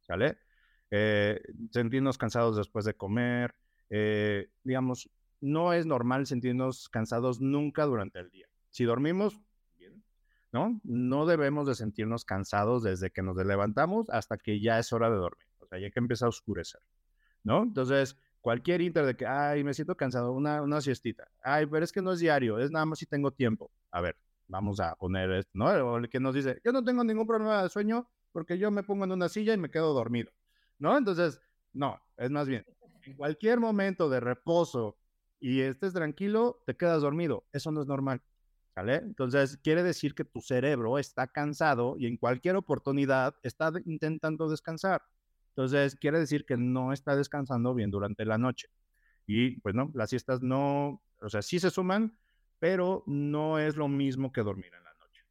¿sale? 0.02 0.38
Eh, 0.92 1.42
sentirnos 1.72 2.18
cansados 2.18 2.56
después 2.56 2.84
de 2.84 2.94
comer, 2.94 3.56
eh, 3.90 4.48
digamos, 4.62 5.10
no 5.40 5.72
es 5.72 5.86
normal 5.86 6.24
sentirnos 6.28 6.88
cansados 6.88 7.40
nunca 7.40 7.84
durante 7.84 8.20
el 8.20 8.30
día. 8.30 8.46
Si 8.70 8.84
dormimos, 8.84 9.42
¿no? 10.52 10.80
No 10.84 11.26
debemos 11.26 11.66
de 11.66 11.74
sentirnos 11.74 12.24
cansados 12.24 12.82
desde 12.82 13.10
que 13.10 13.22
nos 13.22 13.36
levantamos 13.36 14.08
hasta 14.10 14.36
que 14.38 14.60
ya 14.60 14.78
es 14.78 14.92
hora 14.92 15.10
de 15.10 15.16
dormir, 15.16 15.46
o 15.58 15.66
sea, 15.66 15.78
ya 15.78 15.90
que 15.90 15.98
empieza 15.98 16.26
a 16.26 16.28
oscurecer, 16.28 16.80
¿no? 17.42 17.62
Entonces, 17.62 18.16
cualquier 18.40 18.80
inter 18.80 19.06
de 19.06 19.16
que, 19.16 19.26
ay, 19.26 19.64
me 19.64 19.74
siento 19.74 19.96
cansado, 19.96 20.32
una, 20.32 20.62
una 20.62 20.80
siestita, 20.80 21.28
ay, 21.42 21.66
pero 21.66 21.84
es 21.84 21.92
que 21.92 22.02
no 22.02 22.12
es 22.12 22.20
diario, 22.20 22.58
es 22.58 22.70
nada 22.70 22.86
más 22.86 22.98
si 22.98 23.06
tengo 23.06 23.32
tiempo. 23.32 23.70
A 23.90 24.00
ver, 24.00 24.16
vamos 24.46 24.80
a 24.80 24.94
poner 24.96 25.30
esto, 25.32 25.50
¿no? 25.54 25.66
O 25.66 25.96
el 25.98 26.08
que 26.08 26.20
nos 26.20 26.34
dice, 26.34 26.60
yo 26.64 26.72
no 26.72 26.84
tengo 26.84 27.02
ningún 27.02 27.26
problema 27.26 27.62
de 27.62 27.68
sueño 27.68 28.08
porque 28.32 28.58
yo 28.58 28.70
me 28.70 28.82
pongo 28.82 29.04
en 29.04 29.12
una 29.12 29.28
silla 29.28 29.54
y 29.54 29.58
me 29.58 29.70
quedo 29.70 29.92
dormido. 29.94 30.30
¿no? 30.82 30.98
Entonces, 30.98 31.40
no, 31.72 32.00
es 32.16 32.30
más 32.30 32.48
bien, 32.48 32.66
en 33.04 33.14
cualquier 33.14 33.60
momento 33.60 34.10
de 34.10 34.18
reposo 34.18 34.98
y 35.38 35.60
estés 35.60 35.92
tranquilo, 35.94 36.60
te 36.66 36.76
quedas 36.76 37.02
dormido. 37.02 37.44
Eso 37.52 37.70
no 37.70 37.82
es 37.82 37.86
normal. 37.86 38.20
Entonces, 38.76 39.58
quiere 39.58 39.82
decir 39.82 40.14
que 40.14 40.24
tu 40.24 40.40
cerebro 40.40 40.98
está 40.98 41.26
cansado 41.26 41.96
y 41.98 42.06
en 42.06 42.16
cualquier 42.16 42.56
oportunidad 42.56 43.34
está 43.42 43.72
intentando 43.84 44.48
descansar. 44.48 45.02
Entonces, 45.50 45.94
quiere 45.96 46.18
decir 46.18 46.46
que 46.46 46.56
no 46.56 46.92
está 46.92 47.14
descansando 47.14 47.74
bien 47.74 47.90
durante 47.90 48.24
la 48.24 48.38
noche. 48.38 48.68
Y 49.26 49.60
pues 49.60 49.74
no, 49.74 49.90
las 49.94 50.10
siestas 50.10 50.42
no, 50.42 51.02
o 51.20 51.28
sea, 51.28 51.42
sí 51.42 51.58
se 51.58 51.70
suman, 51.70 52.16
pero 52.58 53.04
no 53.06 53.58
es 53.58 53.76
lo 53.76 53.88
mismo 53.88 54.32
que 54.32 54.42
dormir 54.42 54.72
en 54.74 54.84
la 54.84 54.94
noche, 54.94 55.22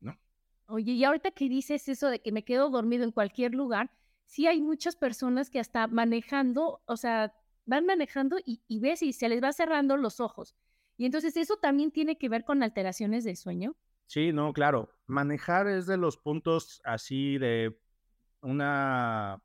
¿no? 0.00 0.18
Oye, 0.66 0.92
y 0.92 1.04
ahorita 1.04 1.32
que 1.32 1.48
dices 1.48 1.88
eso 1.88 2.08
de 2.08 2.20
que 2.20 2.32
me 2.32 2.44
quedo 2.44 2.70
dormido 2.70 3.04
en 3.04 3.10
cualquier 3.10 3.54
lugar, 3.54 3.90
sí 4.26 4.46
hay 4.46 4.60
muchas 4.60 4.96
personas 4.96 5.50
que 5.50 5.60
hasta 5.60 5.86
manejando, 5.86 6.82
o 6.86 6.96
sea, 6.96 7.34
van 7.66 7.86
manejando 7.86 8.36
y, 8.44 8.60
ves 8.80 9.02
y 9.02 9.12
se 9.12 9.28
les 9.28 9.42
va 9.42 9.52
cerrando 9.52 9.96
los 9.96 10.20
ojos. 10.20 10.54
Y 10.96 11.06
entonces 11.06 11.36
eso 11.36 11.56
también 11.56 11.90
tiene 11.90 12.18
que 12.18 12.28
ver 12.28 12.44
con 12.44 12.62
alteraciones 12.62 13.24
del 13.24 13.36
sueño. 13.36 13.76
Sí, 14.06 14.32
no, 14.32 14.52
claro. 14.52 14.90
Manejar 15.06 15.66
es 15.68 15.86
de 15.86 15.96
los 15.96 16.16
puntos 16.16 16.80
así 16.84 17.38
de 17.38 17.78
una, 18.42 19.42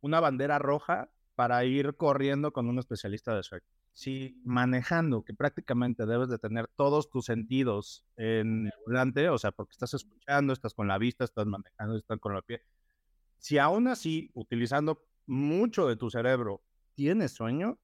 una 0.00 0.20
bandera 0.20 0.58
roja 0.58 1.10
para 1.34 1.64
ir 1.64 1.94
corriendo 1.96 2.52
con 2.52 2.68
un 2.68 2.78
especialista 2.78 3.34
de 3.36 3.42
sueño. 3.42 3.64
Si 3.92 4.40
manejando, 4.44 5.24
que 5.24 5.34
prácticamente 5.34 6.06
debes 6.06 6.28
de 6.28 6.38
tener 6.38 6.68
todos 6.68 7.10
tus 7.10 7.26
sentidos 7.26 8.04
en 8.16 8.66
el 8.66 8.72
volante, 8.86 9.28
o 9.28 9.38
sea, 9.38 9.50
porque 9.52 9.72
estás 9.72 9.94
escuchando, 9.94 10.52
estás 10.52 10.74
con 10.74 10.88
la 10.88 10.98
vista, 10.98 11.24
estás 11.24 11.46
manejando, 11.46 11.96
estás 11.96 12.18
con 12.18 12.32
los 12.32 12.44
pies, 12.44 12.60
si 13.38 13.58
aún 13.58 13.88
así, 13.88 14.30
utilizando 14.34 15.06
mucho 15.26 15.86
de 15.86 15.96
tu 15.96 16.10
cerebro, 16.10 16.62
tienes 16.94 17.32
sueño, 17.32 17.78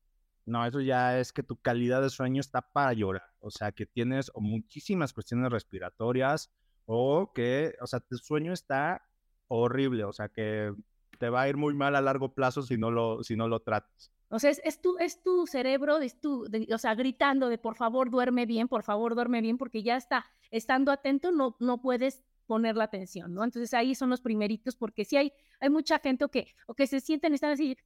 no, 0.47 0.64
eso 0.66 0.80
ya 0.80 1.18
es 1.18 1.32
que 1.32 1.42
tu 1.42 1.57
calidad 1.57 2.03
de 2.03 2.11
sueño 2.11 2.40
está 2.40 2.61
para 2.61 2.92
llorar. 2.92 3.24
O 3.40 3.51
sea, 3.51 3.72
que 3.72 3.86
tienes 3.86 4.30
muchísimas 4.34 5.12
cuestiones 5.12 5.51
respiratorias 5.51 6.51
o 6.86 7.32
que, 7.32 7.74
o 7.80 7.86
sea, 7.86 8.01
tu 8.01 8.16
sueño 8.16 8.53
está 8.53 9.03
horrible. 9.49 10.05
O 10.05 10.12
sea, 10.12 10.28
que 10.28 10.72
te 11.18 11.28
va 11.30 11.42
a 11.42 11.49
ir 11.49 11.57
muy 11.57 11.74
mal 11.74 11.97
a 11.97 12.01
largo 12.01 12.34
plazo 12.34 12.62
si 12.62 12.76
no 12.76 12.90
lo, 12.90 13.22
si 13.22 13.36
no 13.36 13.49
lo 13.49 13.61
tratas. 13.61 14.12
O 14.28 14.38
sea, 14.38 14.51
es, 14.51 14.80
tu, 14.80 14.99
es 14.99 15.22
tu 15.22 15.47
cerebro, 15.47 15.99
es 15.99 16.20
tu, 16.20 16.47
o 16.72 16.78
sea, 16.78 16.95
gritando 16.95 17.49
de 17.49 17.59
por 17.59 17.76
favor 17.76 18.11
duerme 18.11 18.47
bien, 18.47 18.68
por 18.68 18.82
favor 18.82 19.14
duerme 19.14 19.40
bien, 19.40 19.59
porque 19.59 19.82
ya 19.82 19.97
está, 19.97 20.26
estando 20.51 20.90
atento, 20.90 21.30
no, 21.30 21.57
no 21.61 21.80
puedes 21.80 22.24
poner 22.47 22.76
la 22.76 22.84
atención, 22.84 23.32
¿no? 23.32 23.45
Entonces 23.45 23.72
ahí 23.74 23.95
son 23.95 24.11
los 24.11 24.20
primeritos, 24.20 24.76
porque 24.76 25.05
si 25.05 25.16
hay, 25.16 25.32
hay 25.61 25.70
mucha 25.70 25.99
gente 25.99 26.24
o 26.24 26.30
que, 26.30 26.49
o 26.66 26.74
que 26.74 26.86
se 26.86 27.01
sienten, 27.01 27.32
están 27.32 27.53
así, 27.53 27.76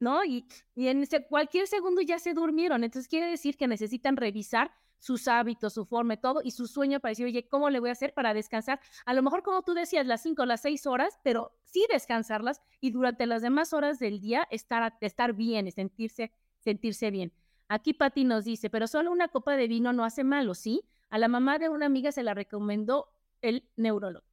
¿no? 0.00 0.24
Y, 0.24 0.46
y 0.74 0.88
en 0.88 1.06
cualquier 1.28 1.66
segundo 1.66 2.00
ya 2.00 2.18
se 2.18 2.34
durmieron, 2.34 2.82
entonces 2.82 3.08
quiere 3.08 3.26
decir 3.30 3.56
que 3.56 3.68
necesitan 3.68 4.16
revisar 4.16 4.72
sus 4.98 5.28
hábitos, 5.28 5.72
su 5.74 5.84
forma, 5.86 6.16
todo, 6.16 6.40
y 6.44 6.50
su 6.50 6.66
sueño 6.66 7.00
para 7.00 7.10
decir, 7.10 7.26
oye, 7.26 7.48
¿cómo 7.48 7.70
le 7.70 7.80
voy 7.80 7.88
a 7.88 7.92
hacer 7.92 8.12
para 8.12 8.34
descansar? 8.34 8.80
A 9.06 9.14
lo 9.14 9.22
mejor, 9.22 9.42
como 9.42 9.62
tú 9.62 9.72
decías, 9.72 10.06
las 10.06 10.22
cinco, 10.22 10.44
las 10.44 10.60
seis 10.60 10.86
horas, 10.86 11.18
pero 11.22 11.52
sí 11.64 11.86
descansarlas 11.90 12.60
y 12.80 12.90
durante 12.90 13.26
las 13.26 13.40
demás 13.40 13.72
horas 13.72 13.98
del 13.98 14.20
día 14.20 14.46
estar, 14.50 14.96
estar 15.00 15.32
bien, 15.34 15.70
sentirse, 15.72 16.32
sentirse 16.58 17.10
bien. 17.10 17.32
Aquí 17.68 17.94
Pati 17.94 18.24
nos 18.24 18.44
dice, 18.44 18.68
pero 18.68 18.86
solo 18.86 19.10
una 19.10 19.28
copa 19.28 19.56
de 19.56 19.68
vino 19.68 19.92
no 19.92 20.04
hace 20.04 20.24
malo, 20.24 20.54
¿sí? 20.54 20.82
A 21.08 21.18
la 21.18 21.28
mamá 21.28 21.58
de 21.58 21.68
una 21.68 21.86
amiga 21.86 22.12
se 22.12 22.22
la 22.22 22.34
recomendó 22.34 23.08
el 23.42 23.68
neurólogo. 23.76 24.26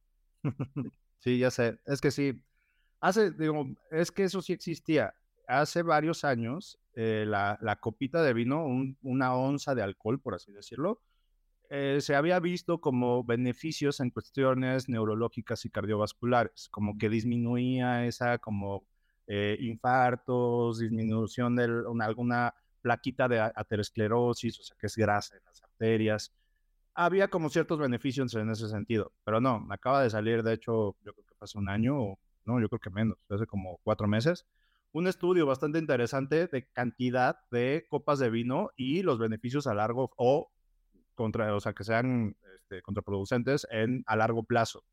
Sí, 1.20 1.36
ya 1.38 1.50
sé. 1.50 1.80
Es 1.84 2.00
que 2.00 2.12
sí. 2.12 2.40
Hace, 3.00 3.32
digo, 3.32 3.66
es 3.90 4.12
que 4.12 4.22
eso 4.22 4.40
sí 4.40 4.52
existía. 4.52 5.12
Hace 5.48 5.80
varios 5.80 6.24
años, 6.24 6.78
eh, 6.92 7.24
la, 7.26 7.78
copita 7.80 8.22
de 8.22 8.34
vino, 8.34 8.66
una 9.00 9.34
onza 9.34 9.74
de 9.74 9.82
alcohol, 9.82 10.20
por 10.20 10.34
así 10.34 10.52
decirlo, 10.52 11.00
eh, 11.70 11.98
se 12.02 12.14
había 12.14 12.38
visto 12.38 12.82
como 12.82 13.24
beneficios 13.24 14.00
en 14.00 14.10
cuestiones 14.10 14.90
neurológicas 14.90 15.64
y 15.64 15.70
cardiovasculares, 15.70 16.68
como 16.70 16.98
que 16.98 17.08
disminuía 17.08 18.04
esa 18.04 18.36
como 18.36 18.86
eh, 19.26 19.56
infartos, 19.60 20.80
disminución 20.80 21.56
de 21.56 21.64
alguna 22.02 22.54
plaquita 22.82 23.26
de 23.26 23.40
aterosclerosis, 23.40 24.60
o 24.60 24.62
sea, 24.62 24.76
que 24.78 24.86
es 24.86 24.96
grasa 24.96 25.36
en 25.38 25.44
las 25.46 25.62
arterias. 25.62 26.34
Había 26.92 27.28
como 27.28 27.48
ciertos 27.48 27.78
beneficios 27.78 28.34
en 28.34 28.50
ese 28.50 28.68
sentido, 28.68 29.12
pero 29.24 29.40
no, 29.40 29.60
me 29.60 29.74
acaba 29.74 30.02
de 30.02 30.10
salir, 30.10 30.42
de 30.42 30.52
hecho, 30.52 30.94
yo 31.02 31.14
creo 31.14 31.24
que 31.24 31.34
hace 31.40 31.56
un 31.56 31.70
año, 31.70 31.98
o 31.98 32.18
no, 32.44 32.60
yo 32.60 32.68
creo 32.68 32.80
que 32.80 32.90
menos, 32.90 33.16
hace 33.30 33.46
como 33.46 33.78
cuatro 33.82 34.06
meses, 34.08 34.44
un 34.92 35.06
estudio 35.06 35.46
bastante 35.46 35.78
interesante 35.78 36.46
de 36.46 36.68
cantidad 36.72 37.38
de 37.50 37.86
copas 37.88 38.18
de 38.18 38.30
vino 38.30 38.70
y 38.76 39.02
los 39.02 39.18
beneficios 39.18 39.66
a 39.66 39.74
largo 39.74 40.10
o 40.16 40.50
contra, 41.14 41.54
o 41.54 41.60
sea, 41.60 41.72
que 41.72 41.84
sean 41.84 42.36
este, 42.56 42.80
contraproducentes 42.82 43.66
en, 43.70 44.04
a 44.06 44.16
largo 44.16 44.44
plazo. 44.44 44.84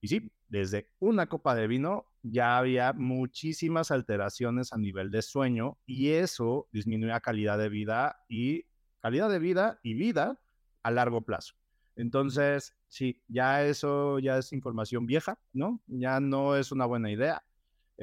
Y 0.00 0.08
sí, 0.08 0.32
desde 0.48 0.88
una 0.98 1.28
copa 1.28 1.54
de 1.54 1.66
vino 1.66 2.06
ya 2.22 2.58
había 2.58 2.92
muchísimas 2.92 3.90
alteraciones 3.90 4.72
a 4.72 4.78
nivel 4.78 5.10
de 5.10 5.22
sueño 5.22 5.78
y 5.86 6.10
eso 6.10 6.68
disminuía 6.72 7.20
calidad 7.20 7.58
de 7.58 7.68
vida 7.68 8.22
y 8.28 8.64
calidad 9.00 9.30
de 9.30 9.38
vida 9.38 9.80
y 9.82 9.94
vida 9.94 10.40
a 10.82 10.90
largo 10.90 11.22
plazo. 11.22 11.54
Entonces, 11.96 12.74
sí, 12.88 13.22
ya 13.28 13.64
eso 13.64 14.18
ya 14.18 14.38
es 14.38 14.52
información 14.52 15.06
vieja, 15.06 15.38
¿no? 15.52 15.82
Ya 15.86 16.20
no 16.20 16.56
es 16.56 16.72
una 16.72 16.86
buena 16.86 17.10
idea. 17.10 17.42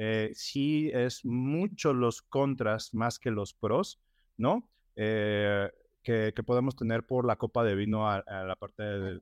Eh, 0.00 0.30
sí 0.32 0.92
es 0.94 1.24
mucho 1.24 1.92
los 1.92 2.22
contras 2.22 2.94
más 2.94 3.18
que 3.18 3.32
los 3.32 3.52
pros, 3.52 4.00
¿no? 4.36 4.70
Eh, 4.94 5.68
que, 6.04 6.32
podemos 6.46 6.76
tener 6.76 7.04
por 7.04 7.26
la 7.26 7.34
copa 7.34 7.64
de 7.64 7.74
vino 7.74 8.08
a, 8.08 8.22
la 8.24 8.54
parte 8.54 8.82
de... 8.84 9.20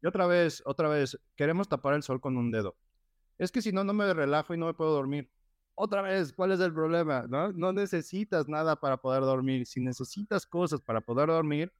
Y 0.00 0.06
otra 0.06 0.28
vez, 0.28 0.62
otra 0.64 0.88
vez, 0.88 1.18
queremos 1.34 1.68
tapar 1.68 1.94
el 1.94 2.04
sol 2.04 2.20
con 2.20 2.36
un 2.36 2.52
dedo. 2.52 2.76
Es 3.38 3.50
que 3.50 3.60
si 3.60 3.72
no, 3.72 3.82
no 3.82 3.92
me 3.92 4.14
relajo 4.14 4.54
y 4.54 4.56
no 4.56 4.66
me 4.66 4.74
puedo 4.74 4.92
dormir. 4.92 5.28
Otra 5.74 6.00
vez, 6.02 6.32
¿cuál 6.32 6.52
es 6.52 6.60
el 6.60 6.72
problema? 6.72 7.26
No, 7.28 7.52
no 7.52 7.72
necesitas 7.72 8.48
nada 8.48 8.76
para 8.76 8.98
poder 8.98 9.22
dormir. 9.22 9.66
Si 9.66 9.80
necesitas 9.80 10.46
cosas 10.46 10.80
para 10.80 11.00
poder 11.00 11.28
dormir, 11.28 11.72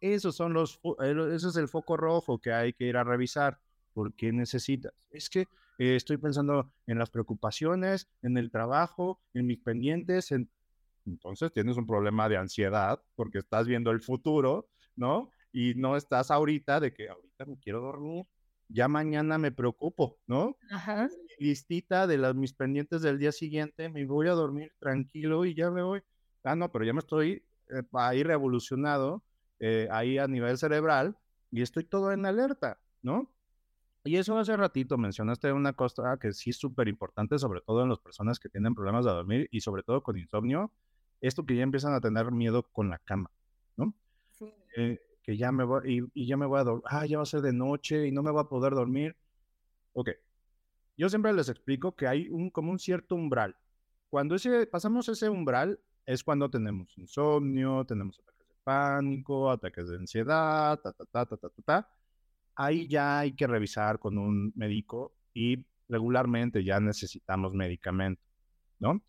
esos 0.00 0.34
son 0.34 0.52
los, 0.52 0.80
ese 1.00 1.48
es 1.48 1.56
el 1.56 1.68
foco 1.68 1.96
rojo 1.96 2.40
que 2.40 2.52
hay 2.52 2.72
que 2.72 2.84
ir 2.84 2.96
a 2.96 3.04
revisar. 3.04 3.60
¿Por 3.92 4.12
qué 4.14 4.32
necesitas? 4.32 4.92
Es 5.10 5.30
que 5.30 5.46
eh, 5.80 5.96
estoy 5.96 6.18
pensando 6.18 6.70
en 6.86 6.98
las 6.98 7.08
preocupaciones, 7.08 8.06
en 8.20 8.36
el 8.36 8.50
trabajo, 8.50 9.18
en 9.32 9.46
mis 9.46 9.60
pendientes. 9.60 10.30
Entonces 11.06 11.50
tienes 11.52 11.78
un 11.78 11.86
problema 11.86 12.28
de 12.28 12.36
ansiedad 12.36 13.02
porque 13.14 13.38
estás 13.38 13.66
viendo 13.66 13.90
el 13.90 14.02
futuro, 14.02 14.68
¿no? 14.94 15.30
Y 15.52 15.72
no 15.76 15.96
estás 15.96 16.30
ahorita 16.30 16.80
de 16.80 16.92
que 16.92 17.08
ahorita 17.08 17.46
me 17.46 17.58
quiero 17.58 17.80
dormir, 17.80 18.26
ya 18.68 18.88
mañana 18.88 19.38
me 19.38 19.52
preocupo, 19.52 20.18
¿no? 20.26 20.58
Ajá. 20.70 21.08
Listita 21.38 22.06
de 22.06 22.18
las, 22.18 22.34
mis 22.34 22.52
pendientes 22.52 23.00
del 23.00 23.18
día 23.18 23.32
siguiente, 23.32 23.88
me 23.88 24.04
voy 24.04 24.28
a 24.28 24.32
dormir 24.32 24.74
tranquilo 24.80 25.46
y 25.46 25.54
ya 25.54 25.70
me 25.70 25.82
voy. 25.82 26.02
Ah, 26.44 26.56
no, 26.56 26.70
pero 26.70 26.84
ya 26.84 26.92
me 26.92 26.98
estoy 26.98 27.42
eh, 27.70 27.82
ahí 27.94 28.22
revolucionado, 28.22 29.24
eh, 29.60 29.88
ahí 29.90 30.18
a 30.18 30.28
nivel 30.28 30.58
cerebral, 30.58 31.16
y 31.50 31.62
estoy 31.62 31.84
todo 31.84 32.12
en 32.12 32.26
alerta, 32.26 32.78
¿no? 33.00 33.32
Y 34.04 34.16
eso 34.16 34.38
hace 34.38 34.56
ratito 34.56 34.96
mencionaste 34.96 35.52
una 35.52 35.74
cosa 35.74 36.16
que 36.18 36.32
sí 36.32 36.50
es 36.50 36.58
súper 36.58 36.88
importante, 36.88 37.38
sobre 37.38 37.60
todo 37.60 37.82
en 37.82 37.90
las 37.90 37.98
personas 37.98 38.38
que 38.38 38.48
tienen 38.48 38.74
problemas 38.74 39.04
de 39.04 39.10
dormir 39.10 39.48
y 39.50 39.60
sobre 39.60 39.82
todo 39.82 40.02
con 40.02 40.16
insomnio, 40.18 40.72
esto 41.20 41.44
que 41.44 41.54
ya 41.54 41.62
empiezan 41.62 41.92
a 41.92 42.00
tener 42.00 42.32
miedo 42.32 42.62
con 42.72 42.88
la 42.88 42.98
cama, 42.98 43.30
¿no? 43.76 43.94
Sí. 44.30 44.50
Eh, 44.76 44.98
que 45.22 45.36
ya 45.36 45.52
me 45.52 45.64
voy, 45.64 46.10
y, 46.14 46.26
ya 46.26 46.38
me 46.38 46.46
voy 46.46 46.60
a 46.60 46.64
dormir, 46.64 46.84
ah, 46.86 47.04
ya 47.04 47.18
va 47.18 47.24
a 47.24 47.26
ser 47.26 47.42
de 47.42 47.52
noche 47.52 48.06
y 48.06 48.12
no 48.12 48.22
me 48.22 48.32
va 48.32 48.42
a 48.42 48.48
poder 48.48 48.74
dormir. 48.74 49.16
Ok, 49.92 50.10
yo 50.96 51.10
siempre 51.10 51.34
les 51.34 51.50
explico 51.50 51.94
que 51.94 52.06
hay 52.06 52.28
un, 52.30 52.48
como 52.48 52.70
un 52.70 52.78
cierto 52.78 53.16
umbral. 53.16 53.54
Cuando 54.08 54.34
ese, 54.34 54.66
pasamos 54.66 55.10
ese 55.10 55.28
umbral 55.28 55.78
es 56.06 56.24
cuando 56.24 56.48
tenemos 56.48 56.96
insomnio, 56.96 57.84
tenemos 57.84 58.18
ataques 58.18 58.48
de 58.48 58.54
pánico, 58.64 59.50
ataques 59.50 59.88
de 59.88 59.96
ansiedad, 59.96 60.80
ta, 60.80 60.92
ta, 60.92 61.04
ta, 61.04 61.26
ta, 61.26 61.36
ta, 61.36 61.48
ta, 61.50 61.62
ta 61.62 61.99
ahí 62.60 62.86
ya 62.88 63.20
hay 63.20 63.32
que 63.32 63.46
revisar 63.46 63.98
con 63.98 64.18
un 64.18 64.52
médico 64.54 65.14
y 65.32 65.64
regularmente 65.88 66.62
ya 66.62 66.78
necesitamos 66.78 67.54
medicamento, 67.54 68.22
¿no? 68.78 69.02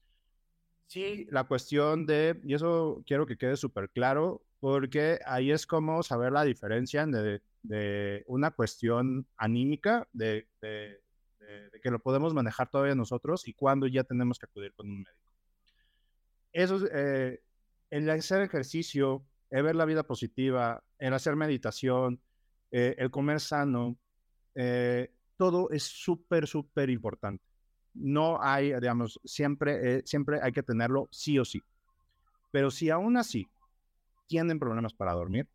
Sí, 0.87 1.27
la 1.29 1.43
cuestión 1.43 2.05
de, 2.05 2.39
y 2.43 2.53
eso 2.53 3.03
quiero 3.05 3.25
que 3.25 3.37
quede 3.37 3.57
súper 3.57 3.89
claro, 3.89 4.41
porque 4.61 5.19
ahí 5.25 5.51
es 5.51 5.67
como 5.67 6.01
saber 6.01 6.31
la 6.31 6.45
diferencia 6.45 7.05
de, 7.05 7.41
de 7.63 8.23
una 8.27 8.51
cuestión 8.51 9.27
anímica, 9.35 10.07
de, 10.13 10.47
que 11.83 11.91
lo 11.91 11.99
podemos 11.99 12.33
manejar 12.33 12.69
todavía 12.69 12.95
nosotros 12.95 13.45
y 13.47 13.53
cuando 13.53 13.85
ya 13.87 14.05
tenemos 14.05 14.39
que 14.39 14.45
acudir 14.45 14.73
con 14.73 14.89
un 14.89 15.03
médico. 15.03 15.33
Eso, 16.53 16.79
eh, 16.93 17.41
el 17.89 18.09
hacer 18.09 18.43
ejercicio, 18.43 19.25
el 19.49 19.63
ver 19.63 19.75
la 19.75 19.85
vida 19.85 20.03
positiva, 20.03 20.81
el 20.99 21.13
hacer 21.13 21.35
meditación, 21.35 22.21
eh, 22.71 22.95
el 22.97 23.11
comer 23.11 23.39
sano, 23.39 23.97
eh, 24.55 25.13
todo 25.37 25.69
es 25.71 25.83
súper, 25.83 26.47
súper 26.47 26.89
importante. 26.89 27.43
No 27.93 28.41
hay, 28.41 28.73
digamos, 28.73 29.19
siempre, 29.25 29.97
eh, 29.97 30.01
siempre 30.05 30.39
hay 30.41 30.51
que 30.51 30.63
tenerlo 30.63 31.09
sí 31.11 31.37
o 31.37 31.45
sí. 31.45 31.61
Pero 32.51 32.71
si 32.71 32.89
aún 32.89 33.17
así 33.17 33.47
tienen 34.27 34.59
problemas 34.59 34.93
para 34.93 35.13
dormir, 35.13 35.47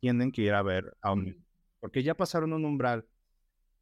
tienen 0.00 0.32
que 0.32 0.42
ir 0.42 0.54
a 0.54 0.62
ver 0.62 0.96
a 1.00 1.12
un 1.12 1.44
porque 1.80 2.02
ya 2.02 2.16
pasaron 2.16 2.52
un 2.52 2.64
umbral 2.64 3.06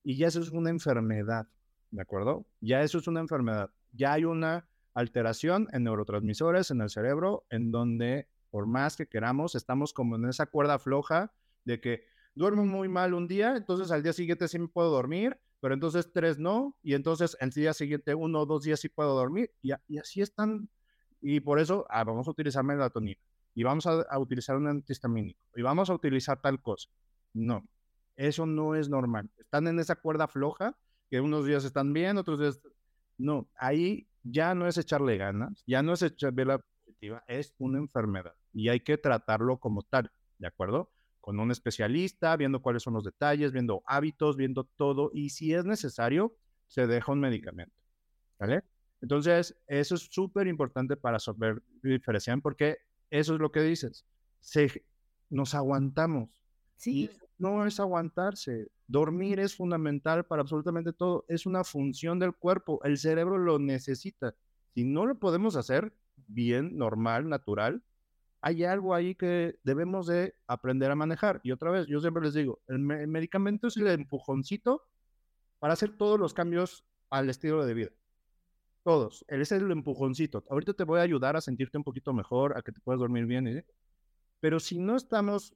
y 0.03 0.16
ya 0.16 0.26
eso 0.26 0.41
es 0.41 0.51
una 0.51 0.68
enfermedad, 0.68 1.49
¿de 1.91 2.03
acuerdo? 2.03 2.47
Ya 2.61 2.82
eso 2.82 2.99
es 2.99 3.07
una 3.09 3.20
enfermedad. 3.20 3.70
Ya 3.93 4.12
hay 4.12 4.24
una 4.24 4.68
alteración 4.93 5.68
en 5.72 5.85
neurotransmisores 5.85 6.70
en 6.70 6.82
el 6.82 6.91
cerebro 6.91 7.47
en 7.49 7.70
donde 7.70 8.28
por 8.51 8.66
más 8.66 8.97
que 8.97 9.09
queramos, 9.09 9.55
estamos 9.55 9.93
como 9.93 10.16
en 10.16 10.26
esa 10.26 10.47
cuerda 10.47 10.78
floja 10.78 11.32
de 11.64 11.80
que 11.80 12.05
duermo 12.35 12.64
muy 12.64 12.89
mal 12.89 13.14
un 13.14 13.28
día, 13.28 13.57
entonces 13.57 13.91
al 13.91 14.03
día 14.03 14.12
siguiente 14.12 14.49
sí 14.49 14.59
me 14.59 14.68
puedo 14.68 14.91
dormir, 14.91 15.39
pero 15.61 15.74
entonces 15.74 16.11
tres 16.12 16.39
no, 16.39 16.76
y 16.82 16.95
entonces 16.95 17.37
el 17.41 17.51
día 17.51 17.72
siguiente 17.72 18.14
uno 18.14 18.41
o 18.41 18.47
dos 18.47 18.64
días 18.64 18.80
sí 18.80 18.89
puedo 18.89 19.14
dormir, 19.14 19.51
y, 19.62 19.72
así 19.99 20.20
están, 20.20 20.68
y 21.20 21.41
por 21.41 21.59
eso 21.59 21.87
ah, 21.89 22.05
vamos 22.05 22.26
a 22.28 22.32
utilizar 22.32 22.64
melatonina, 22.64 23.20
y 23.55 23.62
vamos 23.62 23.87
a, 23.87 24.18
utilizar 24.18 24.57
un 24.57 24.66
antihistamínico, 24.66 25.41
y 25.57 25.62
vamos 25.62 25.91
a 25.91 25.95
utilizar 25.95 26.41
tal 26.41 26.61
cosa. 26.61 26.89
No, 27.32 27.66
eso 28.16 28.47
no 28.47 28.74
es 28.74 28.89
normal. 28.89 29.30
Están 29.39 29.66
en 29.66 29.78
esa 29.80 29.97
cuerda 29.97 30.28
floja, 30.28 30.76
que 31.11 31.20
unos 31.20 31.47
días 31.47 31.64
están 31.64 31.93
bien, 31.93 32.18
otros 32.18 32.41
días... 32.41 32.61
No, 33.16 33.49
ahí 33.57 34.09
ya 34.22 34.55
no 34.55 34.66
es 34.66 34.76
echarle 34.76 35.16
ganas, 35.16 35.62
ya 35.66 35.82
no 35.82 35.93
es 35.93 36.03
echarle 36.03 36.45
la 36.45 36.59
positiva, 36.59 37.24
es 37.28 37.55
una 37.59 37.78
enfermedad, 37.78 38.35
y 38.53 38.68
hay 38.68 38.80
que 38.80 38.99
tratarlo 38.99 39.59
como 39.59 39.82
tal, 39.82 40.11
¿de 40.39 40.49
acuerdo? 40.49 40.91
Con 41.24 41.40
un 41.40 41.50
especialista, 41.50 42.36
viendo 42.36 42.60
cuáles 42.60 42.82
son 42.82 42.92
los 42.92 43.02
detalles, 43.02 43.50
viendo 43.50 43.82
hábitos, 43.86 44.36
viendo 44.36 44.64
todo 44.64 45.10
y 45.14 45.30
si 45.30 45.54
es 45.54 45.64
necesario, 45.64 46.36
se 46.66 46.86
deja 46.86 47.12
un 47.12 47.20
medicamento. 47.20 47.74
¿Vale? 48.38 48.62
Entonces, 49.00 49.56
eso 49.66 49.94
es 49.94 50.02
súper 50.10 50.48
importante 50.48 50.98
para 50.98 51.18
saber 51.18 51.62
diferenciar 51.82 52.42
porque 52.42 52.76
eso 53.08 53.32
es 53.32 53.40
lo 53.40 53.50
que 53.50 53.62
dices. 53.62 54.04
Se, 54.40 54.84
nos 55.30 55.54
aguantamos. 55.54 56.28
Sí. 56.76 57.08
no 57.38 57.64
es 57.64 57.80
aguantarse. 57.80 58.68
Dormir 58.86 59.40
es 59.40 59.56
fundamental 59.56 60.26
para 60.26 60.42
absolutamente 60.42 60.92
todo. 60.92 61.24
Es 61.28 61.46
una 61.46 61.64
función 61.64 62.18
del 62.18 62.34
cuerpo. 62.34 62.84
El 62.84 62.98
cerebro 62.98 63.38
lo 63.38 63.58
necesita. 63.58 64.34
Si 64.74 64.84
no 64.84 65.06
lo 65.06 65.18
podemos 65.18 65.56
hacer 65.56 65.94
bien, 66.26 66.76
normal, 66.76 67.30
natural, 67.30 67.82
hay 68.47 68.62
algo 68.64 68.95
ahí 68.95 69.14
que 69.14 69.59
debemos 69.64 70.07
de 70.07 70.34
aprender 70.47 70.90
a 70.90 70.95
manejar. 70.95 71.40
Y 71.45 71.51
otra 71.51 71.70
vez, 71.70 71.86
yo 71.86 71.99
siempre 72.01 72.22
les 72.22 72.34
digo, 72.34 72.61
el, 72.68 72.78
medicamento 72.78 73.68
es 73.68 73.78
el 73.78 73.86
empujoncito 73.86 74.82
para 75.59 75.72
hacer 75.72 75.97
todos 75.97 76.20
los 76.20 76.34
cambios 76.34 76.84
al 77.09 77.30
estilo 77.30 77.64
de 77.64 77.72
vida. 77.72 77.90
Todos. 78.82 79.24
Ese 79.28 79.40
es 79.40 79.53
el 79.53 79.70
empujoncito. 79.70 80.45
Ahorita 80.51 80.74
te 80.74 80.84
voy 80.84 81.01
a 81.01 81.05
ayudar 81.05 81.36
a 81.36 81.40
sentirte 81.40 81.78
un 81.78 81.84
poquito 81.84 82.12
mejor, 82.12 82.59
a 82.59 82.61
que 82.61 82.70
te 82.70 82.82
puedas 82.82 83.01
dormir 83.01 83.24
bien. 83.24 83.49
¿eh? 83.49 83.64
Pero 84.40 84.61
si 84.61 84.78
no 84.78 84.97
estamos 84.97 85.55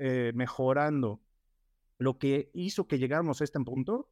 eh, 0.00 0.32
mejorando 0.34 1.20
lo 1.96 2.18
que 2.18 2.50
hizo 2.54 2.88
que 2.88 2.98
llegáramos 2.98 3.40
a 3.40 3.44
este 3.44 3.60
punto, 3.60 4.10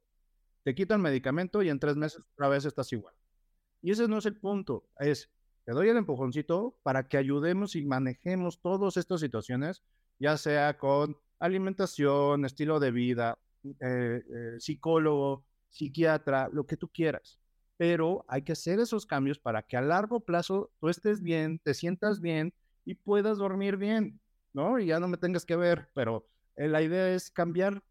te 0.63 0.73
quita 0.73 0.95
el 0.95 1.01
medicamento 1.01 1.61
y 1.63 1.69
en 1.69 1.81
tres 1.81 1.97
meses 1.97 2.23
otra 2.31 2.47
vez 2.47 2.63
estás 2.63 2.93
igual. 2.93 3.13
Y 3.81 3.91
ese 3.91 4.07
no 4.07 4.19
es 4.19 4.25
el 4.25 4.39
punto. 4.39 4.87
Es, 4.99 5.29
te 5.65 5.71
doy 5.71 5.89
el 5.89 5.97
empujoncito 5.97 6.77
para 6.83 7.07
que 7.07 7.17
ayudemos 7.17 7.75
y 7.75 7.83
manejemos 7.83 8.61
todas 8.61 8.97
estas 8.97 9.19
situaciones, 9.19 9.81
ya 10.19 10.37
sea 10.37 10.77
con 10.77 11.17
alimentación, 11.39 12.45
estilo 12.45 12.79
de 12.79 12.91
vida, 12.91 13.39
eh, 13.63 13.73
eh, 13.81 14.55
psicólogo, 14.59 15.43
psiquiatra, 15.69 16.49
lo 16.53 16.65
que 16.65 16.77
tú 16.77 16.87
quieras. 16.87 17.39
Pero 17.77 18.23
hay 18.27 18.43
que 18.43 18.51
hacer 18.51 18.79
esos 18.79 19.07
cambios 19.07 19.39
para 19.39 19.63
que 19.63 19.75
a 19.75 19.81
largo 19.81 20.19
plazo 20.19 20.71
tú 20.79 20.87
estés 20.87 21.21
bien, 21.21 21.59
te 21.59 21.73
sientas 21.73 22.21
bien 22.21 22.53
y 22.85 22.93
puedas 22.93 23.39
dormir 23.39 23.75
bien, 23.75 24.19
¿no? 24.53 24.79
Y 24.79 24.85
ya 24.85 24.99
no 24.99 25.07
me 25.07 25.17
tengas 25.17 25.45
que 25.45 25.55
ver, 25.55 25.89
pero 25.95 26.27
eh, 26.55 26.67
la 26.67 26.83
idea 26.83 27.11
es 27.13 27.31
cambiar 27.31 27.83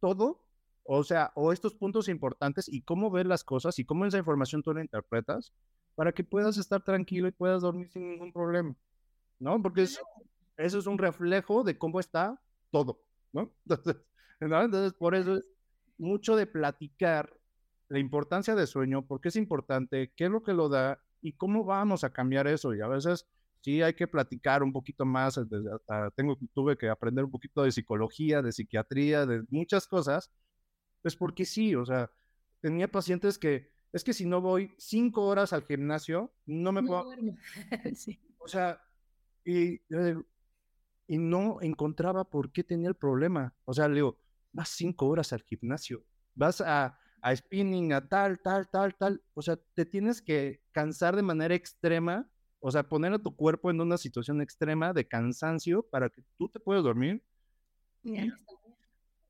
todo, 0.00 0.40
o 0.84 1.02
sea, 1.02 1.32
o 1.34 1.52
estos 1.52 1.74
puntos 1.74 2.08
importantes 2.08 2.68
y 2.68 2.82
cómo 2.82 3.10
ver 3.10 3.26
las 3.26 3.42
cosas 3.42 3.80
y 3.80 3.84
cómo 3.84 4.06
esa 4.06 4.18
información 4.18 4.62
tú 4.62 4.72
la 4.72 4.80
interpretas 4.80 5.52
para 5.96 6.12
que 6.12 6.22
puedas 6.22 6.56
estar 6.58 6.84
tranquilo 6.84 7.26
y 7.26 7.32
puedas 7.32 7.62
dormir 7.62 7.88
sin 7.88 8.08
ningún 8.08 8.32
problema, 8.32 8.76
¿no? 9.40 9.60
Porque 9.60 9.82
eso, 9.82 10.00
es 10.56 10.86
un 10.86 10.98
reflejo 10.98 11.64
de 11.64 11.76
cómo 11.76 11.98
está 11.98 12.40
todo, 12.70 13.02
¿no? 13.32 13.52
Entonces, 14.38 14.92
por 14.92 15.16
eso 15.16 15.38
es 15.38 15.48
mucho 15.98 16.36
de 16.36 16.46
platicar 16.46 17.34
la 17.88 17.98
importancia 17.98 18.54
del 18.54 18.66
sueño, 18.66 19.06
por 19.06 19.20
qué 19.20 19.28
es 19.28 19.36
importante, 19.36 20.12
qué 20.14 20.26
es 20.26 20.30
lo 20.30 20.42
que 20.42 20.52
lo 20.52 20.68
da 20.68 21.00
y 21.22 21.32
cómo 21.32 21.64
vamos 21.64 22.04
a 22.04 22.12
cambiar 22.12 22.46
eso. 22.46 22.74
Y 22.74 22.80
a 22.82 22.88
veces 22.88 23.26
sí 23.60 23.82
hay 23.82 23.94
que 23.94 24.06
platicar 24.06 24.62
un 24.62 24.72
poquito 24.72 25.06
más, 25.06 25.40
tengo, 26.14 26.38
tuve 26.52 26.76
que 26.76 26.90
aprender 26.90 27.24
un 27.24 27.30
poquito 27.30 27.62
de 27.62 27.72
psicología, 27.72 28.42
de 28.42 28.52
psiquiatría, 28.52 29.24
de 29.24 29.44
muchas 29.48 29.86
cosas, 29.88 30.30
Pues 31.02 31.16
porque 31.16 31.44
sí, 31.44 31.74
o 31.74 31.86
sea, 31.86 32.10
tenía 32.60 32.88
pacientes 32.88 33.38
que, 33.38 33.72
es 33.96 34.04
que 34.04 34.12
si 34.12 34.26
no 34.26 34.42
voy 34.42 34.74
cinco 34.76 35.24
horas 35.24 35.54
al 35.54 35.64
gimnasio, 35.64 36.30
no 36.44 36.70
me 36.70 36.82
puedo... 36.82 37.06
sí. 37.94 38.20
O 38.36 38.46
sea, 38.46 38.78
y, 39.42 39.80
y 41.06 41.18
no 41.18 41.62
encontraba 41.62 42.28
por 42.28 42.52
qué 42.52 42.62
tenía 42.62 42.88
el 42.88 42.94
problema. 42.94 43.54
O 43.64 43.72
sea, 43.72 43.88
le 43.88 43.94
digo, 43.94 44.18
vas 44.52 44.68
cinco 44.68 45.06
horas 45.06 45.32
al 45.32 45.42
gimnasio, 45.44 46.04
vas 46.34 46.60
a, 46.60 46.98
a 47.22 47.34
spinning, 47.34 47.94
a 47.94 48.06
tal, 48.06 48.38
tal, 48.40 48.68
tal, 48.68 48.94
tal. 48.96 49.22
O 49.32 49.40
sea, 49.40 49.56
te 49.74 49.86
tienes 49.86 50.20
que 50.20 50.60
cansar 50.72 51.16
de 51.16 51.22
manera 51.22 51.54
extrema, 51.54 52.28
o 52.60 52.70
sea, 52.70 52.86
poner 52.86 53.14
a 53.14 53.18
tu 53.18 53.34
cuerpo 53.34 53.70
en 53.70 53.80
una 53.80 53.96
situación 53.96 54.42
extrema 54.42 54.92
de 54.92 55.08
cansancio 55.08 55.82
para 55.84 56.10
que 56.10 56.22
tú 56.36 56.50
te 56.50 56.60
puedas 56.60 56.84
dormir. 56.84 57.22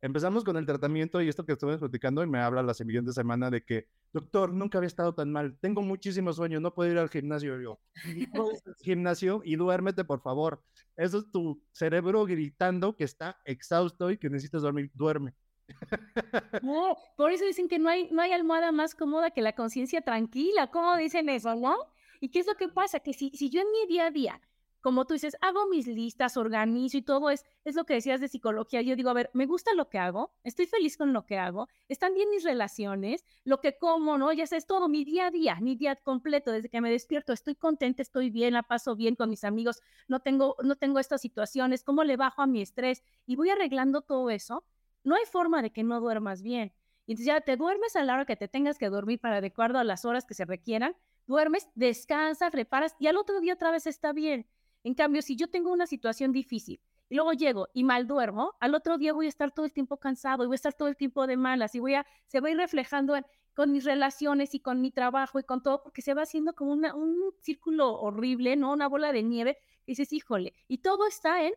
Empezamos 0.02 0.44
con 0.44 0.56
el 0.56 0.66
tratamiento 0.66 1.22
y 1.22 1.28
esto 1.28 1.44
que 1.46 1.52
estuve 1.52 1.78
platicando 1.78 2.22
y 2.22 2.26
me 2.26 2.38
habla 2.38 2.62
la 2.62 2.74
siguiente 2.74 3.12
semana 3.12 3.50
de 3.50 3.62
que, 3.62 3.88
doctor, 4.12 4.52
nunca 4.52 4.78
había 4.78 4.88
estado 4.88 5.14
tan 5.14 5.32
mal, 5.32 5.56
tengo 5.58 5.80
muchísimo 5.80 6.32
sueño, 6.32 6.60
no 6.60 6.74
puedo 6.74 6.92
ir 6.92 6.98
al 6.98 7.08
gimnasio. 7.08 7.60
Yo, 7.60 7.80
gimnasio 8.82 9.40
y 9.44 9.56
duérmete, 9.56 10.04
por 10.04 10.20
favor. 10.20 10.62
Eso 10.96 11.18
es 11.18 11.30
tu 11.30 11.62
cerebro 11.72 12.24
gritando 12.26 12.94
que 12.94 13.04
está 13.04 13.38
exhausto 13.44 14.10
y 14.10 14.18
que 14.18 14.28
necesitas 14.28 14.62
dormir. 14.62 14.90
Duerme. 14.94 15.34
No, 16.62 16.96
por 17.16 17.32
eso 17.32 17.44
dicen 17.44 17.68
que 17.68 17.78
no 17.78 17.88
hay, 17.88 18.08
no 18.10 18.22
hay 18.22 18.32
almohada 18.32 18.72
más 18.72 18.94
cómoda 18.94 19.30
que 19.30 19.42
la 19.42 19.54
conciencia 19.54 20.00
tranquila. 20.02 20.70
¿Cómo 20.70 20.96
dicen 20.96 21.28
eso, 21.28 21.54
no? 21.54 21.76
¿Y 22.20 22.30
qué 22.30 22.40
es 22.40 22.46
lo 22.46 22.54
que 22.54 22.68
pasa? 22.68 23.00
Que 23.00 23.12
si, 23.12 23.30
si 23.30 23.50
yo 23.50 23.60
en 23.60 23.70
mi 23.70 23.86
día 23.88 24.06
a 24.06 24.10
día 24.10 24.40
como 24.86 25.04
tú 25.04 25.14
dices, 25.14 25.36
hago 25.40 25.66
mis 25.66 25.88
listas, 25.88 26.36
organizo 26.36 26.96
y 26.96 27.02
todo 27.02 27.30
es, 27.30 27.44
es 27.64 27.74
lo 27.74 27.86
que 27.86 27.94
decías 27.94 28.20
de 28.20 28.28
psicología. 28.28 28.82
Yo 28.82 28.94
digo, 28.94 29.10
a 29.10 29.14
ver, 29.14 29.30
me 29.32 29.44
gusta 29.44 29.74
lo 29.74 29.88
que 29.88 29.98
hago, 29.98 30.32
estoy 30.44 30.66
feliz 30.66 30.96
con 30.96 31.12
lo 31.12 31.26
que 31.26 31.38
hago, 31.38 31.66
están 31.88 32.14
bien 32.14 32.30
mis 32.30 32.44
relaciones, 32.44 33.24
lo 33.42 33.60
que 33.60 33.76
como, 33.76 34.16
¿no? 34.16 34.32
Ya 34.32 34.46
sé, 34.46 34.58
es 34.58 34.64
todo 34.64 34.88
mi 34.88 35.04
día 35.04 35.26
a 35.26 35.30
día, 35.32 35.56
mi 35.60 35.74
día 35.74 35.96
completo, 35.96 36.52
desde 36.52 36.68
que 36.68 36.80
me 36.80 36.88
despierto, 36.88 37.32
estoy 37.32 37.56
contenta, 37.56 38.00
estoy 38.00 38.30
bien, 38.30 38.54
la 38.54 38.62
paso 38.62 38.94
bien 38.94 39.16
con 39.16 39.28
mis 39.28 39.42
amigos, 39.42 39.82
no 40.06 40.20
tengo, 40.20 40.54
no 40.62 40.76
tengo 40.76 41.00
estas 41.00 41.20
situaciones, 41.20 41.82
cómo 41.82 42.04
le 42.04 42.16
bajo 42.16 42.42
a 42.42 42.46
mi 42.46 42.62
estrés 42.62 43.02
y 43.26 43.34
voy 43.34 43.50
arreglando 43.50 44.02
todo 44.02 44.30
eso. 44.30 44.62
No 45.02 45.16
hay 45.16 45.24
forma 45.24 45.62
de 45.62 45.72
que 45.72 45.82
no 45.82 45.98
duermas 45.98 46.42
bien. 46.42 46.72
Y 47.06 47.14
entonces 47.14 47.26
ya 47.26 47.40
te 47.40 47.56
duermes 47.56 47.96
a 47.96 48.04
la 48.04 48.14
hora 48.14 48.24
que 48.24 48.36
te 48.36 48.46
tengas 48.46 48.78
que 48.78 48.88
dormir 48.88 49.18
para 49.18 49.40
de 49.40 49.48
acuerdo 49.48 49.80
a 49.80 49.84
las 49.84 50.04
horas 50.04 50.26
que 50.26 50.34
se 50.34 50.44
requieran, 50.44 50.94
duermes, 51.26 51.68
descansas, 51.74 52.52
reparas 52.52 52.94
y 53.00 53.08
al 53.08 53.16
otro 53.16 53.40
día 53.40 53.54
otra 53.54 53.72
vez 53.72 53.88
está 53.88 54.12
bien. 54.12 54.46
En 54.86 54.94
cambio, 54.94 55.20
si 55.20 55.34
yo 55.34 55.48
tengo 55.48 55.72
una 55.72 55.88
situación 55.88 56.30
difícil 56.30 56.80
y 57.08 57.16
luego 57.16 57.32
llego 57.32 57.66
y 57.74 57.82
mal 57.82 58.06
duermo, 58.06 58.54
al 58.60 58.72
otro 58.72 58.98
día 58.98 59.12
voy 59.12 59.26
a 59.26 59.28
estar 59.28 59.50
todo 59.50 59.66
el 59.66 59.72
tiempo 59.72 59.96
cansado 59.96 60.44
y 60.44 60.46
voy 60.46 60.54
a 60.54 60.62
estar 60.62 60.74
todo 60.74 60.86
el 60.86 60.96
tiempo 60.96 61.26
de 61.26 61.36
malas 61.36 61.74
y 61.74 61.80
voy 61.80 61.94
a, 61.94 62.06
se 62.28 62.38
va 62.38 62.46
a 62.46 62.50
ir 62.52 62.56
reflejando 62.56 63.16
con 63.52 63.72
mis 63.72 63.82
relaciones 63.82 64.54
y 64.54 64.60
con 64.60 64.80
mi 64.80 64.92
trabajo 64.92 65.40
y 65.40 65.42
con 65.42 65.60
todo, 65.60 65.82
porque 65.82 66.02
se 66.02 66.14
va 66.14 66.22
haciendo 66.22 66.54
como 66.54 66.70
un 66.70 67.34
círculo 67.40 67.98
horrible, 67.98 68.54
¿no? 68.54 68.72
Una 68.72 68.86
bola 68.86 69.10
de 69.10 69.24
nieve. 69.24 69.58
Y 69.86 69.92
dices, 69.92 70.12
híjole, 70.12 70.54
y 70.68 70.78
todo 70.78 71.08
está 71.08 71.42
en, 71.42 71.54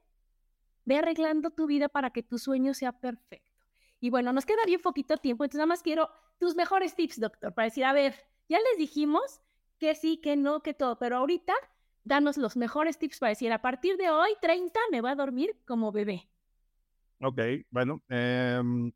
ve 0.85 0.97
arreglando 0.97 1.51
tu 1.51 1.67
vida 1.67 1.87
para 1.87 2.09
que 2.09 2.23
tu 2.23 2.39
sueño 2.39 2.73
sea 2.73 2.93
perfecto. 2.93 3.63
Y 3.99 4.09
bueno, 4.09 4.33
nos 4.33 4.47
queda 4.47 4.65
bien 4.65 4.81
poquito 4.81 5.17
tiempo, 5.17 5.43
entonces 5.43 5.59
nada 5.59 5.67
más 5.67 5.83
quiero 5.83 6.09
tus 6.39 6.55
mejores 6.55 6.95
tips, 6.95 7.19
doctor, 7.19 7.53
para 7.53 7.65
decir, 7.65 7.85
a 7.85 7.93
ver, 7.93 8.15
ya 8.47 8.57
les 8.57 8.79
dijimos 8.79 9.39
que 9.77 9.93
sí, 9.93 10.17
que 10.17 10.35
no, 10.35 10.63
que 10.63 10.73
todo, 10.73 10.97
pero 10.97 11.17
ahorita 11.17 11.53
danos 12.09 12.37
los 12.37 12.57
mejores 12.57 12.97
tips 12.97 13.19
para 13.19 13.29
decir, 13.29 13.53
a 13.53 13.61
partir 13.61 13.95
de 13.95 14.09
hoy, 14.09 14.31
30, 14.41 14.77
me 14.91 14.99
va 14.99 15.11
a 15.11 15.15
dormir 15.15 15.55
como 15.65 15.93
bebé. 15.93 16.27
Ok, 17.21 17.39
bueno, 17.69 18.01
em, 18.09 18.91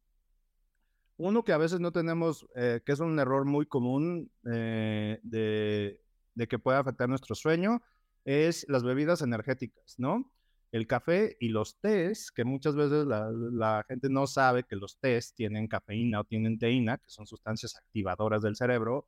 uno 1.18 1.44
que 1.44 1.54
a 1.54 1.58
veces 1.58 1.80
no 1.80 1.92
tenemos, 1.92 2.46
eh, 2.56 2.82
que 2.86 2.92
es 2.92 3.00
un 3.00 3.18
error 3.20 3.46
muy 3.46 3.66
común 3.66 4.32
eh, 4.52 5.20
de, 5.24 6.00
que 6.48 6.60
puede 6.60 6.80
afectar 6.80 7.08
nuestro 7.08 7.36
sueño, 7.36 7.82
es 8.26 8.66
las 8.68 8.84
bebidas 8.84 9.22
energéticas, 9.22 9.96
¿no? 10.00 10.32
El 10.72 10.88
café 10.88 11.38
y 11.40 11.50
los 11.50 11.78
tés, 11.80 12.32
que 12.32 12.44
muchas 12.44 12.76
veces 12.76 13.06
la, 13.06 13.86
gente 13.88 14.10
no 14.10 14.26
sabe 14.26 14.64
que 14.64 14.76
los 14.76 14.98
tés 14.98 15.36
tienen 15.36 15.68
cafeína 15.68 16.22
o 16.22 16.24
tienen 16.24 16.58
teína, 16.58 16.98
que 16.98 17.10
son 17.10 17.28
sustancias 17.28 17.76
activadoras 17.78 18.42
del 18.42 18.56
cerebro. 18.56 19.08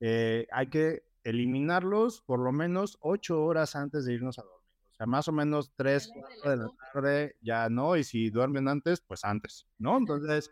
Eh, 0.00 0.48
hay 0.50 0.66
que 0.66 1.04
eliminarlos 1.26 2.22
por 2.22 2.38
lo 2.38 2.52
menos 2.52 2.98
ocho 3.00 3.44
horas 3.44 3.74
antes 3.74 4.04
de 4.04 4.14
irnos 4.14 4.38
a 4.38 4.42
dormir. 4.42 4.56
O 4.92 4.94
sea, 4.94 5.06
más 5.06 5.28
o 5.28 5.32
menos 5.32 5.72
tres, 5.74 6.10
cuatro 6.14 6.50
de 6.50 6.56
la 6.56 6.70
tarde 6.92 7.36
ya 7.42 7.68
no, 7.68 7.96
y 7.96 8.04
si 8.04 8.30
duermen 8.30 8.68
antes, 8.68 9.00
pues 9.00 9.24
antes, 9.24 9.66
¿no? 9.76 9.98
Entonces, 9.98 10.50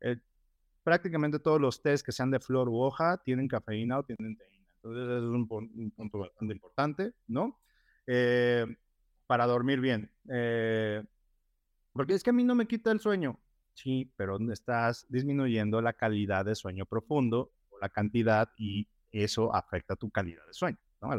eh, 0.00 0.18
prácticamente 0.82 1.38
todos 1.38 1.60
los 1.60 1.80
tés 1.80 2.02
que 2.02 2.12
sean 2.12 2.30
de 2.30 2.40
flor 2.40 2.68
u 2.68 2.76
hoja 2.76 3.18
tienen 3.18 3.48
cafeína 3.48 4.00
o 4.00 4.02
tienen 4.02 4.36
teína. 4.36 4.66
Entonces, 4.82 5.16
es 5.16 5.22
un, 5.22 5.48
punto 5.96 6.18
bastante 6.18 6.54
importante, 6.54 7.12
¿no? 7.28 7.58
Eh, 8.06 8.66
para 9.26 9.46
dormir 9.46 9.80
bien. 9.80 10.10
Eh, 10.28 11.02
porque 11.92 12.14
es 12.14 12.22
que 12.22 12.30
a 12.30 12.34
mí 12.34 12.44
no 12.44 12.54
me 12.54 12.66
quita 12.66 12.90
el 12.90 13.00
sueño. 13.00 13.40
Sí, 13.74 14.12
pero 14.16 14.38
estás 14.52 15.06
disminuyendo 15.08 15.80
la 15.80 15.92
calidad 15.92 16.44
de 16.44 16.54
sueño 16.54 16.84
profundo, 16.84 17.52
o 17.68 17.78
la 17.78 17.88
cantidad 17.88 18.50
y 18.58 18.88
eso 19.22 19.54
afecta 19.54 19.96
tu 19.96 20.10
calidad 20.10 20.46
de 20.46 20.52
sueño. 20.52 20.78
¿no? 21.00 21.12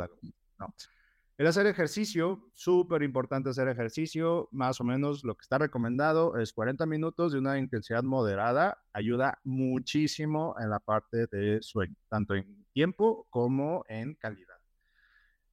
El 1.38 1.46
hacer 1.46 1.68
ejercicio, 1.68 2.50
súper 2.54 3.04
importante 3.04 3.50
hacer 3.50 3.68
ejercicio, 3.68 4.50
más 4.52 4.82
o 4.82 4.84
menos 4.84 5.24
lo 5.24 5.36
que 5.36 5.44
está 5.44 5.60
recomendado 5.60 6.36
es 6.38 6.52
40 6.52 6.88
minutos 6.88 7.32
de 7.32 7.38
una 7.38 7.60
intensidad 7.60 8.02
moderada, 8.02 8.84
ayuda 8.92 9.40
muchísimo 9.44 10.56
en 10.60 10.72
la 10.72 10.80
parte 10.80 11.28
de 11.28 11.62
sueño, 11.62 11.96
tanto 12.10 12.34
en 12.34 12.66
tiempo 12.74 13.28
como 13.30 13.84
en 13.88 14.16
calidad. 14.16 14.58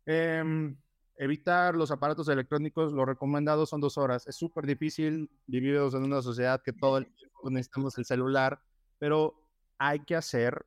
Em, 0.07 0.75
evitar 1.17 1.75
los 1.75 1.91
aparatos 1.91 2.29
electrónicos, 2.29 2.95
lo 2.95 3.05
recomendado 3.05 3.67
son 3.67 3.83
dos 3.83 3.99
horas. 3.99 4.27
Es 4.27 4.37
súper 4.37 4.67
difícil, 4.67 5.31
vivimos 5.47 5.93
en 5.93 6.05
una 6.05 6.23
sociedad 6.23 6.63
que 6.63 6.73
todo 6.73 6.97
el 6.97 7.15
tiempo 7.15 7.51
necesitamos 7.51 7.99
el 7.99 8.07
celular, 8.07 8.59
pero 8.99 9.35
hay 9.77 10.01
que 10.01 10.17
hacer 10.17 10.65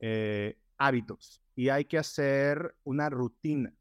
eh, 0.00 0.58
hábitos 0.78 1.42
y 1.54 1.68
hay 1.68 1.84
que 1.86 1.98
hacer 1.98 2.74
una 2.84 3.08
rutina. 3.08 3.72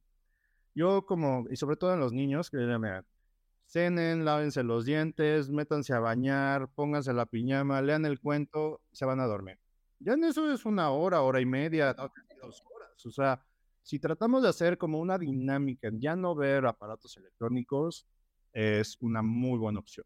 Yo 0.73 1.05
como, 1.05 1.45
y 1.49 1.55
sobre 1.55 1.77
todo 1.77 1.93
en 1.93 1.99
los 1.99 2.13
niños, 2.13 2.49
que 2.49 2.57
cenen, 3.65 4.25
lávense 4.25 4.63
los 4.63 4.85
dientes, 4.85 5.49
métanse 5.49 5.93
a 5.93 5.99
bañar, 5.99 6.69
pónganse 6.73 7.13
la 7.13 7.25
piñama, 7.25 7.81
lean 7.81 8.05
el 8.05 8.19
cuento, 8.19 8.81
se 8.91 9.05
van 9.05 9.19
a 9.19 9.25
dormir. 9.25 9.59
Ya 9.99 10.13
en 10.13 10.23
eso 10.23 10.51
es 10.51 10.65
una 10.65 10.89
hora, 10.91 11.21
hora 11.21 11.41
y 11.41 11.45
media, 11.45 11.93
dos 11.93 12.63
horas. 12.73 13.05
O 13.05 13.11
sea, 13.11 13.43
si 13.81 13.99
tratamos 13.99 14.43
de 14.43 14.49
hacer 14.49 14.77
como 14.77 14.99
una 14.99 15.17
dinámica, 15.17 15.89
ya 15.93 16.15
no 16.15 16.35
ver 16.35 16.65
aparatos 16.65 17.15
electrónicos, 17.17 18.07
es 18.51 18.97
una 19.01 19.21
muy 19.21 19.57
buena 19.59 19.79
opción. 19.79 20.05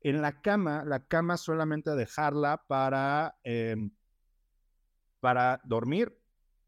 En 0.00 0.20
la 0.20 0.40
cama, 0.42 0.84
la 0.84 1.06
cama 1.06 1.36
solamente 1.36 1.90
dejarla 1.90 2.62
para 2.66 3.36
em, 3.42 3.90
para 5.24 5.62
dormir 5.64 6.14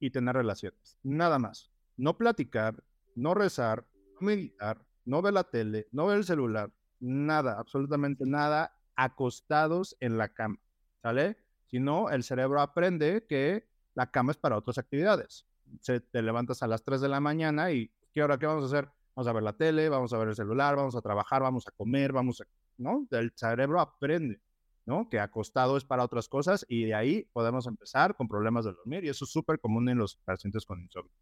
y 0.01 0.09
tener 0.09 0.35
relaciones. 0.35 0.99
Nada 1.03 1.39
más. 1.39 1.71
No 1.99 2.17
platicar, 2.17 2.83
no 3.15 3.35
rezar, 3.35 3.87
no 4.19 4.29
meditar, 4.29 4.83
no 5.05 5.21
ver 5.21 5.35
la 5.35 5.45
tele, 5.45 5.89
no 5.93 6.07
ver 6.07 6.17
el 6.17 6.25
celular, 6.25 6.73
nada, 6.99 7.59
absolutamente 7.59 8.25
nada, 8.25 8.75
acostados 8.95 9.95
en 10.01 10.17
la 10.17 10.31
cama. 10.31 10.59
¿Sale? 11.03 11.37
Si 11.67 11.81
no, 11.81 12.09
el 12.09 12.25
cerebro 12.25 12.63
aprende 12.63 13.27
que 13.29 13.69
la 13.93 14.11
cama 14.11 14.31
es 14.31 14.39
para 14.39 14.57
otras 14.57 14.79
actividades. 14.79 15.45
Se, 15.83 16.01
te 16.01 16.23
levantas 16.23 16.63
a 16.63 16.67
las 16.67 16.83
3 16.83 17.03
de 17.03 17.09
la 17.11 17.21
mañana 17.21 17.73
y 17.73 17.93
¿qué 18.11 18.23
hora 18.23 18.39
qué 18.39 18.47
vamos 18.47 18.65
a 18.65 18.75
hacer? 18.75 18.91
Vamos 19.15 19.29
a 19.29 19.35
ver 19.35 19.43
la 19.43 19.53
tele, 19.53 19.91
vamos 19.91 20.15
a 20.15 20.19
ver 20.19 20.29
el 20.29 20.35
celular, 20.35 20.77
vamos 20.77 20.97
a 20.97 21.03
trabajar, 21.03 21.43
vamos 21.43 21.69
a 21.69 21.73
comer, 21.73 22.11
vamos 22.11 22.41
a... 22.41 22.45
¿No? 22.79 23.07
El 23.11 23.33
cerebro 23.37 23.81
aprende. 23.81 24.41
¿No? 24.87 25.09
Que 25.11 25.19
acostado 25.19 25.77
es 25.77 25.85
para 25.85 26.05
otras 26.05 26.29
cosas 26.29 26.65
y 26.69 26.85
de 26.85 26.95
ahí 26.95 27.29
podemos 27.33 27.67
empezar 27.67 28.15
con 28.15 28.29
problemas 28.29 28.65
de 28.65 28.73
dormir 28.73 29.05
y 29.05 29.09
eso 29.09 29.25
es 29.25 29.31
súper 29.31 29.59
común 29.59 29.89
en 29.89 29.99
los 29.99 30.17
pacientes 30.17 30.65
con 30.65 30.81
insomnio. 30.81 31.13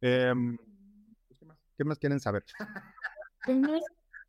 Em, 0.00 0.58
¿qué, 1.76 1.84
más? 1.84 1.98
quieren 1.98 2.20
saber? 2.20 2.44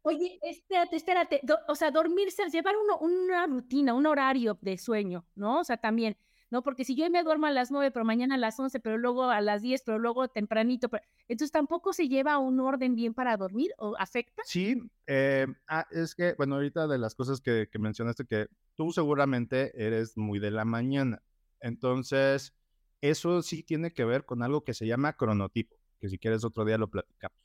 Oye, 0.03 0.39
espérate, 0.43 0.95
espérate, 0.95 1.41
o 1.67 1.75
sea, 1.75 1.91
dormirse, 1.91 2.47
llevar 2.49 2.75
uno, 2.77 2.97
una 2.99 3.45
rutina, 3.47 3.93
un 3.93 4.05
horario 4.05 4.57
de 4.61 4.77
sueño, 4.77 5.25
¿no? 5.35 5.59
O 5.59 5.63
sea, 5.63 5.75
también, 5.75 6.15
¿no? 6.49 6.63
Porque 6.63 6.83
si 6.83 6.95
yo 6.95 7.09
me 7.09 7.23
duermo 7.23 7.47
a 7.47 7.51
las 7.51 7.71
9, 7.71 7.91
pero 7.91 8.05
mañana 8.05 8.35
a 8.35 8.37
las 8.37 8.59
11, 8.59 8.79
pero 8.79 8.97
luego 8.97 9.25
a 9.25 9.41
las 9.41 9.61
10, 9.61 9.83
pero 9.85 9.99
luego 9.99 10.27
tempranito, 10.27 10.89
entonces 11.27 11.51
tampoco 11.51 11.93
se 11.93 12.07
lleva 12.07 12.37
un 12.37 12.59
orden 12.59 12.95
bien 12.95 13.13
para 13.13 13.37
dormir 13.37 13.71
o 13.77 13.95
afecta. 13.97 14.41
Sí, 14.45 14.81
eh, 15.07 15.47
ah, 15.67 15.85
es 15.91 16.15
que, 16.15 16.33
bueno, 16.37 16.55
ahorita 16.55 16.87
de 16.87 16.97
las 16.97 17.15
cosas 17.15 17.41
que, 17.41 17.67
que 17.71 17.79
mencionaste, 17.79 18.25
que 18.25 18.47
tú 18.75 18.91
seguramente 18.91 19.71
eres 19.75 20.17
muy 20.17 20.39
de 20.39 20.51
la 20.51 20.65
mañana. 20.65 21.21
Entonces, 21.61 22.53
eso 23.01 23.41
sí 23.41 23.63
tiene 23.63 23.91
que 23.91 24.05
ver 24.05 24.25
con 24.25 24.43
algo 24.43 24.63
que 24.63 24.73
se 24.73 24.87
llama 24.87 25.13
cronotipo, 25.13 25.75
que 25.99 26.09
si 26.09 26.17
quieres 26.17 26.43
otro 26.43 26.65
día 26.65 26.77
lo 26.77 26.89
platicamos. 26.89 27.37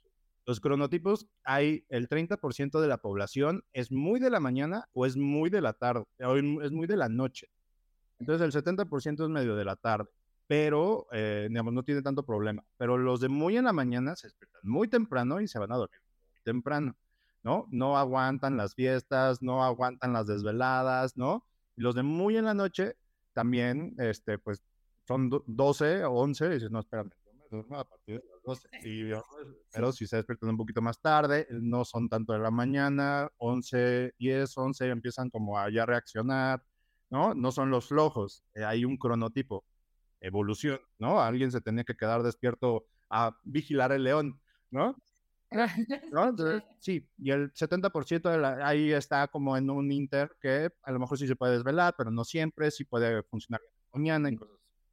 Los 0.47 0.61
cronotipos, 0.61 1.27
hay 1.43 1.87
el 1.89 2.09
30% 2.09 2.81
de 2.81 2.89
la 2.89 2.99
población 2.99 3.65
es 3.73 3.91
muy 3.91 4.21
de 4.21 4.29
la 4.29 4.41
mañana 4.41 4.89
o 4.93 5.07
es 5.07 5.17
muy 5.17 5.49
de 5.49 5.63
la 5.63 5.73
tarde, 5.73 6.05
o 6.21 6.37
es 6.37 6.71
muy 6.71 6.87
de 6.87 6.97
la 6.97 7.09
noche. 7.09 7.49
Entonces 8.25 8.55
el 8.55 8.65
70% 8.65 9.23
es 9.23 9.29
medio 9.29 9.55
de 9.55 9.67
la 9.67 9.77
tarde, 9.77 10.09
pero 10.47 11.07
eh, 11.13 11.47
digamos, 11.51 11.75
no 11.75 11.83
tiene 11.83 12.01
tanto 12.01 12.25
problema. 12.25 12.65
Pero 12.79 12.97
los 12.97 13.21
de 13.21 13.29
muy 13.29 13.59
en 13.59 13.65
la 13.65 13.75
mañana 13.75 14.17
se 14.17 14.29
despiertan 14.29 14.63
muy 14.65 14.89
temprano 14.89 15.43
y 15.43 15.47
se 15.47 15.59
van 15.59 15.71
a 15.73 15.77
dormir 15.77 16.01
muy 16.33 16.41
temprano, 16.43 16.97
¿no? 17.43 17.67
No 17.71 17.99
aguantan 17.99 18.57
las 18.57 18.75
fiestas, 18.75 19.43
no 19.43 19.63
aguantan 19.63 20.15
las 20.15 20.27
desveladas, 20.27 21.19
¿no? 21.19 21.45
Y 21.77 21.83
los 21.83 21.95
de 21.95 22.03
muy 22.03 22.39
en 22.39 22.47
la 22.47 22.55
noche 22.55 22.97
también, 23.35 23.95
este, 23.99 24.39
pues 24.39 24.63
son 25.07 25.29
12 25.47 26.05
o 26.07 26.13
11 26.13 26.47
y 26.47 26.49
dices, 26.49 26.71
no, 26.71 26.81
espérame, 26.81 27.11
a 27.73 27.85
partir 27.85 28.23
de 28.23 28.25
las 28.27 28.43
12. 28.43 28.69
pero 29.71 29.93
si 29.93 30.07
se 30.07 30.17
despiertan 30.17 30.49
un 30.49 30.57
poquito 30.57 30.81
más 30.81 30.99
tarde, 30.99 31.47
no 31.51 31.85
son 31.85 32.09
tanto 32.09 32.33
de 32.33 32.39
la 32.39 32.51
mañana, 32.51 33.29
11, 33.37 34.15
10, 34.19 34.57
11 34.57 34.89
empiezan 34.89 35.29
como 35.29 35.59
a 35.59 35.69
ya 35.71 35.85
reaccionar, 35.85 36.65
¿no? 37.11 37.35
No 37.35 37.53
son 37.53 37.71
los 37.71 37.89
flojos, 37.89 38.45
eh, 38.55 38.65
hay 38.65 38.85
un 38.85 38.97
cronotipo, 38.97 39.65
evolución, 40.21 40.81
¿no? 40.99 41.21
Alguien 41.21 41.51
se 41.51 41.61
tenía 41.61 41.85
que 41.85 41.97
quedar 41.97 42.23
despierto 42.23 42.87
a 43.11 43.37
vigilar 43.45 43.93
el 43.93 44.05
león, 44.05 44.41
¿no? 44.71 44.97
sí, 46.81 47.09
y 47.19 47.31
el 47.31 47.53
70% 47.53 48.31
de 48.31 48.39
la, 48.39 48.67
ahí 48.67 48.93
está 48.93 49.29
como 49.29 49.57
en 49.57 49.71
un 49.71 49.91
inter 49.93 50.37
que 50.41 50.71
a 50.83 50.93
lo 50.93 50.99
mejor 50.99 51.19
sí 51.19 51.27
se 51.27 51.37
puede 51.37 51.53
desvelar, 51.53 51.95
pero 51.97 52.11
no 52.11 52.25
siempre, 52.25 52.71
sí 52.71 52.85
puede 52.85 53.23
funcionar 53.23 53.61
mañana, 53.93 54.31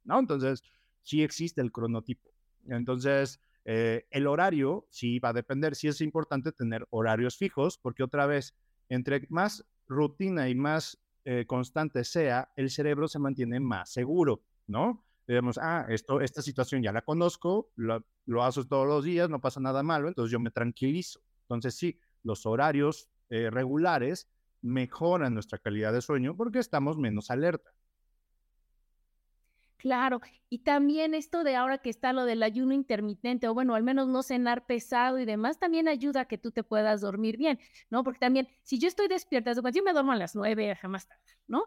¿no? 0.04 0.18
Entonces, 0.18 0.62
sí 1.02 1.22
existe 1.22 1.60
el 1.60 1.72
cronotipo. 1.72 2.30
Entonces, 2.68 3.40
eh, 3.64 4.06
el 4.10 4.26
horario 4.26 4.86
sí 4.90 5.18
va 5.18 5.30
a 5.30 5.32
depender, 5.32 5.74
sí 5.74 5.88
es 5.88 6.00
importante 6.00 6.52
tener 6.52 6.86
horarios 6.90 7.36
fijos, 7.36 7.78
porque 7.78 8.02
otra 8.02 8.26
vez, 8.26 8.54
entre 8.88 9.26
más 9.30 9.64
rutina 9.88 10.48
y 10.48 10.54
más 10.54 11.01
eh, 11.24 11.46
constante 11.46 12.04
sea, 12.04 12.52
el 12.56 12.70
cerebro 12.70 13.08
se 13.08 13.18
mantiene 13.18 13.60
más 13.60 13.92
seguro, 13.92 14.42
¿no? 14.66 15.04
Digamos, 15.26 15.58
ah, 15.58 15.86
esto, 15.88 16.20
esta 16.20 16.42
situación 16.42 16.82
ya 16.82 16.92
la 16.92 17.02
conozco, 17.02 17.70
lo, 17.76 18.04
lo 18.26 18.42
hago 18.42 18.64
todos 18.64 18.86
los 18.86 19.04
días, 19.04 19.30
no 19.30 19.40
pasa 19.40 19.60
nada 19.60 19.82
malo, 19.82 20.08
entonces 20.08 20.32
yo 20.32 20.40
me 20.40 20.50
tranquilizo. 20.50 21.20
Entonces 21.42 21.76
sí, 21.76 21.98
los 22.22 22.44
horarios 22.46 23.08
eh, 23.30 23.50
regulares 23.50 24.28
mejoran 24.62 25.34
nuestra 25.34 25.58
calidad 25.58 25.92
de 25.92 26.02
sueño 26.02 26.36
porque 26.36 26.58
estamos 26.58 26.98
menos 26.98 27.30
alerta. 27.30 27.72
Claro, 29.82 30.20
y 30.48 30.60
también 30.60 31.12
esto 31.12 31.42
de 31.42 31.56
ahora 31.56 31.78
que 31.78 31.90
está 31.90 32.12
lo 32.12 32.24
del 32.24 32.44
ayuno 32.44 32.72
intermitente, 32.72 33.48
o 33.48 33.54
bueno, 33.54 33.74
al 33.74 33.82
menos 33.82 34.06
no 34.06 34.22
cenar 34.22 34.64
pesado 34.64 35.18
y 35.18 35.24
demás, 35.24 35.58
también 35.58 35.88
ayuda 35.88 36.20
a 36.20 36.24
que 36.26 36.38
tú 36.38 36.52
te 36.52 36.62
puedas 36.62 37.00
dormir 37.00 37.36
bien, 37.36 37.58
¿no? 37.90 38.04
Porque 38.04 38.20
también, 38.20 38.46
si 38.62 38.78
yo 38.78 38.86
estoy 38.86 39.08
despierta, 39.08 39.52
yo 39.52 39.82
me 39.82 39.92
duermo 39.92 40.12
a 40.12 40.16
las 40.16 40.36
nueve, 40.36 40.76
jamás 40.76 41.08
tarde, 41.08 41.20
¿no? 41.48 41.64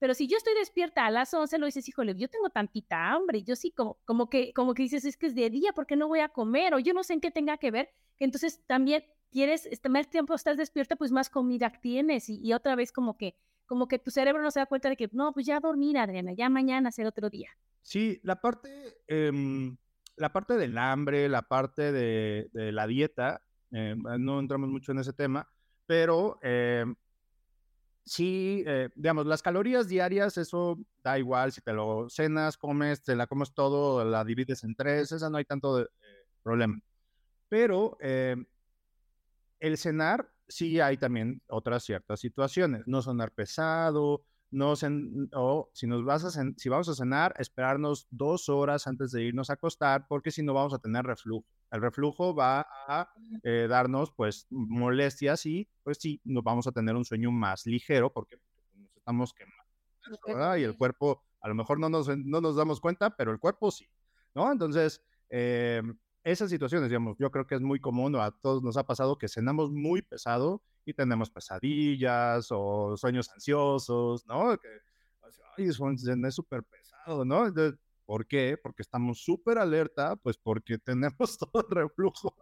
Pero 0.00 0.12
si 0.14 0.26
yo 0.26 0.36
estoy 0.38 0.54
despierta 0.56 1.06
a 1.06 1.10
las 1.12 1.32
once, 1.34 1.56
lo 1.56 1.66
dices, 1.66 1.88
híjole, 1.88 2.16
yo 2.16 2.28
tengo 2.28 2.50
tantita 2.50 3.12
hambre, 3.12 3.44
yo 3.44 3.54
sí, 3.54 3.70
como, 3.70 3.96
como, 4.04 4.28
que, 4.28 4.52
como 4.52 4.74
que 4.74 4.82
dices, 4.82 5.04
es 5.04 5.16
que 5.16 5.26
es 5.26 5.36
de 5.36 5.48
día, 5.48 5.72
¿por 5.72 5.86
qué 5.86 5.94
no 5.94 6.08
voy 6.08 6.18
a 6.18 6.30
comer? 6.30 6.74
O 6.74 6.80
yo 6.80 6.92
no 6.94 7.04
sé 7.04 7.12
en 7.12 7.20
qué 7.20 7.30
tenga 7.30 7.58
que 7.58 7.70
ver, 7.70 7.90
entonces 8.18 8.60
también 8.66 9.04
quieres, 9.30 9.66
este, 9.66 9.88
más 9.88 10.10
tiempo 10.10 10.34
estás 10.34 10.56
despierta, 10.56 10.96
pues 10.96 11.12
más 11.12 11.30
comida 11.30 11.70
tienes, 11.80 12.28
y, 12.28 12.40
y 12.42 12.54
otra 12.54 12.74
vez 12.74 12.90
como 12.90 13.16
que 13.16 13.36
como 13.66 13.88
que 13.88 13.98
tu 13.98 14.10
cerebro 14.10 14.42
no 14.42 14.50
se 14.50 14.60
da 14.60 14.66
cuenta 14.66 14.88
de 14.88 14.96
que, 14.96 15.08
no, 15.12 15.32
pues 15.32 15.46
ya 15.46 15.60
dormir, 15.60 15.98
Adriana, 15.98 16.32
ya 16.32 16.48
mañana 16.48 16.92
será 16.92 17.08
otro 17.08 17.30
día. 17.30 17.50
Sí, 17.82 18.20
la 18.22 18.40
parte, 18.40 18.98
em, 19.06 19.76
la 20.16 20.32
parte 20.32 20.54
del 20.54 20.78
hambre, 20.78 21.28
la 21.28 21.42
parte 21.42 21.92
de, 21.92 22.48
la 22.52 22.86
dieta, 22.86 23.42
em, 23.70 24.02
no 24.18 24.40
entramos 24.40 24.68
mucho 24.68 24.92
en 24.92 24.98
ese 24.98 25.12
tema, 25.12 25.48
pero 25.86 26.38
em, 26.42 26.94
sí, 28.04 28.62
eh, 28.66 28.90
digamos, 28.94 29.26
las 29.26 29.42
calorías 29.42 29.88
diarias, 29.88 30.36
eso 30.38 30.78
da 31.02 31.18
igual 31.18 31.52
si 31.52 31.60
te 31.60 31.72
lo 31.72 32.08
cenas, 32.08 32.56
comes, 32.56 33.02
te 33.02 33.16
la 33.16 33.26
comes 33.26 33.52
todo, 33.52 34.04
la 34.04 34.24
divides 34.24 34.64
en 34.64 34.74
tres, 34.74 35.12
esa 35.12 35.28
no 35.30 35.38
hay 35.38 35.44
tanto 35.44 35.80
eh, 35.80 35.88
problema. 36.42 36.78
Pero 37.48 37.98
el 38.00 38.46
cenar 39.76 40.32
sí 40.54 40.80
hay 40.80 40.96
también 40.96 41.42
otras 41.48 41.84
ciertas 41.84 42.20
situaciones, 42.20 42.82
no 42.86 43.02
sonar 43.02 43.32
pesado, 43.32 44.22
no 44.52 44.74
o 45.32 45.70
si 45.72 45.86
nos 45.86 46.04
vas 46.04 46.24
a 46.24 46.30
si 46.56 46.68
vamos 46.68 46.88
a 46.88 46.94
cenar, 46.94 47.34
esperarnos 47.38 48.06
dos 48.10 48.48
horas 48.50 48.86
antes 48.86 49.10
de 49.10 49.22
irnos 49.22 49.48
a 49.48 49.54
acostar, 49.54 50.06
porque 50.06 50.30
si 50.30 50.42
no 50.42 50.52
vamos 50.52 50.74
a 50.74 50.78
tener 50.78 51.04
reflujo. 51.04 51.46
El 51.70 51.80
reflujo 51.80 52.34
va 52.34 52.66
a 52.86 53.08
eh, 53.42 53.66
darnos 53.68 54.12
pues 54.12 54.46
molestias 54.50 55.46
y 55.46 55.66
pues 55.82 55.96
sí, 55.98 56.20
nos 56.24 56.44
vamos 56.44 56.66
a 56.66 56.72
tener 56.72 56.94
un 56.94 57.04
sueño 57.04 57.30
más 57.30 57.64
ligero 57.64 58.12
porque 58.12 58.36
nos 58.74 58.94
estamos 58.94 59.32
quemando. 59.32 60.58
Y 60.58 60.64
el 60.64 60.76
cuerpo, 60.76 61.22
a 61.40 61.48
lo 61.48 61.54
mejor 61.54 61.80
no 61.80 61.88
nos, 61.88 62.08
no 62.08 62.42
nos 62.42 62.56
damos 62.56 62.78
cuenta, 62.78 63.16
pero 63.16 63.32
el 63.32 63.38
cuerpo 63.38 63.70
sí, 63.70 63.88
¿no? 64.34 64.52
Entonces, 64.52 65.02
eh, 65.30 65.82
esas 66.24 66.50
situaciones, 66.50 66.88
digamos, 66.88 67.16
yo 67.18 67.30
creo 67.30 67.46
que 67.46 67.54
es 67.54 67.60
muy 67.60 67.80
común, 67.80 68.16
a 68.16 68.30
todos 68.30 68.62
nos 68.62 68.76
ha 68.76 68.84
pasado 68.84 69.18
que 69.18 69.28
cenamos 69.28 69.70
muy 69.70 70.02
pesado 70.02 70.62
y 70.84 70.94
tenemos 70.94 71.30
pesadillas 71.30 72.48
o 72.50 72.96
sueños 72.96 73.28
ansiosos, 73.30 74.24
¿no? 74.26 74.56
Que, 74.58 74.68
ay, 75.56 75.66
es 75.66 76.34
súper 76.34 76.62
pesado, 76.62 77.24
¿no? 77.24 77.52
¿Por 78.06 78.26
qué? 78.26 78.56
Porque 78.62 78.82
estamos 78.82 79.22
súper 79.22 79.58
alerta, 79.58 80.16
pues 80.16 80.36
porque 80.36 80.78
tenemos 80.84 81.38
todo 81.38 81.66
el 81.68 81.74
reflujo 81.74 82.34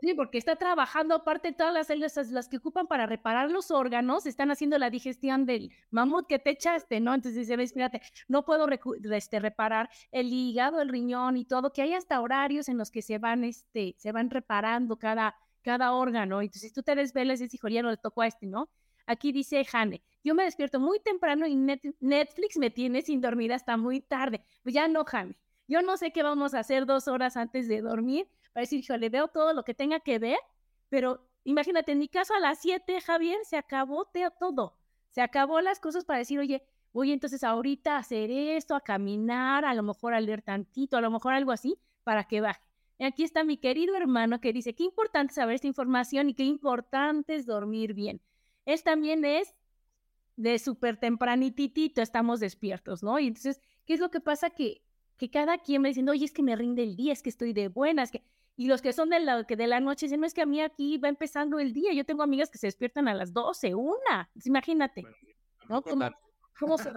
Sí, 0.00 0.14
porque 0.14 0.38
está 0.38 0.56
trabajando 0.56 1.14
aparte 1.14 1.52
todas 1.52 1.74
las 1.74 1.88
células 1.88 2.16
las 2.30 2.48
que 2.48 2.58
ocupan 2.58 2.86
para 2.86 3.06
reparar 3.06 3.50
los 3.50 3.70
órganos, 3.70 4.26
están 4.26 4.50
haciendo 4.50 4.78
la 4.78 4.90
digestión 4.90 5.44
del 5.44 5.72
mamut 5.90 6.26
que 6.28 6.38
te 6.38 6.50
echaste, 6.50 7.00
¿no? 7.00 7.14
Entonces 7.14 7.48
dice, 7.48 7.66
fíjate, 7.66 8.00
no 8.28 8.44
puedo 8.44 8.68
este, 9.12 9.40
reparar 9.40 9.90
el 10.12 10.32
hígado, 10.32 10.80
el 10.80 10.88
riñón 10.88 11.36
y 11.36 11.44
todo, 11.44 11.72
que 11.72 11.82
hay 11.82 11.94
hasta 11.94 12.20
horarios 12.20 12.68
en 12.68 12.78
los 12.78 12.90
que 12.90 13.02
se 13.02 13.18
van, 13.18 13.42
este, 13.42 13.96
se 13.98 14.12
van 14.12 14.30
reparando 14.30 14.98
cada, 14.98 15.34
cada 15.62 15.92
órgano. 15.92 16.40
Entonces 16.42 16.72
tú 16.72 16.82
te 16.82 16.94
desvelas 16.94 17.40
y 17.40 17.44
dices, 17.44 17.54
hijo, 17.54 17.68
ya 17.68 17.82
no 17.82 17.90
le 17.90 17.96
tocó 17.96 18.22
a 18.22 18.28
este, 18.28 18.46
¿no? 18.46 18.68
Aquí 19.06 19.32
dice 19.32 19.64
Jane, 19.64 20.02
yo 20.22 20.34
me 20.34 20.44
despierto 20.44 20.78
muy 20.78 21.00
temprano 21.00 21.46
y 21.46 21.56
Netflix 21.56 22.58
me 22.58 22.70
tiene 22.70 23.02
sin 23.02 23.20
dormir 23.20 23.52
hasta 23.52 23.76
muy 23.76 24.00
tarde. 24.00 24.42
Pues 24.62 24.74
ya 24.74 24.86
no, 24.86 25.04
Jane. 25.04 25.34
Yo 25.66 25.82
no 25.82 25.96
sé 25.96 26.12
qué 26.12 26.22
vamos 26.22 26.54
a 26.54 26.60
hacer 26.60 26.86
dos 26.86 27.08
horas 27.08 27.36
antes 27.36 27.68
de 27.68 27.80
dormir 27.82 28.28
para 28.52 28.62
decir, 28.62 28.82
yo 28.82 28.96
le 28.96 29.08
veo 29.08 29.28
todo 29.28 29.52
lo 29.52 29.64
que 29.64 29.74
tenga 29.74 30.00
que 30.00 30.18
ver, 30.18 30.38
pero 30.88 31.28
imagínate, 31.44 31.92
en 31.92 31.98
mi 31.98 32.08
caso 32.08 32.34
a 32.34 32.40
las 32.40 32.60
7, 32.60 33.00
Javier, 33.00 33.38
se 33.44 33.56
acabó 33.56 34.08
todo. 34.38 34.76
Se 35.10 35.20
acabó 35.20 35.60
las 35.60 35.80
cosas 35.80 36.04
para 36.04 36.18
decir, 36.18 36.38
oye, 36.38 36.62
voy 36.92 37.12
entonces 37.12 37.44
ahorita 37.44 37.96
a 37.96 37.98
hacer 37.98 38.30
esto, 38.30 38.74
a 38.74 38.80
caminar, 38.80 39.64
a 39.64 39.74
lo 39.74 39.82
mejor 39.82 40.14
a 40.14 40.20
leer 40.20 40.42
tantito, 40.42 40.96
a 40.96 41.00
lo 41.00 41.10
mejor 41.10 41.34
algo 41.34 41.52
así, 41.52 41.78
para 42.04 42.24
que 42.24 42.40
baje. 42.40 42.62
Y 42.98 43.04
aquí 43.04 43.22
está 43.22 43.44
mi 43.44 43.58
querido 43.58 43.96
hermano 43.96 44.40
que 44.40 44.52
dice, 44.52 44.74
qué 44.74 44.82
importante 44.82 45.32
saber 45.32 45.54
esta 45.54 45.68
información 45.68 46.28
y 46.28 46.34
qué 46.34 46.44
importante 46.44 47.36
es 47.36 47.46
dormir 47.46 47.94
bien. 47.94 48.20
Él 48.64 48.82
también 48.82 49.24
es 49.24 49.54
de 50.36 50.58
súper 50.58 50.96
tempranitito, 50.98 52.02
estamos 52.02 52.40
despiertos, 52.40 53.02
¿no? 53.02 53.18
Y 53.18 53.28
entonces, 53.28 53.60
¿qué 53.86 53.94
es 53.94 54.00
lo 54.00 54.10
que 54.10 54.20
pasa? 54.20 54.50
Que, 54.50 54.82
que 55.18 55.30
cada 55.30 55.58
quien 55.58 55.82
me 55.82 55.88
diciendo, 55.88 56.12
oye, 56.12 56.24
es 56.24 56.32
que 56.32 56.42
me 56.42 56.56
rinde 56.56 56.82
el 56.82 56.96
día, 56.96 57.12
es 57.12 57.22
que 57.22 57.28
estoy 57.28 57.52
de 57.52 57.68
buenas, 57.68 58.10
que 58.10 58.22
y 58.58 58.66
los 58.66 58.82
que 58.82 58.92
son 58.92 59.08
de 59.08 59.20
la, 59.20 59.44
que 59.44 59.54
de 59.54 59.68
la 59.68 59.78
noche 59.78 60.06
dicen, 60.06 60.18
no 60.18 60.26
es 60.26 60.34
que 60.34 60.42
a 60.42 60.46
mí 60.46 60.60
aquí 60.60 60.98
va 60.98 61.08
empezando 61.08 61.60
el 61.60 61.72
día. 61.72 61.92
Yo 61.92 62.04
tengo 62.04 62.24
amigas 62.24 62.50
que 62.50 62.58
se 62.58 62.66
despiertan 62.66 63.06
a 63.06 63.14
las 63.14 63.32
12, 63.32 63.76
una. 63.76 64.28
Pues, 64.32 64.46
imagínate. 64.46 65.04
¿no? 65.68 65.80
¿Cómo, 65.80 66.10
cómo 66.58 66.76
se... 66.76 66.90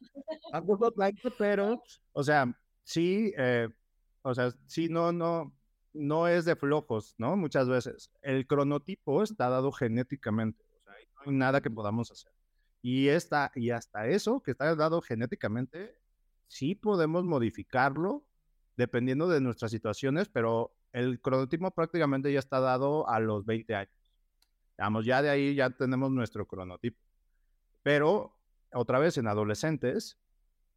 pero, 1.38 1.82
o 2.12 2.22
sea, 2.22 2.46
sí, 2.84 3.32
eh, 3.36 3.68
o 4.22 4.34
sea, 4.36 4.52
sí, 4.66 4.88
no, 4.88 5.10
no, 5.10 5.52
no 5.94 6.28
es 6.28 6.44
de 6.44 6.54
flojos, 6.54 7.16
¿no? 7.18 7.36
Muchas 7.36 7.68
veces. 7.68 8.12
El 8.22 8.46
cronotipo 8.46 9.24
está 9.24 9.48
dado 9.48 9.72
genéticamente, 9.72 10.64
o 10.76 10.84
sea, 10.84 10.94
no 11.16 11.22
hay 11.26 11.36
nada 11.36 11.60
que 11.60 11.70
podamos 11.70 12.12
hacer. 12.12 12.30
Y, 12.82 13.08
esta, 13.08 13.50
y 13.56 13.70
hasta 13.70 14.06
eso, 14.06 14.40
que 14.40 14.52
está 14.52 14.76
dado 14.76 15.00
genéticamente, 15.00 15.96
sí 16.54 16.76
podemos 16.76 17.24
modificarlo 17.24 18.24
dependiendo 18.76 19.28
de 19.28 19.40
nuestras 19.40 19.72
situaciones, 19.72 20.28
pero 20.28 20.72
el 20.92 21.20
cronotipo 21.20 21.68
prácticamente 21.72 22.32
ya 22.32 22.38
está 22.38 22.60
dado 22.60 23.08
a 23.08 23.18
los 23.18 23.44
20 23.44 23.74
años. 23.74 24.14
Digamos, 24.78 25.04
ya 25.04 25.20
de 25.20 25.30
ahí 25.30 25.56
ya 25.56 25.70
tenemos 25.70 26.12
nuestro 26.12 26.46
cronotipo. 26.46 27.00
Pero 27.82 28.36
otra 28.72 29.00
vez 29.00 29.18
en 29.18 29.26
adolescentes 29.26 30.16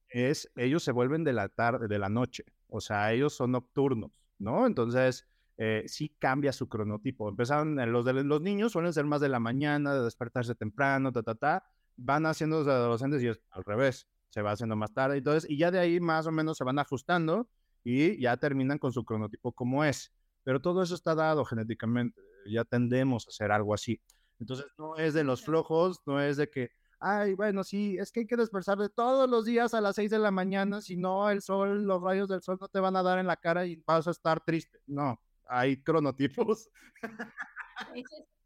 es 0.10 0.52
ellos 0.56 0.84
se 0.84 0.92
vuelven 0.92 1.24
de 1.24 1.34
la 1.34 1.48
tarde, 1.48 1.88
de 1.88 2.00
la 2.00 2.10
noche, 2.10 2.46
o 2.70 2.82
sea, 2.82 3.14
ellos 3.14 3.36
son 3.36 3.52
nocturnos, 3.52 4.12
¿no? 4.40 4.66
Entonces, 4.66 5.28
eh, 5.58 5.84
sí 5.86 6.10
cambia 6.18 6.54
su 6.54 6.68
cronotipo. 6.68 7.30
Empezaron, 7.30 7.80
eh, 7.80 7.86
los 7.86 8.04
de 8.04 8.14
los 8.24 8.42
niños 8.42 8.72
suelen 8.72 8.94
ser 8.94 9.06
más 9.06 9.22
de 9.22 9.30
la 9.30 9.40
mañana, 9.40 9.94
de 9.94 10.04
despertarse 10.04 10.56
temprano, 10.56 11.12
ta, 11.12 11.22
ta, 11.22 11.36
ta. 11.36 11.64
Van 11.98 12.26
haciendo 12.26 12.60
los 12.60 12.68
adolescentes 12.68 13.22
y 13.22 13.28
es 13.28 13.40
al 13.52 13.64
revés, 13.64 14.08
se 14.30 14.42
va 14.42 14.52
haciendo 14.52 14.76
más 14.76 14.94
tarde. 14.94 15.18
Entonces, 15.18 15.50
y 15.50 15.58
ya 15.58 15.72
de 15.72 15.80
ahí 15.80 16.00
más 16.00 16.28
o 16.28 16.32
menos 16.32 16.58
se 16.58 16.64
van 16.64 16.80
ajustando 16.80 17.48
y 17.84 18.20
ya 18.22 18.38
terminan 18.38 18.80
con 18.80 18.92
su 18.92 19.06
cronotipo 19.06 19.52
como 19.52 19.84
es. 19.84 20.12
pero 20.44 20.62
todo 20.62 20.82
eso 20.82 20.96
está 20.96 21.14
dado 21.16 21.44
genéticamente, 21.44 22.22
ya 22.46 22.64
tendemos 22.64 23.28
a 23.28 23.30
hacer 23.30 23.52
algo 23.52 23.74
así. 23.74 24.02
Entonces, 24.40 24.66
no 24.78 24.96
es 24.96 25.14
de 25.14 25.24
los 25.24 25.44
flojos, 25.44 26.00
no 26.06 26.22
es 26.22 26.38
de 26.38 26.50
que, 26.50 26.70
ay, 27.00 27.34
bueno, 27.34 27.64
sí, 27.64 27.98
es 27.98 28.12
que 28.12 28.22
hay 28.22 28.28
que 28.28 28.38
despertarse 28.38 28.90
todos 28.90 29.30
los 29.30 29.46
días 29.46 29.74
a 29.74 29.82
las 29.82 29.96
6 29.96 30.12
de 30.12 30.20
la 30.20 30.32
mañana, 30.32 30.82
si 30.82 30.96
no, 30.96 31.30
el 31.30 31.42
sol, 31.42 31.84
los 31.84 32.02
rayos 32.02 32.30
del 32.30 32.42
sol 32.42 32.58
no 32.62 32.68
te 32.68 32.80
van 32.80 32.96
a 32.96 33.04
dar 33.04 33.20
en 33.20 33.28
la 33.28 33.36
cara 33.38 33.66
y 33.66 33.82
vas 33.86 34.08
a 34.08 34.12
estar 34.12 34.44
triste. 34.44 34.80
No, 34.86 35.20
hay 35.46 35.82
cronotipos. 35.82 36.70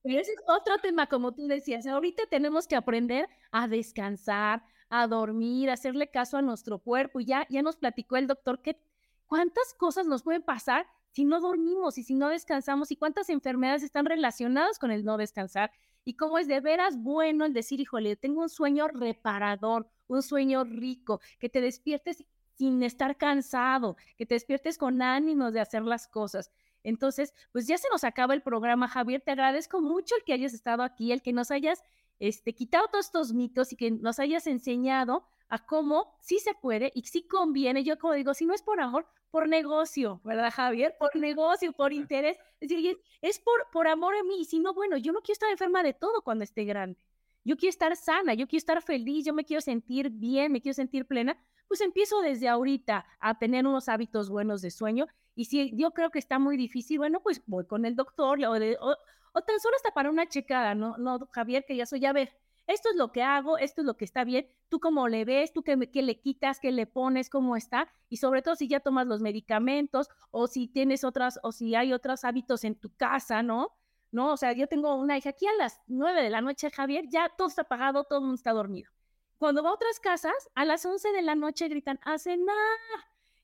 Pero 0.03 0.19
ese 0.19 0.32
es 0.32 0.43
otro 0.47 0.77
tema, 0.82 1.07
como 1.07 1.34
tú 1.34 1.47
decías. 1.47 1.86
Ahorita 1.86 2.23
tenemos 2.29 2.67
que 2.67 2.75
aprender 2.75 3.27
a 3.51 3.67
descansar, 3.67 4.63
a 4.91 5.07
dormir, 5.07 5.69
a 5.69 5.73
hacerle 5.73 6.11
caso 6.11 6.37
a 6.37 6.41
nuestro 6.41 6.77
cuerpo. 6.77 7.21
Ya, 7.21 7.47
ya 7.49 7.61
nos 7.63 7.77
platicó 7.77 8.17
el 8.17 8.27
doctor 8.27 8.61
que 8.61 8.77
cuántas 9.25 9.73
cosas 9.73 10.05
nos 10.05 10.21
pueden 10.21 10.43
pasar 10.43 10.85
si 11.11 11.23
no 11.25 11.39
dormimos 11.39 11.97
y 11.97 12.03
si 12.03 12.13
no 12.13 12.29
descansamos 12.29 12.91
y 12.91 12.97
cuántas 12.97 13.29
enfermedades 13.29 13.83
están 13.83 14.05
relacionadas 14.05 14.77
con 14.77 14.91
el 14.91 15.03
no 15.03 15.17
descansar 15.17 15.71
y 16.03 16.15
cómo 16.15 16.37
es 16.37 16.47
de 16.47 16.59
veras 16.59 16.97
bueno 16.97 17.45
el 17.45 17.53
decir, 17.53 17.79
híjole, 17.79 18.15
tengo 18.17 18.41
un 18.41 18.49
sueño 18.49 18.87
reparador, 18.89 19.87
un 20.07 20.21
sueño 20.21 20.63
rico, 20.65 21.21
que 21.39 21.49
te 21.49 21.61
despiertes 21.61 22.25
sin 22.55 22.83
estar 22.83 23.17
cansado, 23.17 23.95
que 24.17 24.25
te 24.25 24.35
despiertes 24.35 24.77
con 24.77 25.01
ánimos 25.01 25.53
de 25.53 25.61
hacer 25.61 25.83
las 25.83 26.07
cosas. 26.07 26.51
Entonces, 26.83 27.33
pues 27.51 27.67
ya 27.67 27.77
se 27.77 27.87
nos 27.89 28.03
acaba 28.03 28.33
el 28.33 28.41
programa, 28.41 28.87
Javier. 28.87 29.21
Te 29.21 29.31
agradezco 29.31 29.81
mucho 29.81 30.15
el 30.15 30.23
que 30.23 30.33
hayas 30.33 30.53
estado 30.53 30.83
aquí, 30.83 31.11
el 31.11 31.21
que 31.21 31.33
nos 31.33 31.51
hayas 31.51 31.83
este, 32.22 32.53
quitado 32.53 32.88
todos 32.88 33.07
estos 33.07 33.34
mitos 33.34 33.74
y 33.74 33.76
que 33.76 33.89
nos 33.89 34.19
hayas 34.19 34.45
enseñado 34.45 35.26
a 35.49 35.65
cómo 35.65 36.15
sí 36.22 36.38
se 36.38 36.53
puede 36.53 36.91
y 36.93 37.01
sí 37.01 37.28
conviene. 37.28 37.84
Yo 37.84 37.97
como 37.97 38.13
digo, 38.13 38.36
si 38.36 38.45
no 38.45 38.53
es 38.53 38.61
por 38.61 38.80
amor, 38.80 39.07
por 39.32 39.49
negocio, 39.49 40.22
¿verdad, 40.24 40.51
Javier? 40.53 40.95
Por 40.99 41.15
negocio, 41.15 41.74
por 41.74 41.91
interés. 41.93 42.38
Es 42.59 42.69
decir, 42.69 43.01
es 43.22 43.39
por, 43.39 43.69
por 43.72 43.88
amor 43.88 44.15
a 44.15 44.24
mí. 44.24 44.41
Y 44.41 44.45
si 44.45 44.59
no, 44.59 44.76
bueno, 44.76 44.97
yo 44.97 45.11
no 45.11 45.22
quiero 45.22 45.34
estar 45.34 45.49
enferma 45.49 45.82
de 45.82 45.93
todo 45.93 46.22
cuando 46.22 46.43
esté 46.43 46.63
grande. 46.63 46.99
Yo 47.43 47.57
quiero 47.57 47.71
estar 47.71 47.95
sana, 47.95 48.33
yo 48.33 48.47
quiero 48.47 48.59
estar 48.59 48.81
feliz, 48.81 49.25
yo 49.25 49.33
me 49.33 49.45
quiero 49.45 49.61
sentir 49.61 50.09
bien, 50.11 50.51
me 50.51 50.61
quiero 50.61 50.75
sentir 50.75 51.05
plena. 51.07 51.37
Pues 51.67 51.81
empiezo 51.81 52.21
desde 52.21 52.47
ahorita 52.47 53.05
a 53.19 53.39
tener 53.39 53.65
unos 53.65 53.89
hábitos 53.89 54.29
buenos 54.29 54.61
de 54.61 54.71
sueño 54.71 55.07
y 55.35 55.45
si 55.45 55.75
yo 55.75 55.91
creo 55.91 56.11
que 56.11 56.19
está 56.19 56.39
muy 56.39 56.57
difícil, 56.57 56.97
bueno, 56.97 57.21
pues 57.21 57.41
voy 57.47 57.65
con 57.65 57.85
el 57.85 57.95
doctor 57.95 58.39
o, 58.43 58.51
o, 58.51 59.41
tan 59.41 59.59
solo 59.59 59.75
hasta 59.75 59.91
para 59.91 60.09
una 60.09 60.27
checada, 60.27 60.75
¿no? 60.75 60.97
No, 60.97 61.19
Javier, 61.31 61.65
que 61.65 61.75
ya 61.75 61.85
soy, 61.85 62.05
a 62.05 62.13
ver, 62.13 62.37
esto 62.67 62.89
es 62.89 62.95
lo 62.95 63.11
que 63.11 63.23
hago, 63.23 63.57
esto 63.57 63.81
es 63.81 63.85
lo 63.85 63.95
que 63.97 64.05
está 64.05 64.23
bien, 64.23 64.47
tú 64.69 64.79
cómo 64.79 65.07
le 65.07 65.25
ves, 65.25 65.53
tú 65.53 65.63
qué, 65.63 65.89
qué, 65.91 66.01
le 66.01 66.19
quitas, 66.19 66.59
qué 66.59 66.71
le 66.71 66.85
pones, 66.85 67.29
cómo 67.29 67.55
está, 67.55 67.91
y 68.09 68.17
sobre 68.17 68.41
todo 68.41 68.55
si 68.55 68.67
ya 68.67 68.81
tomas 68.81 69.07
los 69.07 69.21
medicamentos 69.21 70.09
o 70.31 70.47
si 70.47 70.67
tienes 70.67 71.03
otras, 71.03 71.39
o 71.43 71.51
si 71.51 71.75
hay 71.75 71.93
otros 71.93 72.23
hábitos 72.23 72.63
en 72.63 72.75
tu 72.75 72.93
casa, 72.95 73.41
¿no? 73.43 73.71
¿No? 74.12 74.34
O 74.34 74.38
sea, 74.38 74.51
yo 74.53 74.68
tengo 74.68 74.95
una 74.95 75.18
hija 75.18 75.30
aquí 75.30 75.47
a 75.47 75.53
las 75.53 75.82
nueve 75.88 76.22
de 76.22 76.30
la 76.30 76.41
noche, 76.41 76.70
Javier, 76.70 77.05
ya 77.09 77.30
todo 77.30 77.47
está 77.47 77.62
apagado, 77.62 78.03
todo 78.03 78.20
el 78.20 78.26
mundo 78.26 78.36
está 78.36 78.51
dormido. 78.51 78.91
Cuando 79.38 79.64
va 79.64 79.70
a 79.70 79.74
otras 79.74 79.99
casas, 79.99 80.34
a 80.53 80.66
las 80.66 80.86
once 80.86 81.12
de 81.12 81.22
la 81.22 81.36
noche 81.36 81.68
gritan, 81.70 81.99
hace 82.03 82.38
nada, 82.38 82.78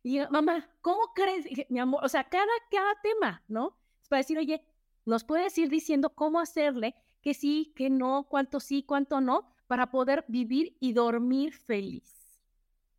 y 0.03 0.20
mamá, 0.30 0.70
¿cómo 0.82 1.13
crees? 1.13 1.45
mi 1.70 1.80
amor, 1.80 2.03
o 2.03 2.09
sea, 2.09 2.24
cada, 2.24 2.51
cada 2.72 2.93
tema, 3.01 3.43
¿no? 3.47 3.78
Es 4.01 4.07
para 4.07 4.20
decir, 4.20 4.38
oye, 4.38 4.63
nos 5.05 5.24
puedes 5.24 5.57
ir 5.57 5.70
diciendo 5.70 6.11
cómo 6.11 6.39
hacerle, 6.39 6.95
que 7.22 7.34
sí, 7.34 7.74
que 7.76 7.89
no, 7.89 8.26
cuánto 8.30 8.59
sí, 8.59 8.84
cuánto 8.84 9.22
no, 9.22 9.49
para 9.68 9.91
poder 9.91 10.24
vivir 10.28 10.78
y 10.80 10.93
dormir 10.93 11.53
feliz. 11.53 12.16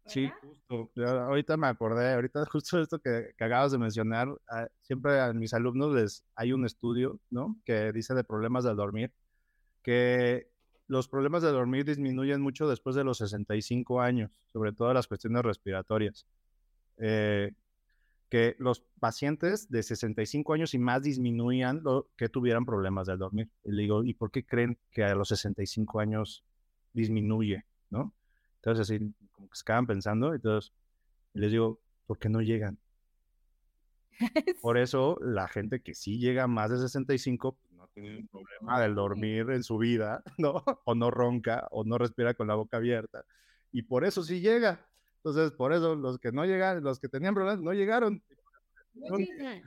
Sí, 0.08 0.30
justo. 0.40 0.90
ahorita 1.06 1.56
me 1.56 1.66
acordé, 1.66 2.14
ahorita 2.14 2.44
justo 2.46 2.80
esto 2.80 2.98
que, 2.98 3.34
que 3.36 3.44
acabas 3.44 3.72
de 3.72 3.78
mencionar, 3.78 4.28
ah, 4.48 4.66
siempre 4.82 5.20
a 5.20 5.32
mis 5.32 5.52
alumnos 5.54 5.94
les 5.94 6.24
hay 6.34 6.52
un 6.52 6.64
estudio, 6.64 7.20
¿no? 7.30 7.56
Que 7.64 7.92
dice 7.92 8.14
de 8.14 8.24
problemas 8.24 8.64
del 8.64 8.76
dormir, 8.76 9.12
que 9.82 10.48
los 10.86 11.08
problemas 11.08 11.42
de 11.42 11.52
dormir 11.52 11.84
disminuyen 11.84 12.40
mucho 12.40 12.68
después 12.68 12.96
de 12.96 13.04
los 13.04 13.18
65 13.18 14.00
años, 14.00 14.30
sobre 14.52 14.72
todo 14.72 14.92
las 14.94 15.06
cuestiones 15.06 15.42
respiratorias. 15.42 16.26
Eh, 16.96 17.52
que 18.28 18.56
los 18.58 18.80
pacientes 19.00 19.70
de 19.70 19.82
65 19.82 20.52
años 20.52 20.74
y 20.74 20.78
más 20.78 21.02
disminuían 21.02 21.82
lo 21.82 22.10
que 22.16 22.28
tuvieran 22.28 22.66
problemas 22.66 23.06
del 23.06 23.18
dormir. 23.18 23.48
Y 23.64 23.72
le 23.72 23.82
digo, 23.82 24.04
¿y 24.04 24.14
por 24.14 24.30
qué 24.30 24.44
creen 24.44 24.78
que 24.90 25.04
a 25.04 25.14
los 25.14 25.28
65 25.28 26.00
años 26.00 26.44
disminuye? 26.92 27.64
¿No? 27.90 28.12
Entonces, 28.58 28.90
así 28.90 29.14
como 29.32 29.48
que 29.48 29.56
se 29.56 29.64
quedan 29.64 29.86
pensando, 29.86 30.34
entonces 30.34 30.72
les 31.32 31.52
digo, 31.52 31.80
¿por 32.06 32.18
qué 32.18 32.28
no 32.28 32.40
llegan? 32.40 32.78
Por 34.60 34.78
eso 34.78 35.18
la 35.20 35.48
gente 35.48 35.80
que 35.80 35.94
sí 35.94 36.18
llega 36.18 36.44
a 36.44 36.48
más 36.48 36.70
de 36.70 36.78
65 36.78 37.52
pues, 37.52 37.72
no 37.72 37.88
tiene 37.88 38.18
un 38.18 38.28
problema 38.28 38.80
del 38.80 38.94
dormir 38.94 39.50
en 39.50 39.62
su 39.62 39.78
vida, 39.78 40.22
¿no? 40.38 40.64
O 40.84 40.94
no 40.94 41.10
ronca, 41.10 41.68
o 41.70 41.84
no 41.84 41.98
respira 41.98 42.34
con 42.34 42.48
la 42.48 42.54
boca 42.54 42.78
abierta. 42.78 43.24
Y 43.70 43.82
por 43.82 44.04
eso 44.04 44.22
sí 44.22 44.40
llega. 44.40 44.84
Entonces, 45.16 45.52
por 45.52 45.72
eso 45.72 45.94
los 45.94 46.18
que 46.18 46.32
no 46.32 46.44
llegaron, 46.44 46.82
los 46.82 47.00
que 47.00 47.08
tenían 47.08 47.34
problemas, 47.34 47.60
no 47.60 47.72
llegaron. 47.72 48.22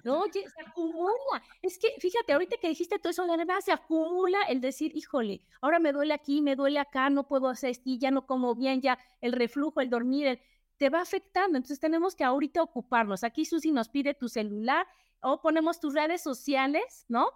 No, 0.04 0.24
se 0.32 0.44
acumula. 0.66 1.44
Es 1.62 1.78
que, 1.78 1.90
fíjate, 2.00 2.34
ahorita 2.34 2.58
que 2.58 2.70
dijiste 2.70 3.00
todo 3.00 3.12
eso, 3.12 3.26
de 3.26 3.38
verdad 3.38 3.60
se 3.64 3.72
acumula 3.72 4.42
el 4.50 4.62
decir, 4.62 4.92
híjole, 4.96 5.42
ahora 5.62 5.80
me 5.80 5.94
duele 5.94 6.14
aquí, 6.14 6.42
me 6.42 6.56
duele 6.56 6.80
acá, 6.80 7.10
no 7.10 7.28
puedo 7.28 7.48
hacer 7.48 7.72
esto, 7.72 7.90
ya 7.98 8.12
no 8.12 8.26
como 8.26 8.56
bien, 8.56 8.82
ya 8.82 8.98
el 9.22 9.34
reflujo, 9.34 9.82
el 9.82 9.90
dormir, 9.90 10.40
te 10.78 10.90
va 10.90 11.02
afectando. 11.02 11.58
Entonces 11.58 11.80
tenemos 11.80 12.16
que 12.16 12.24
ahorita 12.24 12.62
ocuparnos. 12.62 13.24
Aquí 13.24 13.46
Susi 13.46 13.72
nos 13.72 13.90
pide 13.90 14.14
tu 14.14 14.28
celular 14.28 14.88
o 15.22 15.42
ponemos 15.42 15.80
tus 15.80 15.94
redes 15.94 16.22
sociales, 16.22 17.06
¿no? 17.08 17.30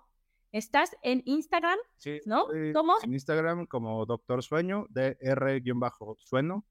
Estás 0.52 0.96
en 1.04 1.22
Instagram, 1.26 1.78
sí, 1.98 2.22
¿no? 2.26 2.48
¿Cómo? 2.74 2.96
En 3.04 3.14
Instagram 3.14 3.66
como 3.66 4.06
Doctor 4.06 4.42
Sueño, 4.42 4.88
DR-Sueno. 4.90 6.66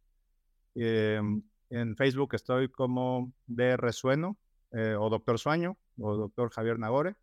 Em, 0.75 1.43
en 1.70 1.97
Facebook 1.97 2.35
estoy 2.35 2.68
como 2.70 3.33
DR 3.47 3.93
Sueno 3.93 4.39
eh, 4.75 4.97
o 4.99 5.09
Doctor 5.09 5.39
Sueño 5.39 5.77
o 5.99 6.16
Doctor 6.16 6.51
Javier 6.51 6.79
Nagore. 6.79 7.16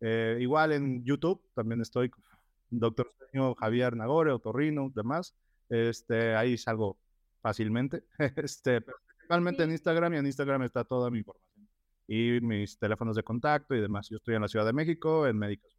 Eh, 0.00 0.38
igual 0.40 0.72
en 0.72 1.04
YouTube 1.04 1.42
también 1.54 1.80
estoy 1.80 2.10
Doctor 2.70 3.12
Sueño 3.18 3.54
Javier 3.54 3.96
Nagore, 3.96 4.32
Otorrino, 4.32 4.90
demás. 4.94 5.34
Este, 5.68 6.34
ahí 6.34 6.58
salgo 6.58 6.98
fácilmente. 7.40 8.04
Este, 8.36 8.80
principalmente 8.80 9.62
en 9.62 9.72
Instagram 9.72 10.14
y 10.14 10.16
en 10.18 10.26
Instagram 10.26 10.62
está 10.62 10.84
toda 10.84 11.10
mi 11.10 11.18
información 11.18 11.46
y 12.08 12.40
mis 12.40 12.78
teléfonos 12.78 13.16
de 13.16 13.22
contacto 13.22 13.74
y 13.74 13.80
demás. 13.80 14.08
Yo 14.08 14.16
estoy 14.16 14.36
en 14.36 14.42
la 14.42 14.48
Ciudad 14.48 14.66
de 14.66 14.72
México, 14.72 15.26
en 15.26 15.38
Médicos. 15.38 15.76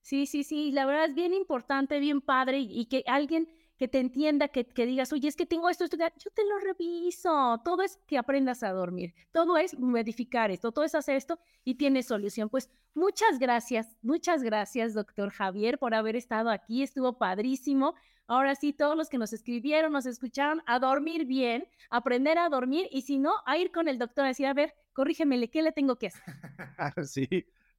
Sí, 0.00 0.26
sí, 0.26 0.42
sí, 0.42 0.72
la 0.72 0.84
verdad 0.84 1.06
es 1.06 1.14
bien 1.14 1.32
importante, 1.32 2.00
bien 2.00 2.20
padre 2.20 2.58
y 2.58 2.86
que 2.86 3.04
alguien 3.06 3.48
que 3.82 3.88
te 3.88 3.98
entienda, 3.98 4.46
que, 4.46 4.64
que, 4.64 4.86
digas, 4.86 5.12
oye, 5.12 5.26
es 5.26 5.34
que 5.34 5.44
tengo 5.44 5.68
esto, 5.68 5.82
esto, 5.82 5.96
yo 5.96 6.30
te 6.32 6.44
lo 6.48 6.60
reviso. 6.60 7.60
Todo 7.64 7.82
es 7.82 7.98
que 8.06 8.16
aprendas 8.16 8.62
a 8.62 8.70
dormir, 8.70 9.12
todo 9.32 9.56
es 9.56 9.76
modificar 9.76 10.52
esto, 10.52 10.70
todo 10.70 10.84
es 10.84 10.94
hacer 10.94 11.16
esto 11.16 11.40
y 11.64 11.74
tienes 11.74 12.06
solución. 12.06 12.48
Pues 12.48 12.70
muchas 12.94 13.40
gracias, 13.40 13.96
muchas 14.00 14.44
gracias, 14.44 14.94
doctor 14.94 15.30
Javier, 15.30 15.80
por 15.80 15.94
haber 15.94 16.14
estado 16.14 16.50
aquí, 16.50 16.84
estuvo 16.84 17.18
padrísimo. 17.18 17.96
Ahora 18.28 18.54
sí, 18.54 18.72
todos 18.72 18.96
los 18.96 19.08
que 19.08 19.18
nos 19.18 19.32
escribieron, 19.32 19.90
nos 19.90 20.06
escucharon, 20.06 20.62
a 20.66 20.78
dormir 20.78 21.26
bien, 21.26 21.66
aprender 21.90 22.38
a 22.38 22.48
dormir 22.48 22.86
y 22.92 23.02
si 23.02 23.18
no, 23.18 23.32
a 23.46 23.58
ir 23.58 23.72
con 23.72 23.88
el 23.88 23.98
doctor 23.98 24.26
a 24.26 24.28
decir, 24.28 24.46
a 24.46 24.54
ver, 24.54 24.74
corrígemele, 24.92 25.50
¿qué 25.50 25.60
le 25.60 25.72
tengo 25.72 25.96
que 25.96 26.06
hacer? 26.06 26.22
sí, 27.04 27.26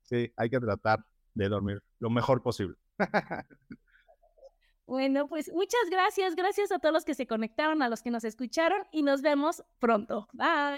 sí, 0.01 0.33
hay 0.35 0.49
que 0.49 0.59
tratar 0.59 1.05
de 1.33 1.47
dormir 1.47 1.81
lo 1.99 2.09
mejor 2.09 2.43
posible. 2.43 2.75
Bueno, 4.85 5.27
pues 5.27 5.51
muchas 5.53 5.89
gracias. 5.89 6.35
Gracias 6.35 6.71
a 6.71 6.79
todos 6.79 6.93
los 6.93 7.05
que 7.05 7.13
se 7.13 7.27
conectaron, 7.27 7.81
a 7.81 7.89
los 7.89 8.01
que 8.01 8.11
nos 8.11 8.23
escucharon 8.23 8.83
y 8.91 9.03
nos 9.03 9.21
vemos 9.21 9.63
pronto. 9.79 10.27
Bye. 10.33 10.77